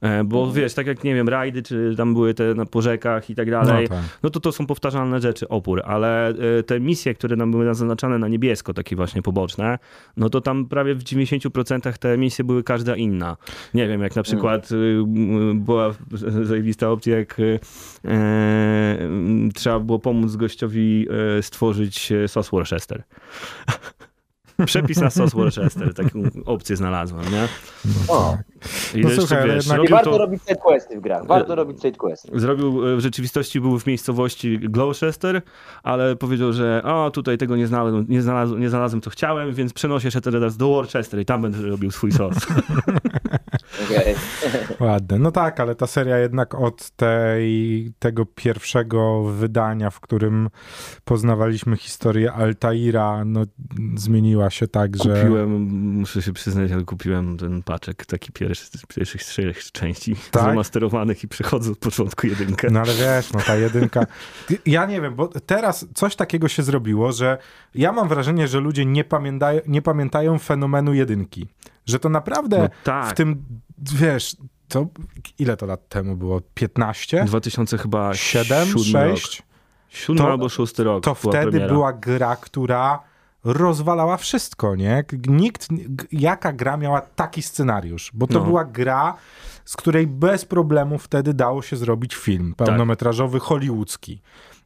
E, 0.00 0.24
Bo 0.24 0.38
Mhm. 0.38 0.56
wiesz, 0.56 0.74
tak 0.74 0.86
jak 0.86 1.04
nie 1.04 1.14
wiem, 1.14 1.28
rajdy, 1.28 1.62
czy 1.62 1.94
tam 1.96 2.14
były 2.14 2.34
te 2.34 2.54
na 2.54 2.66
po 2.66 2.82
rzekach 2.82 3.30
i 3.30 3.34
tak 3.34 3.50
dalej, 3.50 3.88
No 3.90 3.96
tak. 3.96 4.04
no 4.22 4.30
to 4.30 4.40
to 4.40 4.52
są 4.52 4.66
powtarzalne 4.66 5.20
rzeczy, 5.20 5.48
opór, 5.48 5.82
ale 5.84 6.28
e, 6.28 6.62
te 6.62 6.80
misje, 6.80 7.14
które 7.14 7.36
nam 7.36 7.50
były 7.50 7.64
zaznaczane 7.64 8.18
na 8.18 8.28
niebiesko, 8.28 8.74
takie 8.74 8.96
właśnie 8.96 9.22
poboczne, 9.22 9.78
no 10.16 10.30
to 10.30 10.40
tam 10.40 10.66
prawie 10.66 10.94
w 10.94 11.02
90% 11.02 11.98
te 11.98 12.18
misje 12.18 12.44
były 12.44 12.62
każda 12.62 12.96
inna. 12.96 13.36
Nie 13.74 13.88
wiem, 13.88 14.00
jak 14.02 14.16
na 14.16 14.22
przykład 14.22 14.72
y, 14.72 14.76
m, 14.76 15.60
była 15.60 15.90
zajebista 16.42 16.90
opcja, 16.90 17.18
jak 17.18 17.38
y, 17.40 17.60
e, 18.04 18.98
trzeba 19.54 19.80
było 19.80 19.98
pomóc 19.98 20.36
gościowi 20.36 21.06
e, 21.38 21.42
stworzyć 21.42 22.12
sos 22.26 22.50
Worcester. 22.50 23.02
Przepis 24.66 25.00
na 25.00 25.10
sos 25.10 25.34
Worcester, 25.34 25.94
taką 25.94 26.22
opcję 26.46 26.76
znalazłem, 26.76 27.24
nie? 27.32 27.48
O. 28.08 28.36
I 28.94 29.00
No 29.00 29.10
słuchaj, 29.10 29.46
wiesz, 29.48 29.66
jednak- 29.66 29.88
I 29.88 29.90
warto 29.92 30.10
to... 30.10 30.18
robić 30.18 30.42
side 30.42 30.56
questy 30.60 30.98
w 30.98 31.00
grach, 31.00 31.26
warto 31.26 31.54
robić 31.54 31.82
side 31.82 31.96
questy. 31.98 32.40
Zrobił, 32.40 32.88
e, 32.88 32.96
w 32.96 33.00
rzeczywistości 33.00 33.60
był 33.60 33.78
w 33.78 33.86
miejscowości 33.86 34.58
Gloucester, 34.58 35.42
ale 35.82 36.16
powiedział, 36.16 36.52
że 36.52 36.82
o, 36.84 37.10
tutaj 37.10 37.38
tego 37.38 37.56
nie 37.56 37.66
znalazłem, 37.66 38.06
nie 38.08 38.22
znalazłem, 38.22 38.60
nie 38.60 38.68
znalazłem 38.70 39.00
co 39.00 39.10
chciałem, 39.10 39.54
więc 39.54 39.72
przenoszę 39.72 40.10
się 40.10 40.20
teraz 40.20 40.56
do 40.56 40.68
Worcester 40.68 41.20
i 41.20 41.24
tam 41.24 41.42
będę 41.42 41.62
robił 41.62 41.90
swój 41.90 42.12
sos. 42.12 42.34
Ładne. 44.80 45.18
No 45.18 45.32
tak, 45.32 45.60
ale 45.60 45.74
ta 45.74 45.86
seria 45.86 46.18
jednak 46.18 46.54
od 46.54 46.90
tej, 46.90 47.92
tego 47.98 48.26
pierwszego 48.26 49.24
wydania, 49.24 49.90
w 49.90 50.00
którym 50.00 50.50
poznawaliśmy 51.04 51.76
historię 51.76 52.32
Altaira, 52.32 53.24
no 53.24 53.44
zmieniła 53.94 54.50
się 54.50 54.68
tak, 54.68 54.96
że... 55.04 55.20
Kupiłem, 55.20 55.50
muszę 55.98 56.22
się 56.22 56.32
przyznać, 56.32 56.72
ale 56.72 56.84
kupiłem 56.84 57.36
ten 57.36 57.62
paczek, 57.62 58.06
taki 58.06 58.32
pierwszy 58.32 58.66
z 58.66 58.86
pierwszych 58.86 59.24
trzech 59.24 59.72
części 59.72 60.16
Tak? 60.30 60.42
zremasterowanych 60.42 61.24
i 61.24 61.28
przechodzę 61.28 61.70
od 61.70 61.78
początku 61.78 62.26
jedynkę. 62.26 62.68
No 62.70 62.80
ale 62.80 62.94
wiesz, 62.94 63.32
no 63.32 63.40
ta 63.46 63.56
jedynka. 63.56 64.06
Ja 64.66 64.86
nie 64.86 65.00
wiem, 65.00 65.14
bo 65.14 65.28
teraz 65.28 65.86
coś 65.94 66.16
takiego 66.16 66.48
się 66.48 66.62
zrobiło, 66.62 67.12
że 67.12 67.38
ja 67.74 67.92
mam 67.92 68.08
wrażenie, 68.08 68.48
że 68.48 68.60
ludzie 68.60 68.86
nie, 68.86 69.04
pamiętają, 69.04 69.60
nie 69.66 69.82
pamiętają 69.82 70.38
fenomenu 70.38 70.94
jedynki. 70.94 71.46
Że 71.86 71.98
to 71.98 72.08
naprawdę 72.08 72.58
No 72.58 72.68
tak. 72.84 73.10
w 73.10 73.14
tym, 73.14 73.44
wiesz, 73.78 74.36
to 74.68 74.86
ile 75.38 75.56
to 75.56 75.66
lat 75.66 75.88
temu 75.88 76.16
było? 76.16 76.40
15? 76.54 77.24
2000 77.24 77.78
chyba 77.78 78.14
7? 78.14 78.68
siódmy 78.68 79.04
rok. 79.04 79.18
6? 79.18 79.42
Siódmy 79.88 80.22
To- 80.22 80.30
albo 80.30 80.48
szósty 80.48 80.84
rok 80.84 81.04
To 81.04 81.16
była 81.22 81.32
wtedy 81.32 81.50
premiera. 81.50 81.72
była 81.72 81.92
gra, 81.92 82.36
która 82.36 83.00
rozwalała 83.44 84.16
wszystko, 84.16 84.76
nie? 84.76 85.04
Nikt, 85.28 85.68
jaka 86.12 86.52
gra 86.52 86.76
miała 86.76 87.00
taki 87.00 87.42
scenariusz? 87.42 88.10
Bo 88.14 88.26
to 88.26 88.38
No. 88.38 88.44
była 88.44 88.64
gra, 88.64 89.14
z 89.64 89.76
której 89.76 90.06
bez 90.06 90.44
problemu 90.44 90.98
wtedy 90.98 91.34
dało 91.34 91.62
się 91.62 91.76
zrobić 91.76 92.14
film 92.14 92.54
Tak. 92.56 92.66
pełnometrażowy, 92.68 93.40
hollywoodzki, 93.40 94.22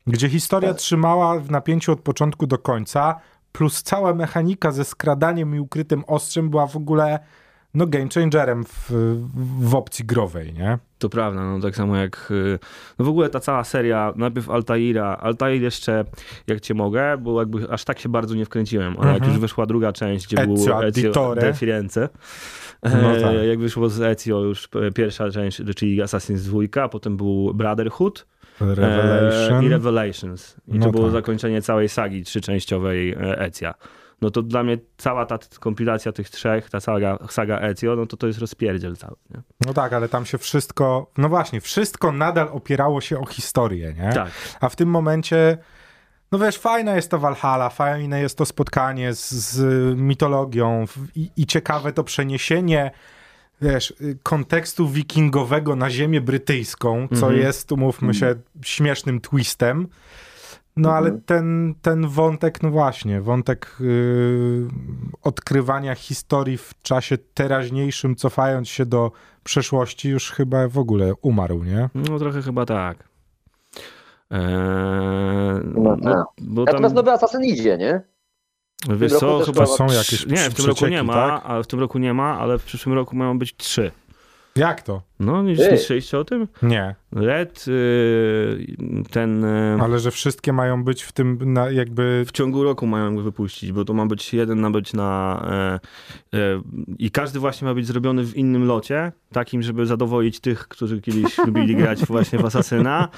gdzie 0.06 0.28
historia 0.28 0.68
Tak. 0.70 0.78
trzymała 0.78 1.38
w 1.40 1.50
napięciu 1.50 1.92
od 1.92 2.00
początku 2.00 2.46
do 2.46 2.58
końca, 2.58 3.20
plus 3.58 3.82
cała 3.82 4.14
mechanika 4.14 4.72
ze 4.72 4.84
skradaniem 4.84 5.54
i 5.56 5.60
ukrytym 5.60 6.04
ostrzem 6.06 6.50
była 6.50 6.66
w 6.66 6.76
ogóle 6.76 7.18
no 7.74 7.86
game 7.86 8.08
changerem 8.14 8.64
w, 8.64 8.90
w 9.60 9.74
opcji 9.74 10.04
growej, 10.04 10.52
nie? 10.52 10.78
To 10.98 11.08
prawda, 11.08 11.40
no 11.44 11.60
tak 11.60 11.76
samo 11.76 11.96
jak 11.96 12.28
y, 12.30 12.58
no 12.98 13.04
w 13.04 13.08
ogóle 13.08 13.30
ta 13.30 13.40
cała 13.40 13.64
seria, 13.64 14.12
najpierw 14.16 14.50
Altaira, 14.50 15.16
Altair 15.16 15.62
jeszcze 15.62 16.04
jak 16.46 16.60
cię 16.60 16.74
mogę, 16.74 17.18
bo 17.18 17.40
jakby 17.40 17.70
aż 17.70 17.84
tak 17.84 17.98
się 17.98 18.08
bardzo 18.08 18.34
nie 18.34 18.44
wkręciłem, 18.44 18.96
ale 18.98 19.06
jak 19.06 19.16
Mhm. 19.16 19.32
już 19.32 19.40
wyszła 19.40 19.66
druga 19.66 19.92
część, 19.92 20.26
gdzie 20.26 20.36
Ezio 20.42 20.54
było 20.54 20.84
Ezio 20.84 21.34
de 21.34 21.54
Firenze, 21.54 22.08
No 22.82 23.16
e, 23.16 23.20
tak. 23.20 23.32
jak 23.48 23.58
wyszło 23.58 23.88
z 23.88 24.00
Ezio 24.00 24.40
już 24.40 24.68
p- 24.68 24.92
pierwsza 24.92 25.30
część, 25.30 25.60
czyli 25.76 26.02
Assassin's 26.02 26.68
2, 26.70 26.88
potem 26.88 27.16
był 27.16 27.54
Brotherhood 27.54 28.26
Revelation. 28.60 29.62
E, 29.62 29.64
i 29.64 29.68
Revelations. 29.68 30.56
I 30.68 30.78
No 30.78 30.86
to 30.86 30.92
było 30.92 31.04
tak. 31.04 31.12
zakończenie 31.12 31.62
całej 31.62 31.88
sagi 31.88 32.22
trzyczęściowej 32.22 33.12
e, 33.12 33.38
Ezia. 33.40 33.74
No 34.22 34.30
to 34.30 34.42
dla 34.42 34.62
mnie 34.62 34.78
cała 34.96 35.26
ta 35.26 35.38
kompilacja 35.60 36.12
tych 36.12 36.30
trzech, 36.30 36.70
ta 36.70 36.80
saga, 36.80 37.18
saga 37.30 37.60
Ezio, 37.60 37.96
no 37.96 38.06
to 38.06 38.16
to 38.16 38.26
jest 38.26 38.38
rozpierdziel 38.38 38.96
cały. 38.96 39.16
Nie? 39.30 39.42
No 39.66 39.74
tak, 39.74 39.92
ale 39.92 40.08
tam 40.08 40.26
się 40.26 40.38
wszystko, 40.38 41.10
no 41.18 41.28
właśnie, 41.28 41.60
wszystko 41.60 42.12
nadal 42.12 42.48
opierało 42.52 43.00
się 43.00 43.18
o 43.20 43.26
historię, 43.26 43.94
nie? 43.98 44.12
Tak. 44.12 44.30
A 44.60 44.68
w 44.68 44.76
tym 44.76 44.88
momencie, 44.88 45.58
no 46.32 46.38
wiesz, 46.38 46.58
fajna 46.58 46.96
jest 46.96 47.10
to 47.10 47.18
Valhalla, 47.18 47.70
fajne 47.70 48.20
jest 48.20 48.38
to 48.38 48.46
spotkanie 48.46 49.14
z, 49.14 49.30
z 49.30 49.62
mitologią 49.98 50.84
i, 51.14 51.30
i 51.36 51.46
ciekawe 51.46 51.92
to 51.92 52.04
przeniesienie, 52.04 52.90
wiesz, 53.64 53.90
y, 54.00 54.18
kontekstu 54.22 54.88
wikingowego 54.88 55.76
na 55.76 55.90
ziemię 55.90 56.20
brytyjską, 56.20 57.08
co 57.08 57.14
Mhm. 57.26 57.36
jest, 57.36 57.72
umówmy 57.72 58.14
się, 58.14 58.34
śmiesznym 58.62 59.20
twistem. 59.20 59.88
No 60.76 60.92
ale 60.92 61.06
Mhm. 61.06 61.22
ten, 61.26 61.74
ten 61.82 62.08
wątek, 62.08 62.62
no 62.62 62.70
właśnie, 62.70 63.20
wątek 63.20 63.76
yy, 63.80 64.66
odkrywania 65.22 65.94
historii 65.94 66.58
w 66.58 66.74
czasie 66.82 67.18
teraźniejszym, 67.18 68.16
cofając 68.16 68.68
się 68.68 68.86
do 68.86 69.12
przeszłości, 69.44 70.08
już 70.08 70.30
chyba 70.30 70.68
w 70.68 70.78
ogóle 70.78 71.12
umarł, 71.22 71.62
nie? 71.64 71.88
No 71.94 72.18
trochę 72.18 72.42
chyba 72.42 72.66
tak. 72.66 73.08
Eee, 74.30 74.40
No 75.64 75.96
tak. 75.96 76.26
bo 76.40 76.64
Natomiast 76.64 76.94
nowy 76.94 77.10
Assassin 77.12 77.44
idzie, 77.44 77.78
nie? 77.78 78.00
Wiesz 78.88 79.12
co, 79.12 79.38
chyba 79.38 79.66
To 79.66 79.76
są 79.76 79.86
jakieś 79.86 80.26
nie, 80.26 80.50
w 80.50 80.54
tym 80.54 80.66
roku 80.66 80.86
nie 80.86 81.02
ma, 81.02 81.12
tak? 81.12 81.42
ale 81.44 81.64
w 81.64 81.66
tym 81.66 81.80
roku 81.80 81.98
nie 81.98 82.14
ma, 82.14 82.38
ale 82.38 82.58
w 82.58 82.64
przyszłym 82.64 82.94
roku 82.94 83.16
mają 83.16 83.38
być 83.38 83.56
trzy. 83.56 83.90
Jak 84.56 84.82
to? 84.82 85.02
No, 85.20 85.42
nie, 85.42 85.52
nie 85.52 85.66
słyszeliście 85.66 86.18
o 86.18 86.24
tym? 86.24 86.48
Nie, 86.62 86.94
Red, 87.12 87.64
y, 87.68 88.74
ten 89.10 89.44
y, 89.44 89.78
ale 89.80 89.98
że 89.98 90.10
wszystkie 90.10 90.52
mają 90.52 90.84
być 90.84 91.02
w 91.02 91.12
tym 91.12 91.52
na, 91.52 91.70
jakby... 91.70 92.24
w 92.26 92.32
ciągu 92.32 92.64
roku 92.64 92.86
mają 92.86 93.16
go 93.16 93.22
wypuścić, 93.22 93.72
bo 93.72 93.84
to 93.84 93.94
ma 93.94 94.06
być 94.06 94.34
jeden 94.34 94.58
ma 94.58 94.70
być 94.70 94.92
na 94.92 95.80
e, 96.32 96.38
e, 96.38 96.62
i 96.98 97.10
każdy 97.10 97.38
właśnie 97.38 97.68
ma 97.68 97.74
być 97.74 97.86
zrobiony 97.86 98.24
w 98.24 98.36
innym 98.36 98.66
locie, 98.66 99.12
takim, 99.32 99.62
żeby 99.62 99.86
zadowolić 99.86 100.40
tych, 100.40 100.68
którzy 100.68 101.00
kiedyś 101.00 101.38
lubili 101.38 101.76
grać 101.76 102.06
właśnie 102.06 102.38
w 102.38 102.44
Asasyna, 102.44 103.08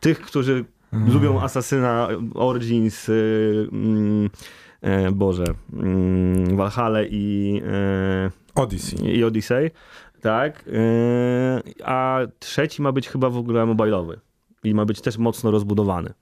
tych, 0.00 0.20
którzy 0.20 0.64
Mm. 0.92 1.12
lubią 1.12 1.40
Asasyna 1.40 2.08
Origins, 2.34 3.08
y, 3.08 3.68
mm, 3.72 4.26
e, 4.26 4.30
Boże, 5.12 5.44
mm, 5.72 6.56
Valhalla 6.56 7.02
i, 7.02 7.62
e, 7.66 8.30
Odyssey. 8.54 9.16
i 9.16 9.24
Odyssey, 9.24 9.70
tak, 10.20 10.64
e, 10.68 11.84
a 11.84 12.20
trzeci 12.38 12.82
ma 12.82 12.92
być 12.92 13.08
chyba 13.08 13.30
w 13.30 13.36
ogóle 13.36 13.66
mobilowy 13.66 14.20
i 14.64 14.74
ma 14.74 14.84
być 14.84 15.00
też 15.00 15.18
mocno 15.18 15.50
rozbudowany. 15.50 16.12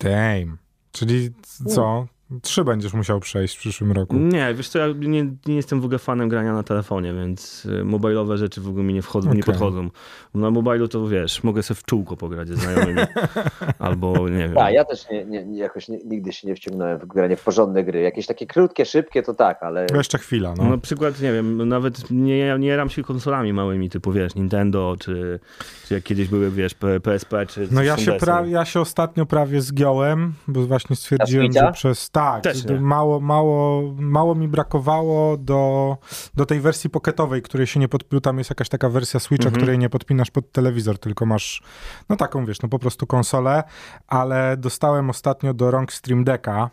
Damn. 0.00 0.58
Czyli 0.92 1.30
co? 1.74 2.06
Trzy 2.42 2.64
będziesz 2.64 2.92
musiał 2.94 3.20
przejść 3.20 3.56
w 3.56 3.58
przyszłym 3.58 3.92
roku. 3.92 4.16
Nie, 4.16 4.54
wiesz 4.54 4.68
co, 4.68 4.78
ja 4.78 4.86
nie, 4.98 5.24
nie 5.46 5.56
jestem 5.56 5.80
w 5.80 5.84
ogóle 5.84 5.98
fanem 5.98 6.28
grania 6.28 6.52
na 6.52 6.62
telefonie, 6.62 7.14
więc 7.14 7.66
y, 7.66 7.84
mobilowe 7.84 8.38
rzeczy 8.38 8.60
w 8.60 8.68
ogóle 8.68 8.84
mi 8.84 8.94
nie 8.94 9.02
wchodzą, 9.02 9.26
nie 9.28 9.32
Okej. 9.32 9.42
podchodzą. 9.54 9.90
Na 10.34 10.50
mobilu 10.50 10.88
to 10.88 11.08
wiesz, 11.08 11.44
mogę 11.44 11.62
sobie 11.62 11.80
w 11.80 11.84
czółko 11.84 12.16
pograć 12.16 12.48
ze 12.48 12.56
znajomymi. 12.56 13.00
Albo 13.78 14.28
nie 14.28 14.38
wiem. 14.38 14.54
Tak, 14.54 14.74
ja 14.74 14.84
też 14.84 15.10
nie, 15.10 15.24
nie, 15.24 15.44
nie- 15.44 15.58
jakoś 15.58 15.88
nie, 15.88 15.98
nigdy 16.04 16.32
się 16.32 16.48
nie 16.48 16.54
wciągnąłem 16.54 16.98
w 16.98 17.06
granie 17.06 17.36
w 17.36 17.44
porządne 17.44 17.84
gry. 17.84 18.00
Jakieś 18.00 18.26
takie 18.26 18.46
krótkie, 18.46 18.84
szybkie 18.86 19.22
to 19.22 19.34
tak, 19.34 19.62
ale 19.62 19.86
Jeszcze 19.94 20.18
chwila, 20.18 20.54
No. 20.58 20.64
no. 20.64 20.70
Na 20.70 20.78
przykład, 20.78 21.20
nie 21.20 21.32
wiem, 21.32 21.68
nawet 21.68 22.10
nie, 22.10 22.58
nie 22.58 22.76
ram 22.76 22.90
się 22.90 23.02
konsolami 23.02 23.52
małymi, 23.52 23.90
typu 23.90 24.12
wiesz, 24.12 24.34
Nintendo, 24.34 24.96
czy, 25.00 25.40
czy 25.88 25.94
jak 25.94 26.02
kiedyś 26.02 26.28
były, 26.28 26.50
wiesz, 26.50 26.74
P- 26.74 27.00
PSP, 27.00 27.46
czy 27.46 27.68
No 27.70 27.82
ja 27.82 27.96
się, 27.96 28.12
pra, 28.12 28.46
ja 28.46 28.64
się 28.64 28.80
ostatnio 28.80 29.26
prawie 29.26 29.60
zgiąłem, 29.60 30.32
bo 30.48 30.66
właśnie 30.66 30.96
stwierdziłem, 30.96 31.52
że 31.52 31.72
przez... 31.72 32.10
Tak, 32.16 32.42
mało, 32.80 33.20
mało, 33.20 33.82
mało 33.98 34.34
mi 34.34 34.48
brakowało 34.48 35.36
do, 35.36 35.96
do 36.34 36.46
tej 36.46 36.60
wersji 36.60 36.90
pocketowej, 36.90 37.42
której 37.42 37.66
się 37.66 37.80
nie 37.80 37.88
podpinasz. 37.88 38.22
Tam 38.22 38.38
jest 38.38 38.50
jakaś 38.50 38.68
taka 38.68 38.88
wersja 38.88 39.20
Switcha, 39.20 39.46
Mhm. 39.48 39.62
której 39.62 39.78
nie 39.78 39.88
podpinasz 39.90 40.30
pod 40.30 40.52
telewizor, 40.52 40.98
tylko 40.98 41.26
masz 41.26 41.62
no 42.08 42.16
taką, 42.16 42.44
wiesz, 42.46 42.62
no 42.62 42.68
po 42.68 42.78
prostu 42.78 43.06
konsolę, 43.06 43.62
ale 44.06 44.56
dostałem 44.56 45.10
ostatnio 45.10 45.54
do 45.54 45.70
rąk 45.70 45.92
Stream 45.92 46.24
Decka. 46.24 46.70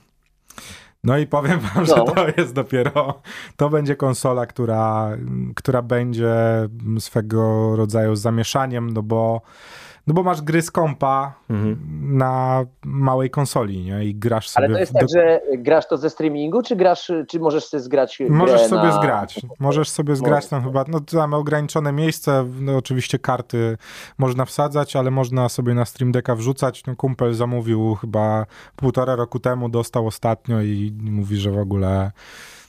No 1.03 1.17
i 1.17 1.27
powiem 1.27 1.59
wam, 1.59 1.85
że 1.85 1.95
No. 1.95 2.05
to 2.05 2.25
jest 2.37 2.53
dopiero, 2.53 3.21
to 3.57 3.69
będzie 3.69 3.95
konsola, 3.95 4.45
która, 4.45 5.09
która 5.55 5.81
będzie 5.81 6.35
swego 6.99 7.75
rodzaju 7.75 8.15
zamieszaniem, 8.15 8.89
no 8.89 9.03
bo, 9.03 9.41
no 10.08 10.14
bo 10.14 10.24
masz 10.24 10.41
gry 10.41 10.62
z 10.62 10.72
kompa 10.72 11.34
Mhm. 11.49 11.78
na 12.18 12.66
małej 12.86 13.30
konsoli, 13.30 13.84
nie? 13.84 14.06
I 14.06 14.16
grasz 14.16 14.49
sobie... 14.49 14.66
Ale 14.66 14.74
to 14.74 14.80
jest 14.80 14.91
w 14.91 14.95
tak, 14.95 15.01
do- 15.04 15.08
że 15.14 15.41
grasz 15.58 15.88
to 15.88 15.97
ze 15.97 16.10
streamingu, 16.10 16.62
czy 16.62 16.76
grasz, 16.76 17.12
czy 17.28 17.39
możesz 17.39 17.66
sobie 17.66 17.82
zgrać 17.84 18.18
grę 18.20 18.30
Możesz 18.30 18.62
sobie 18.62 18.84
na... 18.84 18.91
zgrać. 18.91 19.41
Możesz 19.60 19.89
sobie 19.89 20.16
zgrać 20.16 20.47
tam 20.47 20.64
chyba, 20.64 20.86
no 20.88 20.99
tam 20.99 21.34
ograniczone 21.34 21.91
miejsce, 21.91 22.45
no 22.60 22.78
oczywiście 22.78 23.20
karty 23.20 23.78
można 24.18 24.45
wsadzać, 24.45 24.95
ale 24.95 25.12
można 25.12 25.49
sobie 25.49 25.74
na 25.74 25.86
Stream 25.86 26.12
Decka 26.12 26.36
wrzucać. 26.36 26.86
No 26.86 26.95
kumpel 26.95 27.34
zamówił 27.34 27.95
chyba 27.95 28.45
półtora 28.76 29.16
roku 29.16 29.39
temu, 29.39 29.70
dostał 29.70 30.08
ostatnio 30.08 30.62
i 30.62 30.93
mówi, 31.01 31.38
że 31.38 31.51
w 31.51 31.58
ogóle 31.58 32.12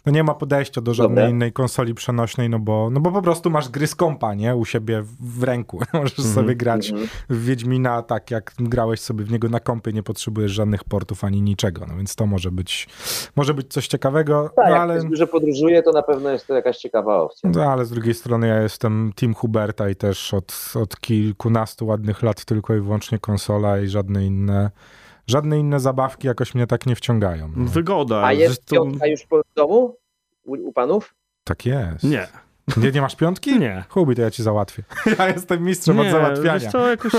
no 0.07 0.13
nie 0.13 0.25
ma 0.25 0.35
podejścia 0.35 0.81
do 0.81 0.95
żadnej 0.95 1.17
Dobra. 1.17 1.29
innej 1.31 1.53
konsoli 1.53 1.95
przenośnej, 1.95 2.51
no 2.51 2.59
bo, 2.59 2.89
no 2.91 3.01
bo 3.01 3.13
po 3.13 3.23
prostu 3.23 3.51
masz 3.51 3.69
gry 3.69 3.87
z 3.87 3.95
kompa, 3.95 4.35
nie? 4.35 4.57
U 4.57 4.65
siebie 4.65 5.03
w- 5.21 5.43
ręku. 5.43 5.81
Możesz 5.93 6.19
Mhm. 6.19 6.35
sobie 6.35 6.57
grać 6.57 6.91
Mhm. 6.91 7.09
w 7.31 7.45
Wiedźmina 7.45 8.03
tak, 8.03 8.31
jak 8.31 8.53
grałeś 8.59 9.01
sobie 9.01 9.25
w 9.25 9.31
niego 9.33 9.49
na 9.49 9.61
kompie, 9.61 9.93
nie 9.93 10.03
potrzebujesz 10.03 10.53
żadnych 10.53 10.85
portów 10.85 11.25
ani 11.25 11.43
niczego, 11.43 11.87
no 11.89 11.97
więc 11.97 12.15
to 12.17 12.27
może 12.27 12.51
być, 12.51 12.89
może 13.37 13.55
być 13.55 13.73
coś 13.73 13.87
ciekawego, 13.89 14.51
Tak, 14.57 14.65
no 14.65 14.71
jak 14.71 14.81
ale... 14.81 14.95
ktoś 14.99 15.11
dużo 15.11 15.27
podróżuje, 15.27 15.83
to 15.83 15.91
na 15.93 16.03
pewno 16.03 16.31
jest 16.31 16.47
to 16.47 16.55
jakaś 16.55 16.77
ciekawa 16.79 17.17
opcja. 17.17 17.51
No, 17.55 17.63
ale 17.65 17.85
z 17.85 17.91
drugiej 17.91 18.15
strony 18.15 18.49
ja 18.49 18.63
jestem 18.63 19.13
Team 19.17 19.35
Huberta 19.35 19.89
i 19.89 19.97
też 19.97 20.35
od, 20.35 20.73
od 20.75 21.01
kilkunastu 21.01 21.87
ładnych 21.87 22.23
lat 22.23 22.45
tylko 22.45 22.75
i 22.75 22.81
wyłącznie 22.81 23.19
konsola 23.19 23.81
i 23.81 23.89
żadne 23.89 24.27
inne, 24.27 24.71
żadne 25.27 25.59
inne 25.59 25.81
zabawki 25.81 26.27
jakoś 26.27 26.55
mnie 26.55 26.67
tak 26.67 26.87
nie 26.87 26.97
wciągają. 26.97 27.53
No. 27.57 27.71
Wygoda. 27.71 28.25
A 28.25 28.33
jest 28.33 28.55
zresztą- 28.55 28.77
piątka 28.77 29.07
już 29.07 29.27
po 29.27 29.43
domu? 29.57 29.97
U, 30.45 30.53
u 30.69 30.73
panów? 30.73 31.15
Tak 31.45 31.67
jest. 31.67 32.05
Nie, 32.05 32.29
nie. 32.77 32.91
Nie 32.91 33.01
masz 33.01 33.17
piątki? 33.17 33.59
nie. 33.59 33.85
Hubi, 33.89 34.17
to 34.17 34.23
ja 34.23 34.31
ci 34.31 34.43
załatwię. 34.43 34.83
Ja 35.19 35.29
jestem 35.29 35.65
mistrzem 35.65 36.01
od 36.01 36.11
załatwiania. 36.11 36.59
Wiesz 36.59 36.73
co, 36.73 36.89
jakoś, 36.89 37.13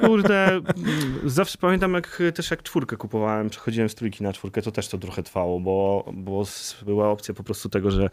kurde, 0.00 0.60
zawsze 1.24 1.58
pamiętam, 1.58 1.94
jak 1.94 2.22
też 2.34 2.50
jak 2.50 2.62
czwórkę 2.62 2.96
kupowałem, 2.96 3.50
przechodziłem 3.50 3.88
z 3.88 3.94
trójki 3.94 4.22
na 4.22 4.32
czwórkę, 4.32 4.62
to 4.62 4.72
też 4.72 4.88
to 4.88 4.98
trochę 4.98 5.22
trwało, 5.22 5.60
bo, 5.60 6.04
bo 6.12 6.44
była 6.86 7.10
opcja 7.10 7.34
po 7.34 7.42
prostu 7.42 7.68
tego, 7.68 7.90
że 7.90 8.10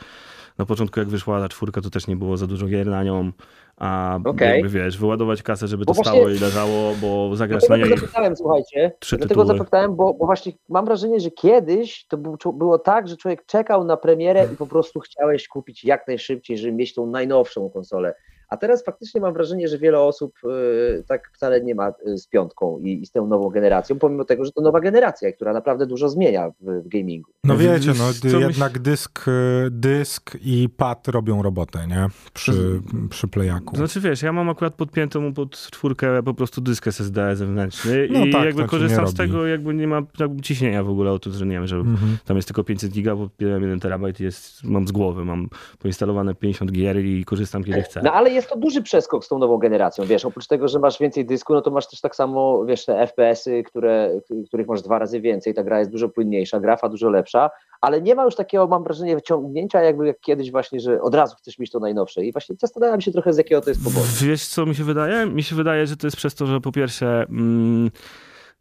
na 0.58 0.66
początku 0.66 1.00
jak 1.00 1.10
wyszła 1.10 1.40
ta 1.40 1.50
czwórka, 1.50 1.82
to 1.82 1.90
też 1.90 2.08
nie 2.08 2.16
było 2.16 2.38
za 2.38 2.48
dużo 2.48 2.68
gier 2.68 2.88
na 2.88 3.04
nią, 3.04 3.32
a 3.78 4.20
Okej. 4.26 4.50
jakby 4.50 4.70
wiesz, 4.70 4.98
wyładować 4.98 5.44
kasę, 5.44 5.68
żeby 5.68 5.86
to 5.86 5.90
Bo 5.90 5.94
właśnie- 5.94 6.12
stało 6.12 6.30
i 6.30 6.40
leżało, 6.40 6.94
bo 7.02 7.36
zagrać 7.36 7.70
na 7.70 7.78
niej 7.78 7.90
zapytałem, 8.00 8.36
słuchajcie, 8.36 8.92
trzy 9.00 9.18
dlatego 9.18 9.42
tytuły. 9.42 9.58
zapytałem, 9.58 9.96
bo, 9.96 10.14
bo 10.14 10.26
właśnie 10.26 10.52
mam 10.70 10.86
wrażenie, 10.86 11.20
że 11.20 11.32
kiedyś 11.32 12.06
to 12.06 12.18
było 12.54 12.80
tak, 12.80 13.08
że 13.08 13.18
człowiek 13.18 13.46
czekał 13.46 13.84
na 13.84 13.98
premierę 13.98 14.48
i 14.54 14.56
po 14.56 14.68
prostu 14.68 15.00
chciałeś 15.00 15.48
kupić 15.48 15.84
jak 15.86 16.08
najszybciej, 16.08 16.58
żeby 16.58 16.74
mieć 16.74 16.94
tą 16.94 17.06
najnowszą 17.08 17.70
konsolę. 17.70 18.14
A 18.50 18.58
teraz 18.58 18.84
faktycznie 18.86 19.22
mam 19.22 19.34
wrażenie, 19.34 19.68
że 19.68 19.78
wiele 19.78 20.00
osób 20.00 20.34
y, 20.46 21.04
tak 21.08 21.30
wcale 21.34 21.62
nie 21.62 21.76
ma 21.76 21.90
y, 22.08 22.18
z 22.18 22.28
piątką 22.28 22.80
i, 22.80 23.02
i 23.02 23.06
z 23.06 23.12
tą 23.12 23.28
nową 23.28 23.50
generacją, 23.50 24.00
pomimo 24.00 24.26
tego, 24.26 24.46
że 24.46 24.52
to 24.52 24.62
nowa 24.62 24.80
generacja, 24.80 25.32
która 25.32 25.54
naprawdę 25.54 25.86
dużo 25.86 26.10
zmienia 26.10 26.50
w, 26.50 26.84
w 26.84 26.88
gamingu. 26.88 27.32
No 27.44 27.58
Wiesz, 27.58 27.86
wiecie, 27.88 28.00
no 28.00 28.06
myśl- 28.06 28.40
jednak 28.40 28.80
dysk, 28.80 29.28
y, 29.28 29.32
dysk 29.72 30.32
i 30.42 30.70
pad 30.78 31.08
robią 31.08 31.42
robotę, 31.42 31.88
nie? 31.88 32.08
Przy, 32.34 32.82
przy 33.10 33.28
playaku. 33.28 33.76
Znaczy 33.76 34.02
wiesz, 34.02 34.22
ja 34.22 34.34
mam 34.34 34.50
akurat 34.50 34.74
podpiętą 34.76 35.34
pod 35.34 35.52
czwórkę 35.58 36.24
po 36.24 36.34
prostu 36.34 36.62
dysk 36.62 36.88
SSD 36.88 37.36
zewnętrzny 37.36 38.08
No 38.12 38.26
i 38.26 38.32
tak, 38.32 38.46
jakby 38.46 38.64
ci 38.64 38.70
korzystam 38.70 39.08
z 39.08 39.14
tego, 39.14 39.48
jakby 39.48 39.74
nie 39.74 39.88
ma 39.88 40.02
jakby 40.20 40.42
ciśnienia 40.42 40.84
w 40.84 40.90
ogóle 40.90 41.12
o 41.12 41.20
to, 41.20 41.32
że 41.32 41.46
nie 41.46 41.52
wiem, 41.56 41.68
że 41.68 41.76
Mhm. 41.76 42.18
tam 42.26 42.36
jest 42.38 42.48
tylko 42.48 42.64
500 42.64 42.92
giga, 42.92 43.16
bo 43.16 43.30
1 43.40 43.80
terabajt 43.80 44.20
jest, 44.20 44.64
mam 44.64 44.88
z 44.88 44.92
głowy, 44.92 45.26
mam 45.26 45.50
poinstalowane 45.80 46.36
50 46.36 46.72
gier 46.72 47.00
i 47.06 47.26
korzystam 47.26 47.64
kiedy 47.64 47.82
chcę. 47.82 48.02
No 48.04 48.14
ale 48.14 48.32
jest 48.38 48.50
to 48.50 48.58
duży 48.58 48.82
przeskok 48.82 49.26
z 49.26 49.28
tą 49.28 49.40
nową 49.40 49.58
generacją, 49.58 50.06
wiesz, 50.06 50.26
oprócz 50.26 50.48
tego, 50.48 50.68
że 50.68 50.80
masz 50.80 51.00
więcej 51.00 51.26
dysku, 51.26 51.54
no 51.54 51.62
to 51.62 51.72
masz 51.72 51.88
też 51.88 52.02
tak 52.02 52.16
samo, 52.16 52.66
wiesz, 52.66 52.86
te 52.86 53.08
FPS-y, 53.08 53.64
które, 53.64 54.22
których 54.48 54.68
masz 54.68 54.82
dwa 54.82 55.00
razy 55.00 55.22
więcej, 55.22 55.54
ta 55.54 55.64
gra 55.64 55.80
jest 55.80 55.92
dużo 55.92 56.10
płynniejsza, 56.10 56.60
grafa 56.60 56.90
dużo 56.90 57.10
lepsza, 57.10 57.50
ale 57.82 58.02
nie 58.02 58.16
ma 58.16 58.26
już 58.26 58.36
takiego, 58.36 58.68
mam 58.68 58.84
wrażenie, 58.84 59.16
wyciągnięcia 59.16 59.82
jakby 59.82 60.08
jak 60.08 60.20
kiedyś 60.20 60.52
właśnie, 60.52 60.80
że 60.80 61.02
od 61.02 61.16
razu 61.16 61.36
chcesz 61.36 61.60
mieć 61.60 61.72
to 61.72 61.80
najnowsze 61.80 62.26
i 62.26 62.32
właśnie 62.32 62.56
zastanawiam 62.60 63.02
się 63.02 63.12
trochę 63.12 63.34
z 63.34 63.38
jakiego 63.38 63.62
to 63.62 63.70
jest 63.70 63.84
powodu. 63.84 64.08
Wiesz, 64.22 64.48
co 64.48 64.66
mi 64.66 64.76
się 64.76 64.84
wydaje? 64.84 65.26
Mi 65.26 65.44
się 65.44 65.56
wydaje, 65.56 65.88
że 65.88 65.98
to 65.98 66.08
jest 66.08 66.18
przez 66.18 66.36
to, 66.36 66.46
że 66.46 66.62
po 66.62 66.72
pierwsze, 66.72 67.26
mm, 67.30 67.92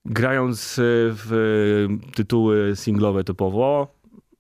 grając 0.05 0.79
y, 0.79 0.83
w 1.13 1.87
tytuły 2.15 2.77
singlowe 2.77 3.25
typowo, 3.25 3.89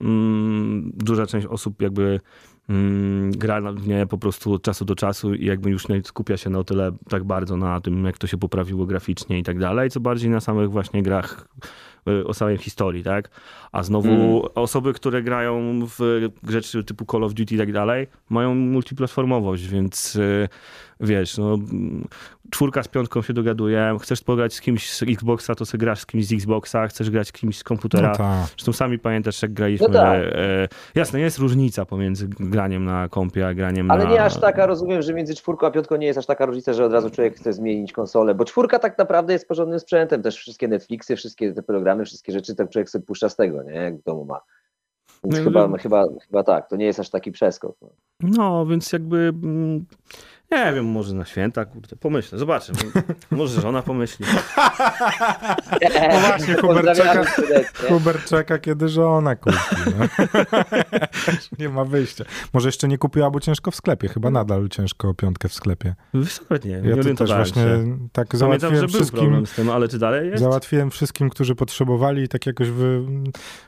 mm, 0.00 0.92
duża 0.94 1.26
część 1.26 1.46
osób 1.46 1.82
jakby 1.82 2.20
gra 3.30 3.60
na- 3.60 3.72
w 3.72 3.86
nie 3.88 4.06
po 4.06 4.18
prostu 4.18 4.52
od 4.52 4.62
czasu 4.62 4.84
do 4.84 4.94
czasu 4.94 5.34
i 5.34 5.46
jakby 5.46 5.70
już 5.70 5.88
nie 5.88 6.02
skupia 6.04 6.36
się 6.36 6.50
na 6.50 6.64
tyle 6.64 6.90
tak 7.08 7.24
bardzo 7.24 7.56
na 7.56 7.80
tym, 7.80 8.04
jak 8.04 8.18
to 8.18 8.26
się 8.26 8.36
poprawiło 8.38 8.86
graficznie 8.86 9.38
i 9.38 9.42
tak 9.42 9.58
dalej, 9.58 9.90
co 9.90 10.00
bardziej 10.00 10.30
na 10.30 10.40
samych 10.40 10.70
właśnie 10.70 11.02
grach 11.02 11.48
y, 12.08 12.26
o 12.26 12.34
samej 12.34 12.56
historii, 12.58 13.02
tak? 13.02 13.30
A 13.72 13.82
znowu 13.82 14.08
Mm. 14.08 14.42
osoby, 14.54 14.92
które 14.92 15.22
grają 15.22 15.80
w 15.98 16.28
rzeczy 16.48 16.84
typu 16.84 17.04
Call 17.12 17.24
of 17.24 17.34
Duty 17.34 17.54
i 17.54 17.58
tak 17.58 17.72
dalej, 17.72 18.06
mają 18.30 18.54
multiplatformowość, 18.54 19.66
więc 19.68 20.16
y, 20.16 20.48
wiesz, 21.00 21.38
no 21.38 21.54
mm, 21.54 22.08
czwórka 22.50 22.82
z 22.82 22.88
piątką 22.88 23.22
się 23.22 23.32
dogaduje, 23.32 23.96
chcesz 24.02 24.22
pograć 24.22 24.54
z 24.54 24.60
kimś 24.60 24.92
z 24.92 25.02
Xboxa, 25.02 25.54
to 25.54 25.66
sobie 25.66 25.78
grasz 25.78 26.00
z 26.00 26.06
kimś 26.06 26.26
z 26.26 26.32
Xboxa, 26.32 26.86
chcesz 26.86 27.10
grać 27.10 27.28
z 27.28 27.32
kimś 27.32 27.58
z 27.58 27.64
komputera. 27.64 28.08
No 28.08 28.16
tak. 28.16 28.46
Zresztą 28.48 28.72
sami 28.72 28.98
pamiętasz, 28.98 29.42
jak 29.42 29.52
graliśmy. 29.52 29.86
No 29.88 29.94
tak. 29.94 30.22
e, 30.22 30.68
jasne, 30.94 31.20
jest 31.20 31.38
różnica 31.38 31.84
pomiędzy 31.84 32.28
graniem 32.28 32.84
na 32.84 33.08
kompie, 33.08 33.46
a 33.46 33.54
graniem 33.54 33.90
Ale 33.90 34.04
na... 34.04 34.10
nie 34.10 34.22
aż 34.22 34.40
taka, 34.40 34.66
rozumiem, 34.66 35.02
że 35.02 35.14
między 35.14 35.34
czwórką 35.34 35.66
a 35.66 35.70
piątką 35.70 35.96
nie 35.96 36.06
jest 36.06 36.18
aż 36.18 36.26
taka 36.26 36.46
różnica, 36.46 36.72
że 36.72 36.84
od 36.84 36.92
razu 36.92 37.10
człowiek 37.10 37.36
chce 37.36 37.52
zmienić 37.52 37.92
konsolę, 37.92 38.34
bo 38.34 38.44
czwórka 38.44 38.78
tak 38.78 38.98
naprawdę 38.98 39.32
jest 39.32 39.48
porządnym 39.48 39.80
sprzętem, 39.80 40.22
też 40.22 40.36
wszystkie 40.36 40.68
Netflixy, 40.68 41.16
wszystkie 41.16 41.52
te 41.52 41.62
programy 41.62 42.04
wszystkie 42.04 42.32
rzeczy, 42.32 42.54
tak 42.54 42.70
człowiek 42.70 42.90
sobie 42.90 43.04
puszcza 43.04 43.28
z 43.28 43.36
tego, 43.36 43.62
nie? 43.62 43.72
Jak 43.74 43.96
w 43.96 44.02
domu 44.02 44.24
ma. 44.24 44.40
Więc 45.24 45.38
No, 45.38 45.44
chyba, 45.44 45.68
no. 45.68 45.76
chyba, 45.76 46.04
chyba 46.26 46.42
tak, 46.42 46.68
to 46.68 46.76
nie 46.76 46.86
jest 46.86 47.00
aż 47.00 47.10
taki 47.10 47.32
przeskok. 47.32 47.76
No. 47.82 47.88
No, 48.20 48.66
więc 48.66 48.92
jakby. 48.92 49.32
Mm, 50.50 50.66
Nie 50.68 50.74
wiem, 50.74 50.84
może 50.86 51.14
na 51.14 51.24
święta, 51.24 51.64
kurde, 51.64 51.96
pomyślę, 51.96 52.38
zobaczę. 52.38 52.72
Może 53.30 53.60
żona 53.60 53.82
pomyśli. 53.82 54.26
No 56.12 56.20
właśnie, 56.20 56.54
Hubert 57.88 58.28
czeka- 58.30 58.58
kiedy 58.58 58.88
żona 58.88 59.36
kupi. 59.36 59.56
No. 59.98 60.06
nie 61.58 61.68
ma 61.68 61.84
wyjścia. 61.84 62.24
Może 62.52 62.68
jeszcze 62.68 62.88
nie 62.88 62.98
kupiła, 62.98 63.30
bo 63.30 63.40
ciężko 63.40 63.70
w 63.70 63.76
sklepie. 63.76 64.08
Chyba 64.08 64.30
nadal 64.30 64.68
ciężko 64.68 65.08
o 65.08 65.14
piątkę 65.14 65.48
w 65.48 65.54
sklepie. 65.54 65.94
Nawet 66.50 66.64
nie, 66.64 66.70
Ja 66.70 66.80
nie 66.96 67.04
to 67.04 67.14
też 67.14 67.34
właśnie 67.34 67.62
się. 67.62 67.98
tak 68.12 68.28
Pamiętam, 68.28 68.38
załatwiłem 68.38 68.74
że 68.74 68.80
był 68.80 68.88
wszystkim. 68.88 69.46
z 69.46 69.52
tym, 69.52 69.70
ale 69.70 69.88
czy 69.88 69.98
dalej 69.98 70.28
jest? 70.30 70.42
Załatwiłem 70.42 70.90
wszystkim, 70.90 71.30
którzy 71.30 71.54
potrzebowali 71.54 72.22
i 72.22 72.28
tak 72.28 72.46
jakoś 72.46 72.70
wy, 72.70 73.00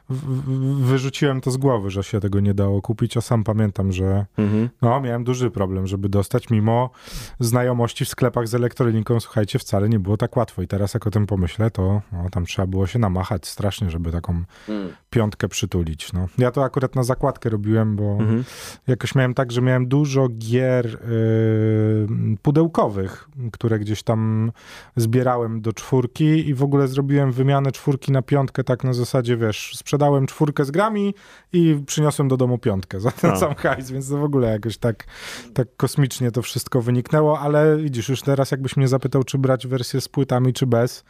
w, 0.09 0.15
w- 0.15 0.85
wyrzuciłem 0.87 1.41
to 1.41 1.51
z 1.51 1.57
głowy, 1.57 1.91
że 1.91 2.03
się 2.05 2.21
tego 2.21 2.41
nie 2.41 2.55
dało 2.55 2.83
kupić, 2.83 3.17
a 3.17 3.21
sam 3.21 3.45
pamiętam, 3.45 3.93
że 3.93 4.27
Mhm. 4.39 4.69
no, 4.83 5.01
miałem 5.01 5.25
duży 5.25 5.51
problem, 5.51 5.87
żeby 5.87 6.09
dostać, 6.09 6.51
mimo 6.51 6.68
znajomości 7.41 8.05
w 8.05 8.09
sklepach 8.09 8.49
z 8.49 8.55
elektroniką, 8.55 9.21
słuchajcie, 9.21 9.59
wcale 9.59 9.89
nie 9.89 9.99
było 9.99 10.17
tak 10.17 10.37
łatwo. 10.37 10.63
I 10.63 10.67
teraz 10.69 10.95
jak 10.95 11.07
o 11.07 11.11
tym 11.11 11.27
pomyślę, 11.27 11.71
to 11.71 12.03
no, 12.13 12.31
tam 12.31 12.47
trzeba 12.47 12.67
było 12.67 12.87
się 12.87 12.99
namachać 12.99 13.47
strasznie, 13.47 13.91
żeby 13.91 14.13
taką 14.13 14.43
Mm. 14.69 14.89
piątkę 15.11 15.49
przytulić. 15.49 16.13
No. 16.13 16.27
Ja 16.39 16.51
to 16.51 16.65
akurat 16.65 16.95
na 16.97 17.03
zakładkę 17.03 17.51
robiłem, 17.51 17.97
bo 17.97 18.05
Mhm. 18.13 18.45
jakoś 18.87 19.15
miałem 19.15 19.35
tak, 19.35 19.53
że 19.53 19.63
miałem 19.63 19.89
dużo 19.89 20.29
gier 20.29 20.87
y, 20.87 20.99
pudełkowych, 22.43 23.29
które 23.53 23.79
gdzieś 23.79 24.03
tam 24.03 24.53
zbierałem 24.97 25.61
do 25.61 25.73
czwórki 25.73 26.49
i 26.49 26.55
w 26.55 26.63
ogóle 26.63 26.89
zrobiłem 26.89 27.33
wymianę 27.33 27.73
czwórki 27.73 28.13
na 28.13 28.23
piątkę 28.23 28.65
tak 28.65 28.85
na 28.85 28.93
zasadzie, 28.93 29.37
wiesz, 29.37 29.73
sprzedałem 29.77 30.27
czwórkę 30.27 30.65
z 30.65 30.71
grami 30.71 31.15
i 31.53 31.83
przyniosłem 31.87 32.29
do 32.29 32.37
domu 32.37 32.59
piątkę 32.59 33.01
za 33.01 33.11
ten 33.11 33.31
A. 33.31 33.37
sam 33.37 33.55
hajs, 33.55 33.91
więc 33.91 34.09
to 34.09 34.19
w 34.19 34.25
ogóle 34.25 34.49
jakoś 34.51 34.79
tak, 34.79 35.05
tak 35.55 35.69
kosmicznie 35.77 36.31
to 36.31 36.43
wszystko 36.43 36.58
wyniknęło, 36.83 37.41
ale 37.41 37.77
widzisz, 37.77 38.09
już 38.09 38.23
teraz 38.23 38.51
jakbyś 38.51 38.77
mnie 38.77 38.89
zapytał, 38.89 39.25
czy 39.25 39.39
brać 39.39 39.67
wersję 39.67 40.01
z 40.01 40.09
płytami, 40.09 40.53
czy 40.53 40.67
bez, 40.67 41.05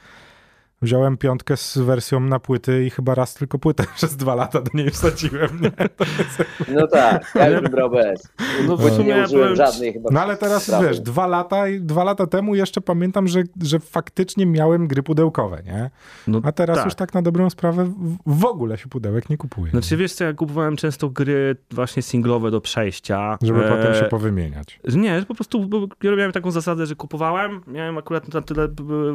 Wziąłem 0.83 1.17
piątkę 1.17 1.57
z 1.57 1.79
wersją 1.79 2.21
na 2.21 2.39
płyty 2.39 2.85
i 2.85 2.91
chyba 2.91 3.15
raz 3.15 3.35
tylko 3.35 3.59
płytę 3.59 3.85
przez 3.97 4.17
dwa 4.17 4.35
lata 4.35 4.61
do 4.61 4.71
niej 4.75 4.91
wsadziłem. 4.91 5.61
Nie? 5.61 5.71
No 6.75 6.87
tak, 6.87 7.33
ja 7.35 7.49
już 7.49 7.61
bym 7.63 7.71
brał 7.71 7.91
bez. 7.91 8.33
No 8.67 8.77
w 8.77 8.91
sumie 8.93 9.05
nie 9.05 9.11
ja 9.11 9.25
użyłem 9.25 9.43
byłem... 9.45 9.57
żadnej 9.57 9.93
chyba. 9.93 10.11
No 10.13 10.21
ale 10.21 10.37
teraz 10.37 10.63
sprawy. 10.63 10.87
wiesz, 10.89 11.01
dwa 11.01 11.27
lata, 11.27 11.69
i- 11.69 11.81
dwa 11.81 12.05
lata 12.05 12.27
temu 12.27 12.55
jeszcze 12.55 12.81
pamiętam, 12.81 13.29
że, 13.29 13.43
że 13.63 13.79
faktycznie 13.81 14.47
miałem 14.47 14.87
gry 14.89 15.03
pudełkowe, 15.03 15.63
nie? 15.67 15.91
No, 16.27 16.41
A 16.45 16.53
teraz 16.53 16.77
tak. 16.77 16.85
już 16.85 16.95
tak 16.95 17.15
na 17.15 17.23
dobrą 17.23 17.51
sprawę 17.51 17.93
w, 18.27 18.45
ogóle 18.45 18.79
się 18.79 18.89
pudełek 18.89 19.31
nie 19.31 19.37
kupuje. 19.37 19.71
Znaczy 19.71 19.97
wiesz 19.97 20.13
co, 20.13 20.25
ja 20.25 20.33
kupowałem 20.33 20.77
często 20.77 21.09
gry 21.09 21.57
właśnie 21.71 22.03
singlowe 22.03 22.51
do 22.51 22.61
przejścia. 22.61 23.39
żeby 23.43 23.65
E, 23.65 23.69
potem 23.77 23.95
się 23.95 24.05
powymieniać. 24.05 24.81
Nie, 24.95 25.25
po 25.29 25.35
prostu 25.35 25.69
ja 26.03 26.17
miałem 26.17 26.33
taką 26.33 26.51
zasadę, 26.51 26.87
że 26.87 26.95
kupowałem, 26.95 27.61
miałem 27.67 27.99
akurat 27.99 28.35
na 28.35 28.43
tyle 28.43 28.69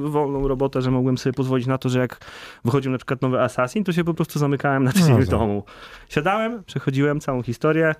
wolną 0.03 0.47
robotę, 0.47 0.81
że 0.81 0.91
mogłem 0.91 1.17
sobie 1.17 1.33
pozwolić 1.33 1.52
na 1.67 1.77
to, 1.77 1.89
że 1.89 1.99
jak 1.99 2.19
wychodził 2.65 2.91
na 2.91 2.97
przykład 2.97 3.21
nowy 3.21 3.41
Assassin, 3.41 3.83
to 3.83 3.91
się 3.93 4.03
po 4.03 4.13
prostu 4.13 4.39
zamykałem 4.39 4.83
na 4.83 4.91
tydzień 4.91 5.09
No 5.11 5.17
w 5.17 5.19
tak. 5.19 5.29
domu. 5.29 5.63
Siadałem, 6.09 6.63
przechodziłem 6.63 7.19
całą 7.19 7.43
historię, 7.43 7.95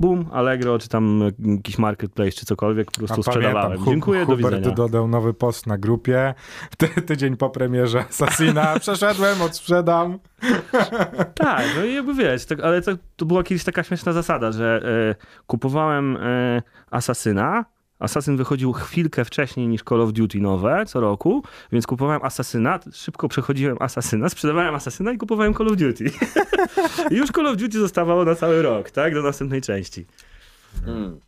boom, 0.00 0.26
Allegro, 0.32 0.78
czy 0.78 0.88
tam 0.88 1.20
jakiś 1.56 1.78
marketplace, 1.78 2.30
czy 2.32 2.46
cokolwiek, 2.46 2.90
po 2.90 2.98
prostu 2.98 3.22
sprzedawałem. 3.22 3.78
Hu- 3.78 3.90
Dziękuję, 3.90 4.20
do 4.26 4.36
Hubert 4.36 4.56
widzenia. 4.56 4.74
dodał 4.76 5.08
nowy 5.08 5.34
post 5.34 5.66
na 5.66 5.78
grupie. 5.78 6.34
Ty, 6.78 6.88
tydzień 6.88 7.36
po 7.36 7.50
premierze 7.50 8.04
Assassina. 8.08 8.74
Przeszedłem, 8.80 9.42
odsprzedam. 9.42 10.18
Tak, 11.34 11.64
no 11.76 11.84
i 11.84 11.94
jakby 11.94 12.14
wiesz, 12.14 12.46
tak, 12.46 12.60
ale 12.60 12.82
to, 12.82 12.92
to 13.16 13.26
była 13.26 13.42
kiedyś 13.42 13.64
taka 13.64 13.82
śmieszna 13.82 14.12
zasada, 14.12 14.52
że 14.52 14.82
e, 15.10 15.14
kupowałem 15.46 16.16
e, 16.16 16.62
Asasyna. 16.90 17.64
Assassin 18.02 18.36
wychodził 18.36 18.72
chwilkę 18.72 19.24
wcześniej 19.24 19.68
niż 19.68 19.82
Call 19.82 20.00
of 20.00 20.12
Duty 20.12 20.40
nowe 20.40 20.86
co 20.86 21.00
roku, 21.00 21.42
więc 21.72 21.86
kupowałem 21.86 22.22
Assassina, 22.22 22.80
szybko 22.92 23.28
przechodziłem 23.28 23.76
Assassina, 23.80 24.28
sprzedawałem 24.28 24.74
Assassina 24.74 25.12
i 25.12 25.18
kupowałem 25.18 25.54
Call 25.54 25.68
of 25.68 25.76
Duty. 25.76 26.04
I 27.10 27.14
już 27.14 27.30
Call 27.30 27.46
of 27.46 27.56
Duty 27.56 27.80
zostawało 27.80 28.24
na 28.24 28.34
cały 28.34 28.62
rok, 28.62 28.90
tak, 28.90 29.14
do 29.14 29.22
następnej 29.22 29.60
części. 29.60 30.06
Mm. 30.86 31.20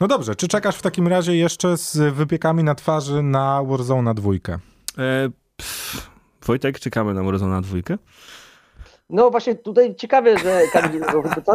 No 0.00 0.08
dobrze, 0.08 0.36
czy 0.36 0.48
czekasz 0.48 0.76
w 0.76 0.82
takim 0.82 1.08
razie 1.08 1.36
jeszcze 1.36 1.76
z 1.76 2.14
wypiekami 2.14 2.64
na 2.64 2.74
twarzy 2.74 3.22
na 3.22 3.62
Warzone 3.64 4.14
dwójkę? 4.14 4.58
E, 4.98 5.30
pff, 5.56 6.10
Wojtek, 6.46 6.80
czekamy 6.80 7.14
na 7.14 7.22
Warzone 7.22 7.62
dwójkę. 7.62 7.98
No 9.10 9.30
właśnie 9.30 9.54
tutaj 9.54 9.94
ciekawe, 9.94 10.38
że 10.38 10.62
Kamil, 10.72 11.04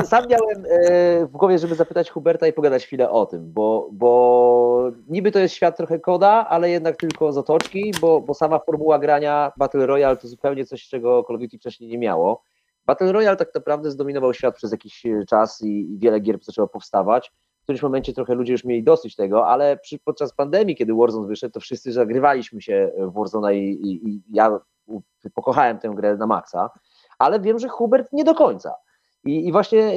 sam 0.06 0.26
miałem 0.30 0.66
e, 0.70 1.26
w 1.26 1.32
głowie, 1.32 1.60
żeby 1.60 1.76
zapytać 1.76 2.12
Huberta 2.12 2.48
i 2.48 2.54
pogadać 2.54 2.86
chwilę 2.86 3.10
o 3.10 3.26
tym, 3.26 3.54
bo, 3.54 3.90
bo 3.92 4.92
niby 5.08 5.32
to 5.32 5.40
jest 5.40 5.56
świat 5.56 5.78
trochę 5.78 6.00
koda, 6.00 6.46
ale 6.50 6.70
jednak 6.70 6.98
tylko 6.98 7.34
z 7.34 7.38
otoczki, 7.38 7.94
bo, 8.02 8.22
bo 8.22 8.34
sama 8.34 8.60
formuła 8.60 9.00
grania 9.00 9.52
Battle 9.58 9.86
Royale 9.86 10.18
to 10.18 10.28
zupełnie 10.28 10.66
coś, 10.66 10.88
czego 10.88 11.24
Call 11.24 11.36
of 11.36 11.42
Duty 11.42 11.58
wcześniej 11.58 11.90
nie 11.90 11.98
miało. 11.98 12.44
Battle 12.86 13.12
Royale 13.12 13.38
tak 13.38 13.56
naprawdę 13.56 13.92
zdominował 13.92 14.34
świat 14.34 14.56
przez 14.56 14.72
jakiś 14.72 15.06
e, 15.06 15.26
czas 15.30 15.62
i, 15.62 15.94
i 15.94 16.00
wiele 16.00 16.20
gier 16.20 16.38
zaczęło 16.42 16.68
powstawać. 16.68 17.32
W 17.60 17.64
którymś 17.64 17.82
momencie 17.82 18.14
trochę 18.14 18.36
ludzie 18.36 18.52
już 18.52 18.64
mieli 18.64 18.84
dosyć 18.84 19.16
tego, 19.16 19.48
ale 19.48 19.78
przy, 19.78 20.00
podczas 20.00 20.34
pandemii, 20.34 20.76
kiedy 20.76 20.94
Warzone 20.94 21.28
wyszedł, 21.28 21.54
to 21.54 21.60
wszyscy 21.60 21.92
zagrywaliśmy 21.92 22.62
się 22.62 22.92
w 22.98 23.14
Warzone 23.14 23.56
i, 23.56 23.72
i, 23.72 24.10
i 24.10 24.22
ja 24.32 24.60
pokochałem 25.34 25.80
tę 25.80 25.90
grę 25.96 26.18
na 26.18 26.28
maksa 26.28 26.70
ale 27.24 27.40
wiem, 27.40 27.60
że 27.60 27.68
Hubert 27.68 28.14
nie 28.14 28.24
do 28.24 28.36
końca. 28.36 28.74
I, 29.26 29.48
i 29.48 29.52
właśnie 29.52 29.80
e, 29.80 29.96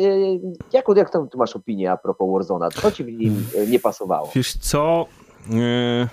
jak, 0.73 0.85
jak 0.97 1.11
tam 1.11 1.29
masz 1.37 1.57
opinię 1.57 1.93
a 1.93 1.97
propos 1.97 2.29
Warzona? 2.33 2.69
Co 2.71 2.91
ci 2.93 3.05
w 3.05 3.13
nim 3.13 3.47
e, 3.57 3.67
nie 3.67 3.81
pasowało? 3.81 4.31
Wiesz 4.35 4.53
co? 4.53 5.07
E, 5.55 6.09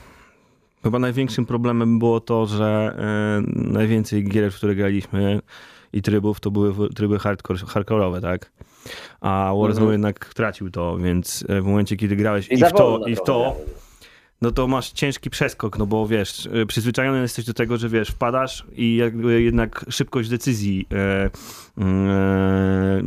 chyba 0.84 1.00
największym 1.00 1.46
problemem 1.46 2.00
było 2.00 2.20
to, 2.20 2.46
że 2.46 2.96
najwięcej 3.56 4.24
gier, 4.24 4.52
w 4.52 4.56
które 4.56 4.76
graliśmy 4.76 5.40
i 5.94 6.02
trybów, 6.02 6.40
to 6.40 6.52
były 6.52 6.90
tryby 6.90 7.20
hardcore, 7.20 7.60
hardkorowe, 7.68 8.22
tak? 8.22 8.52
A 9.22 9.52
Warzone 9.56 9.72
Mhm. 9.72 9.92
jednak 9.92 10.34
tracił 10.34 10.72
to, 10.72 10.98
więc 10.98 11.46
w 11.50 11.64
momencie, 11.66 11.96
kiedy 11.98 12.16
grałeś 12.16 12.48
I 12.48 12.54
i 12.54 12.64
w 12.64 12.72
to, 12.72 13.00
i 13.08 13.16
w 13.16 13.22
to. 13.22 13.56
No 14.44 14.52
to 14.52 14.68
masz 14.68 14.92
ciężki 14.92 15.30
przeskok, 15.30 15.78
no 15.78 15.86
bo 15.86 16.08
wiesz, 16.08 16.46
y, 16.46 16.66
przyzwyczajony 16.66 17.22
jesteś 17.22 17.46
do 17.46 17.54
tego, 17.54 17.78
że 17.78 17.90
wiesz, 17.90 18.10
wpadasz 18.10 18.66
i 18.76 19.02
jednak 19.38 19.86
szybkość 19.90 20.30
decyzji, 20.30 20.88
e, 20.92 21.30
e, 21.82 23.02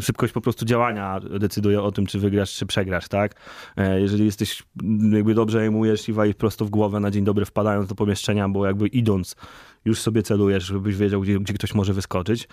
szybkość 0.00 0.32
po 0.32 0.40
prostu 0.40 0.64
działania 0.64 1.20
decyduje 1.40 1.82
o 1.82 1.92
tym, 1.92 2.06
czy 2.06 2.18
wygrasz, 2.18 2.54
czy 2.54 2.66
przegrasz, 2.66 3.08
tak? 3.08 3.34
E, 3.76 4.00
jeżeli 4.00 4.24
jesteś, 4.24 4.62
m, 4.82 5.12
jakby 5.12 5.34
dobrze 5.34 5.60
aimujesz 5.60 6.08
i 6.08 6.12
walisz 6.12 6.34
prosto 6.34 6.64
w 6.64 6.70
głowę 6.70 7.00
na 7.00 7.10
dzień 7.10 7.24
dobry 7.24 7.44
wpadając 7.44 7.88
do 7.88 7.94
pomieszczenia, 7.94 8.48
bo 8.48 8.66
jakby 8.66 8.86
idąc 8.86 9.36
już 9.84 10.00
sobie 10.00 10.22
celujesz, 10.22 10.64
żebyś 10.64 10.96
wiedział, 10.96 11.20
gdzie, 11.20 11.38
gdzie 11.38 11.54
ktoś 11.54 11.74
może 11.74 11.92
wyskoczyć, 11.92 12.48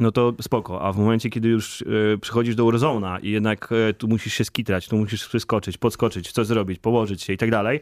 no 0.00 0.12
to 0.12 0.32
spoko. 0.42 0.82
A 0.82 0.92
w 0.92 0.98
momencie, 0.98 1.30
kiedy 1.30 1.48
już 1.48 1.82
e, 1.82 2.18
przychodzisz 2.18 2.54
do 2.54 2.64
Warzone'a 2.64 3.18
i 3.22 3.30
jednak 3.30 3.68
e, 3.72 3.94
tu 3.94 4.08
musisz 4.08 4.34
się 4.34 4.44
skitrać, 4.44 4.88
tu 4.88 4.96
musisz 4.96 5.28
wyskoczyć, 5.28 5.78
podskoczyć, 5.78 6.32
coś 6.32 6.46
zrobić, 6.46 6.78
położyć 6.78 7.22
się 7.22 7.32
i 7.32 7.36
tak 7.36 7.50
dalej, 7.50 7.80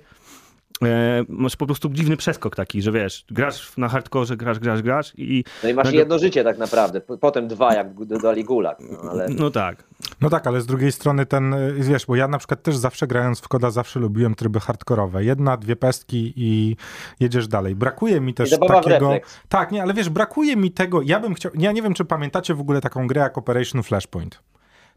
e, 0.83 1.25
masz 1.29 1.57
po 1.57 1.67
prostu 1.67 1.89
dziwny 1.89 2.17
przeskok 2.17 2.57
taki, 2.57 2.83
że 2.83 2.93
wiesz, 2.93 3.25
grasz 3.31 3.77
na 3.77 3.89
hardkorze, 3.89 4.37
grasz, 4.37 4.59
grasz, 4.59 4.83
grasz 4.83 5.13
i 5.17 5.45
No 5.63 5.69
i 5.69 5.75
masz 5.75 5.85
nagle- 5.85 5.99
jedno 5.99 6.19
życie 6.19 6.45
tak 6.45 6.59
naprawdę, 6.59 7.01
potem 7.01 7.49
dwa, 7.49 7.75
jak 7.75 8.05
dodali 8.05 8.45
gulag. 8.45 8.79
No, 8.81 9.11
ale 9.11 9.29
no 9.29 9.51
tak. 9.51 9.85
No 10.21 10.31
tak, 10.31 10.47
ale 10.47 10.61
z 10.61 10.67
drugiej 10.67 10.93
strony 10.93 11.27
ten, 11.27 11.55
y, 11.55 11.75
wiesz, 11.79 12.07
bo 12.07 12.17
ja 12.17 12.29
na 12.29 12.39
przykład 12.39 12.63
też 12.63 12.77
zawsze 12.77 13.07
grając 13.07 13.41
w 13.41 13.49
koda, 13.49 13.71
zawsze 13.71 14.01
lubiłem 14.01 14.35
tryby 14.35 14.61
hardkorowe. 14.61 15.25
Jedna, 15.25 15.57
dwie 15.57 15.77
pestki 15.77 16.33
i 16.37 16.77
jedziesz 17.21 17.49
dalej. 17.49 17.75
Brakuje 17.75 18.21
mi 18.21 18.35
też 18.35 18.51
takiego... 18.69 19.13
Tak, 19.49 19.73
nie, 19.73 19.83
ale 19.83 19.95
wiesz, 19.95 20.09
brakuje 20.09 20.57
mi 20.57 20.71
tego, 20.71 21.03
ja 21.03 21.21
bym 21.21 21.35
chciał, 21.35 21.53
ja 21.55 21.73
nie 21.73 21.83
wiem, 21.83 21.95
czy 21.95 22.05
pamiętacie 22.05 22.55
w 22.55 22.61
ogóle 22.61 22.81
taką 22.81 23.07
grę 23.07 23.21
jak 23.21 23.39
Operation 23.39 23.83
Flashpoint. 23.83 24.43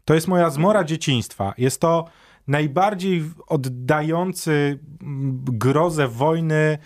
To 0.04 0.14
jest 0.14 0.28
moja 0.28 0.50
zmora 0.50 0.84
dzieciństwa. 0.84 1.54
Jest 1.58 1.80
to 1.80 2.04
najbardziej 2.48 3.30
oddający 3.46 4.78
mm, 5.02 5.44
grozę 5.44 6.08
wojny 6.08 6.78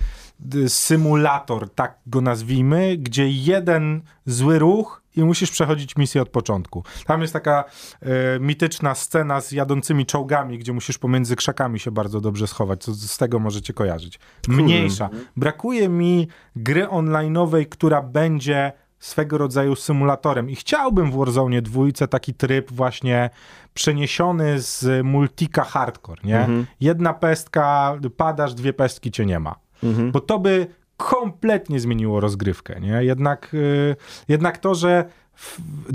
symulator, 0.68 1.70
tak 1.70 1.98
go 2.07 2.20
nazwijmy, 2.20 2.96
gdzie 2.96 3.28
jeden 3.30 4.02
zły 4.26 4.59
ruch 4.59 5.02
i 5.16 5.24
musisz 5.24 5.50
przechodzić 5.50 5.96
misję 5.96 6.22
od 6.22 6.28
początku. 6.28 6.84
Tam 7.07 7.20
jest 7.22 7.32
taka 7.32 7.64
e, 8.02 8.40
mityczna 8.40 8.94
scena 8.94 9.40
z 9.40 9.52
jadącymi 9.52 10.07
czołgami, 10.07 10.59
gdzie 10.59 10.72
musisz 10.72 10.98
pomiędzy 10.98 11.36
krzakami 11.36 11.80
się 11.80 11.90
bardzo 11.90 12.20
dobrze 12.20 12.46
schować, 12.46 12.82
co 12.82 12.94
z 12.94 13.18
tego 13.18 13.38
możecie 13.38 13.72
kojarzyć. 13.72 14.18
Mniejsza. 14.48 15.09
Brakuje 15.36 15.88
mi 15.88 16.28
gry 16.57 16.86
online'owej, 16.86 17.66
która 17.68 18.02
będzie 18.02 18.72
swego 19.07 19.38
rodzaju 19.38 19.76
symulatorem 19.76 20.50
i 20.50 20.57
chciałbym 20.57 21.11
w 21.11 21.16
Warzone 21.16 21.62
dwójce 21.62 22.09
taki 22.09 22.34
tryb 22.34 22.72
właśnie 22.72 23.30
przeniesiony 23.74 24.61
z 24.61 25.04
multika 25.07 25.64
hardcore, 25.64 26.20
nie? 26.24 26.38
Mhm. 26.38 26.66
Jedna 26.80 27.14
pestka, 27.14 27.98
padasz, 28.16 28.54
dwie 28.54 28.72
pestki 28.72 29.11
cię 29.11 29.26
nie 29.26 29.40
ma. 29.40 29.54
Mhm. 29.84 30.12
Bo 30.12 30.20
to 30.20 30.38
by 30.38 30.66
kompletnie 30.96 31.80
zmieniło 31.80 32.20
rozgrywkę, 32.20 32.80
nie? 32.80 33.04
Jednak, 33.04 33.54
y, 33.54 33.96
jednak 34.28 34.59
to, 34.59 34.74
że 34.74 35.04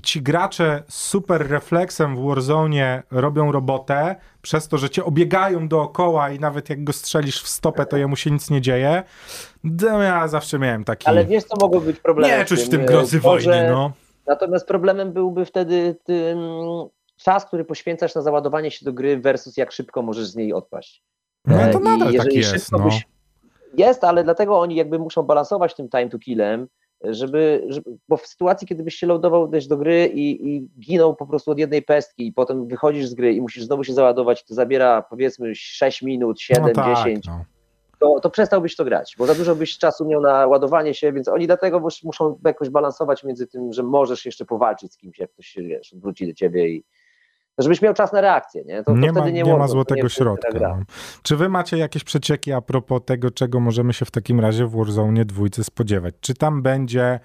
ci 0.04 0.22
gracze 0.22 0.84
z 0.88 0.96
super 1.08 1.50
refleksem 1.50 2.16
w 2.16 2.28
Warzone 2.28 3.04
robią 3.12 3.52
robotę, 3.52 4.16
przez 4.42 4.68
to, 4.68 4.78
że 4.78 4.90
cię 4.90 5.06
obiegają 5.06 5.68
dookoła 5.68 6.30
i 6.30 6.40
nawet 6.40 6.70
jak 6.70 6.84
go 6.84 6.94
strzelisz 6.94 7.44
w 7.44 7.48
stopę, 7.48 7.86
to 7.86 7.98
jemu 7.98 8.16
się 8.16 8.32
nic 8.32 8.50
nie 8.50 8.62
dzieje. 8.62 9.04
No, 9.64 10.02
ja 10.04 10.28
zawsze 10.28 10.60
miałem 10.60 10.84
taki... 10.84 11.08
Ale 11.08 11.26
wiesz, 11.26 11.44
co 11.44 11.58
mogło 11.62 11.82
być 11.82 12.00
problemem? 12.00 12.40
nie 12.40 12.46
czuć 12.46 12.62
w 12.62 12.70
tym 12.70 12.82
e, 12.82 12.86
grozy 12.86 13.18
to, 13.18 13.24
wojny, 13.24 13.44
że- 13.54 13.70
no. 13.72 13.92
Natomiast 14.28 14.68
problemem 14.68 15.14
byłby 15.14 15.46
wtedy 15.46 15.96
tym 16.04 16.38
czas, 17.18 17.46
który 17.46 17.66
poświęcasz 17.66 18.16
na 18.16 18.22
załadowanie 18.22 18.72
się 18.72 18.86
do 18.86 18.94
gry 18.94 19.20
versus 19.20 19.58
jak 19.58 19.72
szybko 19.72 20.02
możesz 20.02 20.26
z 20.26 20.36
niej 20.36 20.54
odpaść. 20.54 21.04
No 21.46 21.62
E, 21.62 21.72
to 21.72 21.80
i 21.80 21.84
nadal 21.84 22.00
tak 22.08 22.14
jeżeli 22.14 22.38
jest, 22.38 22.52
szybko 22.52 22.78
no. 22.78 22.84
byś- 22.84 23.08
Jest, 23.78 24.04
ale 24.04 24.24
dlatego 24.24 24.60
oni 24.60 24.76
jakby 24.76 25.00
muszą 25.00 25.24
balansować 25.24 25.76
tym 25.76 25.90
time 25.90 26.10
to 26.10 26.20
killem, 26.20 26.68
żeby, 27.04 27.66
żeby 27.68 27.98
bo 28.10 28.18
w 28.18 28.28
sytuacji, 28.28 28.68
kiedy 28.68 28.84
byś 28.84 28.96
się 28.96 29.08
loadował 29.08 29.48
też 29.48 29.68
do 29.68 29.78
gry 29.78 30.12
i, 30.14 30.56
i 30.56 30.70
ginął 30.80 31.16
po 31.16 31.28
prostu 31.28 31.52
od 31.52 31.60
jednej 31.60 31.82
pestki 31.82 32.28
i 32.28 32.34
potem 32.34 32.68
wychodzisz 32.68 33.08
z 33.08 33.14
gry 33.14 33.34
i 33.34 33.42
musisz 33.42 33.64
znowu 33.64 33.84
się 33.84 33.94
załadować, 33.94 34.44
to 34.44 34.54
zabiera 34.54 35.02
powiedzmy 35.02 35.56
6 35.56 36.02
minut, 36.02 36.42
7, 36.42 36.64
no 36.64 36.74
tak, 36.74 36.98
10, 36.98 37.26
no. 37.28 37.46
to, 38.00 38.20
to 38.20 38.30
przestałbyś 38.30 38.76
to 38.76 38.86
grać, 38.86 39.16
bo 39.18 39.26
za 39.26 39.36
dużo 39.36 39.56
byś 39.56 39.78
czasu 39.78 40.06
miał 40.06 40.22
na 40.22 40.48
ładowanie 40.48 40.94
się, 40.94 41.14
więc 41.14 41.28
oni 41.28 41.48
dlatego 41.48 41.80
mus- 41.80 42.04
muszą 42.04 42.40
jakoś 42.46 42.70
balansować 42.70 43.24
między 43.24 43.48
tym, 43.48 43.74
że 43.74 43.84
możesz 43.84 44.26
jeszcze 44.26 44.46
powalczyć 44.46 44.94
z 44.94 44.98
kimś, 44.98 45.20
jak 45.20 45.32
ktoś 45.32 45.48
się 45.48 45.64
wiesz, 45.64 45.94
odwróci 45.94 46.28
do 46.28 46.34
ciebie 46.34 46.70
i 46.70 46.84
żebyś 47.58 47.82
miał 47.82 47.94
czas 47.94 48.14
na 48.14 48.22
reakcję, 48.22 48.64
nie? 48.66 48.78
To, 48.78 48.84
to 48.84 48.98
nie 48.98 49.12
ma, 49.12 49.22
wtedy 49.22 49.34
nie 49.34 49.44
nie, 49.44 49.58
ma 49.58 49.68
złotego 49.68 50.04
nie 50.04 50.10
środka. 50.10 50.80
Czy 51.24 51.38
wy 51.38 51.50
macie 51.50 51.78
jakieś 51.78 52.04
przecieki 52.04 52.54
a 52.54 52.62
propos 52.62 53.02
tego, 53.06 53.32
czego 53.32 53.60
możemy 53.60 53.94
się 53.94 54.06
w 54.06 54.12
takim 54.12 54.40
razie 54.40 54.66
w 54.66 54.76
Warzone 54.76 55.26
dwójce 55.26 55.64
spodziewać? 55.64 56.16
Czy 56.22 56.34
tam 56.34 56.62
będzie, 56.62 57.20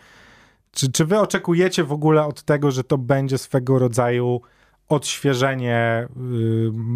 czy, 0.72 0.92
czy 0.92 1.04
wy 1.04 1.18
oczekujecie 1.18 1.84
w 1.84 1.92
ogóle 1.92 2.24
od 2.24 2.42
tego, 2.42 2.70
że 2.70 2.84
to 2.84 2.98
będzie 2.98 3.38
swego 3.38 3.78
rodzaju 3.78 4.40
odświeżenie 4.88 6.08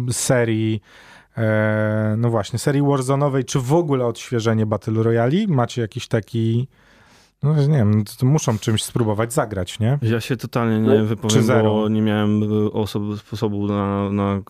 y, 0.09 0.13
serii, 0.13 0.81
e, 1.37 2.15
no 2.17 2.29
właśnie, 2.29 2.59
serii 2.59 2.81
Warzone'owej, 2.81 3.45
czy 3.45 3.59
w 3.59 3.73
ogóle 3.73 4.05
odświeżenie 4.05 4.65
Battle 4.65 5.03
Royale? 5.03 5.47
Macie 5.47 5.81
jakiś 5.81 6.07
taki, 6.07 6.67
no 7.43 7.55
nie 7.67 7.77
wiem, 7.77 8.03
to, 8.03 8.13
to 8.19 8.25
muszą 8.25 8.59
czymś 8.59 8.83
spróbować 8.83 9.33
zagrać, 9.33 9.79
nie? 9.79 9.99
Ja 10.01 10.21
się 10.21 10.37
totalnie 10.37 10.79
No, 10.79 10.93
nie 10.93 10.99
czy 10.99 11.05
wypowiem, 11.05 11.43
zero? 11.43 11.73
bo 11.73 11.89
nie 11.89 12.01
miałem 12.01 12.43
y, 12.43 12.71
osob, 12.71 13.03
sposobu 13.19 13.67
na, 13.67 14.09
na 14.09 14.35
y, 14.35 14.41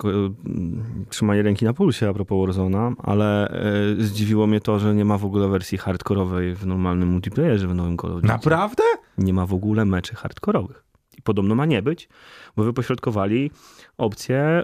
trzymanie 1.09 1.41
ręki 1.41 1.65
na 1.65 1.73
pulsie 1.73 2.09
a 2.09 2.13
propos 2.13 2.49
Warzone'a, 2.49 2.93
ale 3.03 3.53
y, 3.99 4.03
zdziwiło 4.05 4.47
mnie 4.47 4.61
to, 4.61 4.79
że 4.79 4.95
nie 4.95 5.05
ma 5.05 5.17
w 5.17 5.25
ogóle 5.25 5.47
wersji 5.47 5.77
hardkorowej 5.77 6.55
w 6.55 6.65
normalnym 6.67 7.09
multiplayerze 7.09 7.67
w 7.67 7.75
nowym 7.75 7.97
Call 7.97 8.09
of 8.11 8.15
Duty. 8.15 8.27
Naprawdę? 8.27 8.83
Nie 9.17 9.33
ma 9.33 9.45
w 9.45 9.53
ogóle 9.53 9.85
meczy 9.85 10.15
hardkorowych. 10.15 10.83
I 11.17 11.21
podobno 11.21 11.55
ma 11.55 11.65
nie 11.65 11.81
być, 11.81 12.09
bo 12.57 12.63
wypośrodkowali 12.63 13.51
opcję 14.01 14.63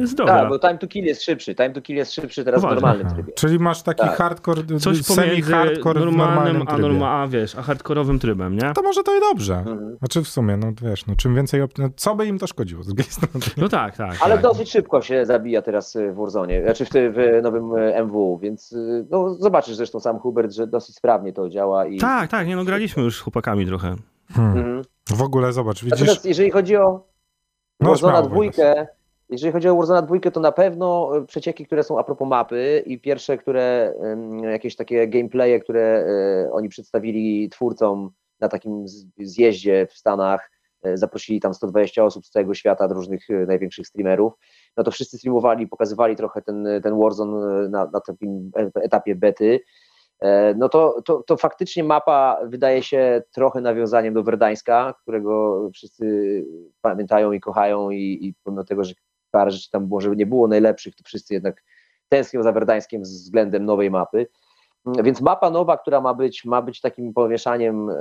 yy, 0.00 0.06
zdrowia. 0.06 0.32
Tak, 0.34 0.48
bo 0.48 0.58
time 0.58 0.78
to 0.78 0.86
kill 0.86 1.04
jest 1.04 1.22
szybszy, 1.22 1.54
time 1.54 1.70
to 1.70 1.82
kill 1.82 1.96
jest 1.96 2.12
szybszy 2.12 2.44
teraz 2.44 2.60
w 2.60 2.62
Poważnie. 2.62 2.74
normalnym 2.80 3.06
Aha. 3.06 3.14
trybie. 3.14 3.32
Czyli 3.32 3.58
masz 3.58 3.82
taki 3.82 4.00
Tak. 4.00 4.16
hardcore, 4.16 4.62
Coś 4.66 4.82
pomiędzy 4.82 5.14
semi-hardcore 5.14 6.00
w 6.00 6.04
normalnym, 6.04 6.58
normalnym 6.58 6.68
a, 6.68 6.78
norma, 6.78 7.22
a 7.22 7.26
wiesz, 7.28 7.56
a 7.56 7.62
hardkorowym 7.62 8.18
trybem, 8.18 8.56
nie? 8.56 8.72
To 8.74 8.82
może 8.82 9.02
to 9.02 9.16
i 9.16 9.20
dobrze. 9.20 9.54
Mhm. 9.56 9.96
Znaczy 9.98 10.22
w 10.22 10.28
sumie, 10.28 10.56
no 10.56 10.72
wiesz, 10.82 11.06
no 11.06 11.14
czym 11.16 11.34
więcej, 11.34 11.62
op- 11.62 11.78
no, 11.78 11.88
co 11.96 12.14
by 12.14 12.26
im 12.26 12.38
to 12.38 12.46
szkodziło 12.46 12.82
z 12.82 12.86
drugiej 12.86 13.04
strony? 13.06 13.44
No 13.56 13.68
tak, 13.68 13.96
tak. 13.96 14.16
Ale 14.20 14.34
tak. 14.34 14.42
dosyć 14.42 14.70
szybko 14.70 15.02
się 15.02 15.26
zabija 15.26 15.62
teraz 15.62 15.96
y, 15.96 16.12
w 16.12 16.16
Warzone, 16.16 16.62
znaczy 16.62 16.84
w, 16.84 16.88
ty, 16.90 17.10
w 17.10 17.42
nowym 17.42 17.74
y, 17.76 17.94
MW, 17.94 18.38
więc 18.38 18.72
y, 18.72 19.06
no, 19.10 19.34
zobaczysz 19.34 19.76
zresztą 19.76 20.00
sam 20.00 20.18
Hubert, 20.18 20.52
że 20.52 20.66
dosyć 20.66 20.96
sprawnie 20.96 21.32
to 21.32 21.48
działa 21.48 21.86
i 21.86 21.98
Tak, 21.98 22.30
tak, 22.30 22.46
nie 22.46 22.56
no, 22.56 22.64
graliśmy 22.64 23.02
już 23.02 23.16
z 23.18 23.20
chłopakami 23.20 23.66
trochę. 23.66 23.94
Hmm. 24.32 24.58
Mhm. 24.58 24.82
W 25.10 25.22
ogóle 25.22 25.52
zobacz, 25.52 25.84
widzisz, 25.84 26.00
Natomiast 26.00 26.26
jeżeli 26.26 26.50
chodzi 26.50 26.76
o 26.76 27.06
No, 27.80 27.88
Warzone 27.88 28.12
śmiało, 28.12 28.28
dwójkę, 28.28 28.86
jeżeli 29.30 29.52
chodzi 29.52 29.68
o 29.68 29.76
Warzone 29.76 30.02
dwójkę, 30.02 30.30
to 30.30 30.40
na 30.40 30.52
pewno 30.52 31.16
e, 31.16 31.26
przecieki, 31.26 31.66
które 31.66 31.82
są 31.82 31.98
a 31.98 32.04
propos 32.04 32.28
mapy 32.28 32.82
i 32.86 33.00
pierwsze, 33.00 33.38
które 33.38 33.94
jakieś 34.42 34.76
takie 34.76 35.08
gameplaye, 35.08 35.60
które 35.60 35.82
e, 35.82 36.52
oni 36.52 36.68
przedstawili 36.68 37.50
twórcom 37.50 38.10
na 38.40 38.48
takim 38.48 38.84
zjeździe 39.18 39.86
w 39.90 39.92
Stanach, 39.92 40.50
e, 40.82 40.96
zaprosili 40.96 41.40
tam 41.40 41.54
120 41.54 42.04
osób 42.04 42.26
z 42.26 42.30
całego 42.30 42.54
świata, 42.54 42.84
od 42.84 42.92
różnych 42.92 43.26
największych 43.46 43.86
streamerów, 43.86 44.32
no 44.76 44.84
to 44.84 44.90
wszyscy 44.90 45.18
streamowali, 45.18 45.68
pokazywali 45.68 46.16
trochę 46.16 46.42
ten, 46.42 46.68
ten 46.82 47.00
Warzone 47.00 47.68
na, 47.68 47.90
na 47.92 48.00
takim 48.00 48.50
etapie 48.74 49.14
bety, 49.14 49.60
no 50.56 50.68
to, 50.68 51.02
to, 51.04 51.22
to 51.26 51.36
faktycznie 51.36 51.84
mapa 51.84 52.38
wydaje 52.44 52.82
się 52.82 53.22
trochę 53.32 53.60
nawiązaniem 53.60 54.14
do 54.14 54.22
Werdańska, 54.22 54.94
którego 55.02 55.62
wszyscy 55.74 56.04
pamiętają 56.80 57.32
i 57.32 57.40
kochają 57.40 57.90
i, 57.90 58.18
i 58.22 58.34
pomimo 58.44 58.64
tego, 58.64 58.84
że 58.84 58.94
parę 59.30 59.50
rzeczy 59.50 59.70
tam 59.70 59.86
może 59.88 60.16
nie 60.16 60.26
było 60.26 60.48
najlepszych, 60.48 60.94
to 60.96 61.04
wszyscy 61.04 61.34
jednak 61.34 61.62
tęsknią 62.08 62.42
za 62.42 62.52
Werdańskiem 62.52 63.02
względem 63.02 63.64
nowej 63.64 63.90
mapy. 63.90 64.26
Mm, 64.86 65.04
Więc 65.04 65.20
mapa 65.20 65.50
nowa, 65.50 65.76
która 65.76 66.00
ma 66.00 66.14
być, 66.14 66.44
ma 66.44 66.62
być 66.62 66.80
takim 66.80 67.12
pomieszaniem 67.12 67.90
e, 67.90 67.94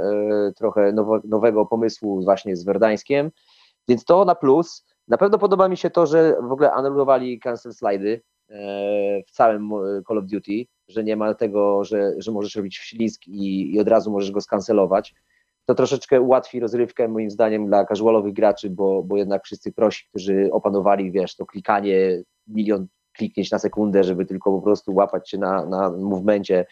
trochę 0.56 0.92
nowo, 0.92 1.20
nowego 1.24 1.66
pomysłu 1.66 2.24
właśnie 2.24 2.56
z 2.56 2.64
Werdańskiem, 2.64 3.32
więc 3.88 4.06
to 4.06 4.26
na 4.26 4.36
plus. 4.36 4.86
Na 5.08 5.18
pewno 5.18 5.38
podoba 5.38 5.68
mi 5.68 5.78
się 5.78 5.90
to, 5.90 6.06
że 6.06 6.36
w 6.42 6.52
ogóle 6.52 6.72
anulowali 6.72 7.40
cancel 7.40 7.74
slidy 7.74 8.22
e, 8.50 8.56
w 9.28 9.32
całym 9.32 9.72
e, 9.74 10.02
Call 10.08 10.18
of 10.18 10.26
Duty, 10.26 10.66
że 10.88 11.04
nie 11.04 11.16
ma 11.16 11.34
tego, 11.34 11.84
że, 11.84 12.14
że 12.18 12.32
możesz 12.32 12.56
robić 12.56 12.78
wślizg 12.78 13.28
i, 13.28 13.76
i 13.76 13.80
od 13.80 13.88
razu 13.88 14.12
możesz 14.12 14.32
go 14.32 14.42
skancelować. 14.42 15.16
To 15.66 15.76
troszeczkę 15.76 16.22
ułatwi 16.22 16.60
rozrywkę 16.60 17.08
moim 17.08 17.30
zdaniem 17.30 17.66
dla 17.66 17.86
casualowych 17.86 18.34
graczy, 18.34 18.70
bo, 18.70 19.04
bo 19.04 19.18
jednak 19.18 19.44
wszyscy 19.44 19.72
prosi, 19.72 20.06
którzy 20.10 20.50
opanowali, 20.52 21.12
wiesz, 21.12 21.36
to 21.36 21.46
klikanie, 21.46 22.24
milion 22.48 22.88
kliknięć 23.14 23.52
na 23.52 23.60
sekundę, 23.60 24.04
żeby 24.04 24.26
tylko 24.26 24.52
po 24.52 24.62
prostu 24.62 24.94
łapać 24.94 25.30
się 25.30 25.38
na, 25.38 25.66
na 25.66 25.90
movemencie, 25.90 26.66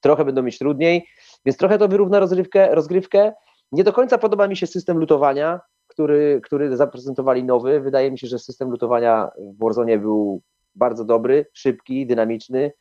trochę 0.00 0.24
będą 0.24 0.42
mieć 0.42 0.58
trudniej, 0.58 1.06
więc 1.44 1.56
trochę 1.56 1.78
to 1.78 1.88
wyrówna 1.88 2.20
rozrywkę, 2.20 2.74
rozgrywkę. 2.74 3.32
Nie 3.72 3.84
do 3.84 3.92
końca 3.92 4.18
podoba 4.18 4.48
mi 4.48 4.56
się 4.56 4.66
system 4.66 4.98
lutowania, 4.98 5.60
który, 5.86 6.40
który 6.44 6.76
zaprezentowali 6.76 7.44
nowy. 7.44 7.80
Wydaje 7.80 8.10
mi 8.10 8.18
się, 8.18 8.26
że 8.26 8.38
system 8.38 8.70
lutowania 8.70 9.30
w 9.38 9.58
Warzone 9.58 9.98
był 9.98 10.42
bardzo 10.74 11.04
dobry, 11.04 11.46
szybki, 11.52 12.06
dynamiczny, 12.06 12.72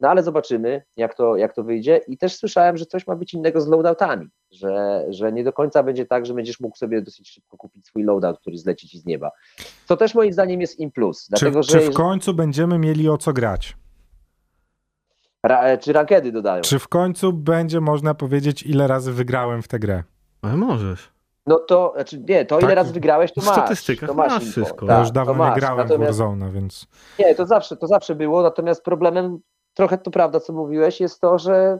no 0.00 0.08
ale 0.08 0.22
zobaczymy, 0.22 0.82
jak 0.96 1.14
to, 1.14 1.36
jak 1.36 1.54
to 1.54 1.64
wyjdzie. 1.64 2.00
I 2.08 2.18
też 2.18 2.36
słyszałem, 2.36 2.76
że 2.76 2.86
coś 2.86 3.06
ma 3.06 3.16
być 3.16 3.34
innego 3.34 3.60
z 3.60 3.68
loadoutami, 3.68 4.26
że, 4.50 5.04
że 5.08 5.32
nie 5.32 5.44
do 5.44 5.52
końca 5.52 5.82
będzie 5.82 6.06
tak, 6.06 6.26
że 6.26 6.34
będziesz 6.34 6.60
mógł 6.60 6.76
sobie 6.76 7.02
dosyć 7.02 7.30
szybko 7.30 7.56
kupić 7.56 7.86
swój 7.86 8.02
loadout, 8.04 8.38
który 8.40 8.58
zleci 8.58 8.88
ci 8.88 8.98
z 8.98 9.06
nieba. 9.06 9.30
To 9.86 9.96
też 9.96 10.14
moim 10.14 10.32
zdaniem 10.32 10.60
jest 10.60 10.78
im 10.78 10.90
plus. 10.90 11.22
czy, 11.24 11.28
Dlatego, 11.30 11.62
czy 11.62 11.72
że 11.72 11.80
w 11.80 11.94
końcu 11.94 12.34
będziemy 12.34 12.78
mieli 12.78 13.08
o 13.08 13.18
co 13.18 13.32
grać? 13.32 13.76
ra, 15.46 15.76
czy 15.76 15.92
rankedy 15.92 16.32
dodają. 16.32 16.62
Czy 16.62 16.78
w 16.78 16.88
końcu 16.88 17.32
będzie 17.32 17.80
można 17.80 18.14
powiedzieć, 18.14 18.62
ile 18.62 18.86
razy 18.86 19.12
wygrałem 19.12 19.62
w 19.62 19.68
tę 19.68 19.78
grę? 19.78 20.02
Ale 20.42 20.56
możesz. 20.56 21.10
No 21.46 21.58
to, 21.58 21.92
znaczy 21.94 22.24
nie, 22.28 22.44
to 22.46 22.58
ile 22.58 22.68
Tak, 22.68 22.76
razy 22.76 22.92
wygrałeś, 22.92 23.32
to 23.32 23.40
masz. 23.40 23.50
statystykach 23.54 24.08
to 24.08 24.14
masz, 24.14 24.32
masz 24.32 24.44
wszystko. 24.50 24.86
Ja 24.86 24.92
Tak, 24.92 25.00
już 25.00 25.10
dawno 25.10 25.32
to 25.32 25.38
masz. 25.38 25.54
nie 25.54 25.60
grałem 25.60 25.88
Natomiast- 25.88 26.14
w 26.14 26.18
Warzona, 26.18 26.50
więc... 26.50 26.86
Nie, 27.18 27.34
to 27.34 27.46
zawsze, 27.46 27.76
to 27.76 27.86
zawsze 27.86 28.14
było, 28.14 28.42
natomiast 28.42 28.82
problemem, 28.84 29.38
trochę 29.80 29.98
to 29.98 30.10
prawda, 30.10 30.40
co 30.40 30.52
mówiłeś, 30.52 31.00
jest 31.00 31.20
to, 31.20 31.38
że 31.38 31.78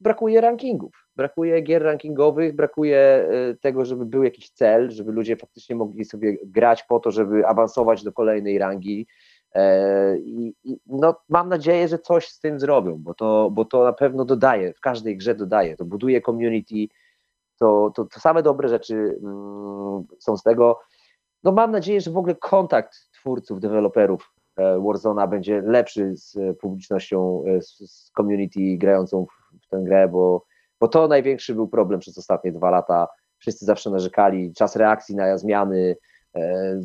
brakuje 0.00 0.40
rankingów. 0.40 1.08
Brakuje 1.16 1.60
gier 1.60 1.82
rankingowych, 1.82 2.56
brakuje 2.56 3.28
y, 3.50 3.56
tego, 3.60 3.84
żeby 3.84 4.06
był 4.06 4.22
jakiś 4.22 4.50
cel, 4.50 4.90
żeby 4.90 5.12
ludzie 5.12 5.36
faktycznie 5.36 5.76
mogli 5.76 6.04
sobie 6.04 6.36
grać 6.44 6.82
po 6.82 7.00
to, 7.00 7.10
żeby 7.10 7.46
awansować 7.46 8.04
do 8.04 8.12
kolejnej 8.12 8.58
rangi. 8.58 9.06
E, 9.54 10.18
I, 10.18 10.54
no, 10.86 11.16
mam 11.28 11.48
nadzieję, 11.48 11.88
że 11.88 11.98
coś 11.98 12.28
z 12.28 12.40
tym 12.40 12.60
zrobią, 12.60 12.96
bo 12.98 13.14
to, 13.14 13.50
bo 13.50 13.64
to 13.64 13.84
na 13.84 13.92
pewno 13.92 14.24
dodaje, 14.24 14.74
w 14.74 14.80
każdej 14.80 15.16
grze 15.16 15.34
dodaje, 15.34 15.76
to 15.76 15.84
buduje 15.84 16.20
community, 16.20 16.94
to, 17.58 17.92
to, 17.94 18.04
to 18.04 18.20
same 18.20 18.42
dobre 18.42 18.68
rzeczy 18.68 19.18
mm, 19.22 20.04
są 20.18 20.36
z 20.36 20.42
tego. 20.42 20.80
No 21.44 21.52
mam 21.52 21.70
nadzieję, 21.70 22.00
że 22.00 22.10
w 22.10 22.16
ogóle 22.16 22.34
kontakt 22.34 22.94
twórców, 23.12 23.60
deweloperów 23.60 24.34
e, 24.36 24.41
Warzona 24.56 25.26
będzie 25.26 25.60
lepszy 25.60 26.16
z 26.16 26.36
e, 26.36 26.54
publicznością, 26.54 27.44
e, 27.46 27.62
z, 27.62 28.10
community 28.16 28.60
grającą 28.78 29.26
w, 29.62 29.68
tę 29.68 29.80
grę, 29.84 30.08
bo, 30.08 30.44
bo 30.80 30.88
to 30.88 31.08
największy 31.08 31.54
był 31.54 31.68
problem 31.68 32.00
przez 32.00 32.18
ostatnie 32.18 32.52
dwa 32.52 32.70
lata. 32.70 33.08
Wszyscy 33.38 33.64
zawsze 33.64 33.90
narzekali, 33.90 34.52
czas 34.52 34.76
reakcji 34.76 35.16
na 35.16 35.38
zmiany. 35.38 35.96
E, 36.36 36.80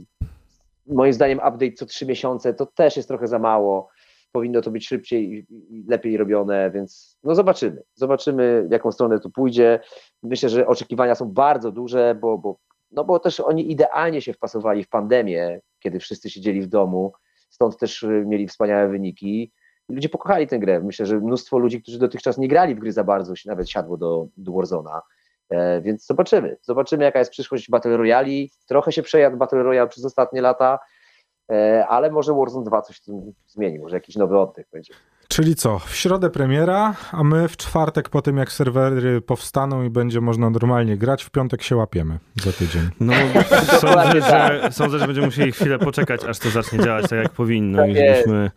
moim 0.87 1.13
zdaniem 1.13 1.37
update 1.37 1.73
co 1.73 1.85
trzy 1.85 2.05
miesiące 2.05 2.53
to 2.53 2.65
też 2.65 2.97
jest 2.97 3.07
trochę 3.07 3.27
za 3.27 3.39
mało. 3.39 3.89
Powinno 4.31 4.61
to 4.61 4.71
być 4.71 4.87
szybciej 4.87 5.45
i 5.49 5.85
lepiej 5.87 6.17
robione, 6.17 6.71
więc 6.71 7.17
no 7.23 7.35
zobaczymy. 7.35 7.83
Zobaczymy, 7.93 8.65
w 8.67 8.71
jaką 8.71 8.91
stronę 8.91 9.19
to 9.19 9.29
pójdzie. 9.29 9.79
Myślę, 10.23 10.49
że 10.49 10.67
oczekiwania 10.67 11.15
są 11.15 11.25
bardzo 11.25 11.71
duże, 11.71 12.15
bo, 12.21 12.37
bo 12.37 12.57
no 12.91 13.03
bo 13.03 13.19
też 13.19 13.39
oni 13.39 13.71
idealnie 13.71 14.21
się 14.21 14.33
wpasowali 14.33 14.83
w 14.83 14.89
pandemię, 14.89 15.59
kiedy 15.79 15.99
wszyscy 15.99 16.29
siedzieli 16.29 16.61
w 16.61 16.67
domu, 16.67 17.13
stąd 17.57 17.77
też 17.77 18.03
y, 18.03 18.23
mieli 18.27 18.47
wspaniałe 18.47 18.87
wyniki 18.87 19.51
Ludzie 19.89 20.09
pokochali 20.09 20.47
tę 20.47 20.59
grę. 20.59 20.79
Myślę, 20.79 21.05
że 21.05 21.19
mnóstwo 21.19 21.57
ludzi, 21.57 21.81
którzy 21.81 21.99
dotychczas 21.99 22.37
nie 22.37 22.47
grali 22.47 22.75
w 22.75 22.79
gry 22.79 22.91
za 22.91 23.03
bardzo, 23.03 23.35
się 23.35 23.49
nawet 23.49 23.69
siadło 23.69 23.97
do, 23.97 24.27
do 24.37 24.51
Warzona. 24.51 25.01
E, 25.49 25.81
więc 25.81 26.05
zobaczymy. 26.05 26.57
Zobaczymy, 26.61 27.03
jaka 27.03 27.19
jest 27.19 27.31
przyszłość 27.31 27.69
Battle 27.69 27.97
Royale. 27.97 28.45
Trochę 28.67 28.91
się 28.91 29.03
przejadł 29.03 29.37
Battle 29.37 29.63
Royale 29.63 29.89
przez 29.89 30.05
ostatnie 30.05 30.41
lata, 30.41 30.79
e, 31.51 31.87
ale 31.87 32.11
może 32.11 32.33
Warzone 32.33 32.65
2 32.65 32.81
coś 32.81 32.97
w 32.97 33.01
tym 33.01 33.33
zmieni, 33.47 33.79
może 33.79 33.95
jakiś 33.95 34.15
nowy 34.15 34.39
oddech 34.39 34.65
będzie. 34.71 34.93
Czyli 35.37 35.55
co, 35.55 35.79
w 35.79 35.95
środę 35.95 36.29
premiera, 36.29 36.95
a 37.11 37.23
my 37.23 37.47
w 37.47 37.57
czwartek 37.57 38.09
po 38.09 38.21
tym 38.21 38.37
jak 38.37 38.51
serwery 38.51 39.21
powstaną 39.21 39.83
i 39.83 39.89
będzie 39.89 40.21
można 40.21 40.49
normalnie 40.49 40.97
grać, 40.97 41.23
w 41.23 41.29
piątek 41.29 41.63
się 41.63 41.75
łapiemy 41.75 42.19
za 42.43 42.51
tydzień. 42.51 42.81
No, 42.99 43.13
sądzę, 43.81 44.21
że, 44.21 44.69
sądzę, 44.71 44.99
że 44.99 45.05
będziemy 45.05 45.27
musieli 45.27 45.51
chwilę 45.51 45.79
poczekać, 45.79 46.23
aż 46.23 46.39
to 46.39 46.49
zacznie 46.49 46.79
działać 46.79 47.09
tak, 47.09 47.19
jak 47.19 47.29
powinno 47.29 47.77
Tak 47.77 47.89
i 47.89 47.95
żebyśmy 47.95 48.51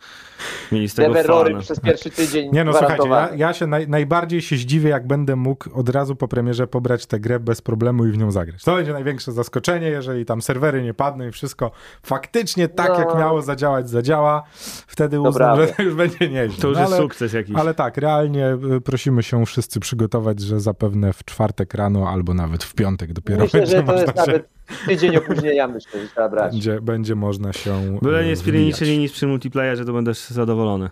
mieli 0.71 0.89
z 0.89 0.93
tego 0.93 1.23
fan. 1.23 1.59
przez 1.61 1.79
pierwszy 1.79 2.09
tydzień 2.09 2.49
Nie 2.53 2.63
no 2.63 2.73
słuchajcie, 2.73 3.09
ja, 3.09 3.29
ja 3.35 3.53
się 3.53 3.67
naj, 3.67 3.87
najbardziej 3.87 4.41
się 4.41 4.55
zdziwię, 4.55 4.89
jak 4.89 5.07
będę 5.07 5.35
mógł 5.35 5.79
od 5.79 5.89
razu 5.89 6.15
po 6.15 6.27
premierze 6.27 6.67
pobrać 6.67 7.05
tę 7.05 7.19
grę 7.19 7.39
bez 7.39 7.61
problemu 7.61 8.05
i 8.05 8.11
w 8.11 8.17
nią 8.17 8.31
zagrać. 8.31 8.63
To 8.63 8.75
będzie 8.75 8.93
największe 8.93 9.31
zaskoczenie, 9.31 9.87
jeżeli 9.87 10.25
tam 10.25 10.41
serwery 10.41 10.83
nie 10.83 10.93
padną 10.93 11.27
i 11.27 11.31
wszystko 11.31 11.71
faktycznie 12.03 12.67
tak 12.67 12.89
No. 12.89 12.99
jak 12.99 13.15
miało 13.15 13.41
zadziałać, 13.41 13.89
zadziała. 13.89 14.43
Wtedy 14.87 15.19
uznam, 15.19 15.33
że 15.33 15.39
prawda. 15.39 15.67
to 15.67 15.83
już 15.83 15.93
będzie 15.93 16.29
nieźle. 16.29 16.61
Już 16.71 16.77
No, 16.77 16.81
jest 16.83 16.93
ale, 16.93 17.01
sukces 17.01 17.33
jakiś. 17.33 17.55
ale 17.55 17.73
tak, 17.73 17.97
realnie 17.97 18.57
y, 18.77 18.81
prosimy 18.81 19.23
się 19.23 19.45
wszyscy 19.45 19.79
przygotować, 19.79 20.39
że 20.39 20.59
zapewne 20.59 21.13
w 21.13 21.25
czwartek 21.25 21.73
rano 21.73 22.09
albo 22.09 22.33
nawet 22.33 22.63
w 22.63 22.73
piątek 22.73 23.13
dopiero 23.13 23.43
Myślę, 23.43 23.59
będzie 23.59 23.77
że 23.77 23.83
to 23.83 23.93
jest 23.93 24.07
się, 24.07 24.13
nawet 24.15 24.49
tydzień 24.87 25.15
opóźnienia, 25.17 25.67
myślę, 25.67 26.01
że 26.01 26.07
trzeba 26.07 26.29
brać. 26.29 26.51
będzie, 26.51 26.81
będzie 26.81 27.15
można 27.15 27.53
się 27.53 27.97
Byle 28.01 28.25
nie 28.25 28.35
spierniczyli 28.35 28.97
nic 28.97 29.11
przy 29.11 29.27
multiplayerze, 29.27 29.85
to 29.85 29.93
będę 29.93 30.11
zadowolony. 30.13 30.89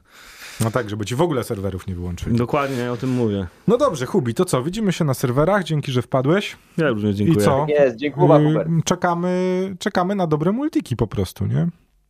No 0.63 0.71
tak, 0.71 0.89
żeby 0.89 1.05
ci 1.05 1.15
w 1.15 1.21
ogóle 1.21 1.43
serwerów 1.43 1.87
nie 1.87 1.95
wyłączyli. 1.95 2.35
Dokładnie 2.37 2.91
o 2.91 2.97
tym 2.97 3.09
mówię. 3.09 3.47
No 3.67 3.77
dobrze, 3.77 4.05
Hubi, 4.05 4.33
to 4.33 4.45
co? 4.45 4.63
Widzimy 4.63 4.91
się 4.93 5.05
na 5.05 5.13
serwerach, 5.13 5.63
dzięki, 5.63 5.91
że 5.91 6.01
wpadłeś. 6.01 6.57
Ja 6.77 6.89
również 6.89 7.15
dziękuję. 7.15 7.39
I 7.41 7.45
co? 7.45 7.65
Jest, 7.69 7.95
dziękuję 7.95 8.27
Hubert. 8.27 8.69
czekamy, 8.85 9.75
czekamy 9.79 10.15
na 10.15 10.27
dobre 10.27 10.51
multiki 10.51 10.95
po 10.95 11.07
prostu, 11.07 11.45
nie? 11.45 11.67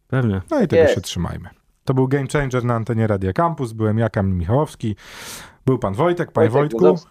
Pewnie. 0.07 0.41
No 0.51 0.61
i 0.61 0.67
tego 0.67 0.81
Jest. 0.81 0.95
się 0.95 1.01
trzymajmy. 1.01 1.49
To 1.89 1.93
był 1.93 2.07
Game 2.07 2.27
Changer 2.33 2.65
na 2.65 2.75
antenie 2.75 3.07
Radia 3.07 3.33
Campus. 3.33 3.73
Byłem 3.73 3.97
ja, 3.97 4.09
Kamil 4.09 4.35
Michałowski. 4.35 4.95
Był 5.65 5.79
pan 5.79 5.93
Wojtek, 5.93 6.31
panie 6.31 6.49
Wojtek 6.49 6.81
Wojtku. 6.81 7.05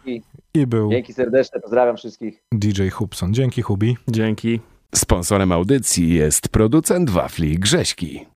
I 0.55 0.67
był 0.67 0.91
Dzięki 0.91 1.13
serdeczne, 1.13 1.61
pozdrawiam 1.61 1.97
wszystkich. 1.97 2.43
DJ 2.53 2.89
Hubson. 2.89 3.35
Dzięki, 3.35 3.63
Hubi. 3.63 3.97
Dzięki. 4.09 4.61
Sponsorem 4.95 5.53
audycji 5.53 6.15
jest 6.15 6.49
producent 6.49 7.11
wafli 7.11 7.59
Grześki. 7.59 8.27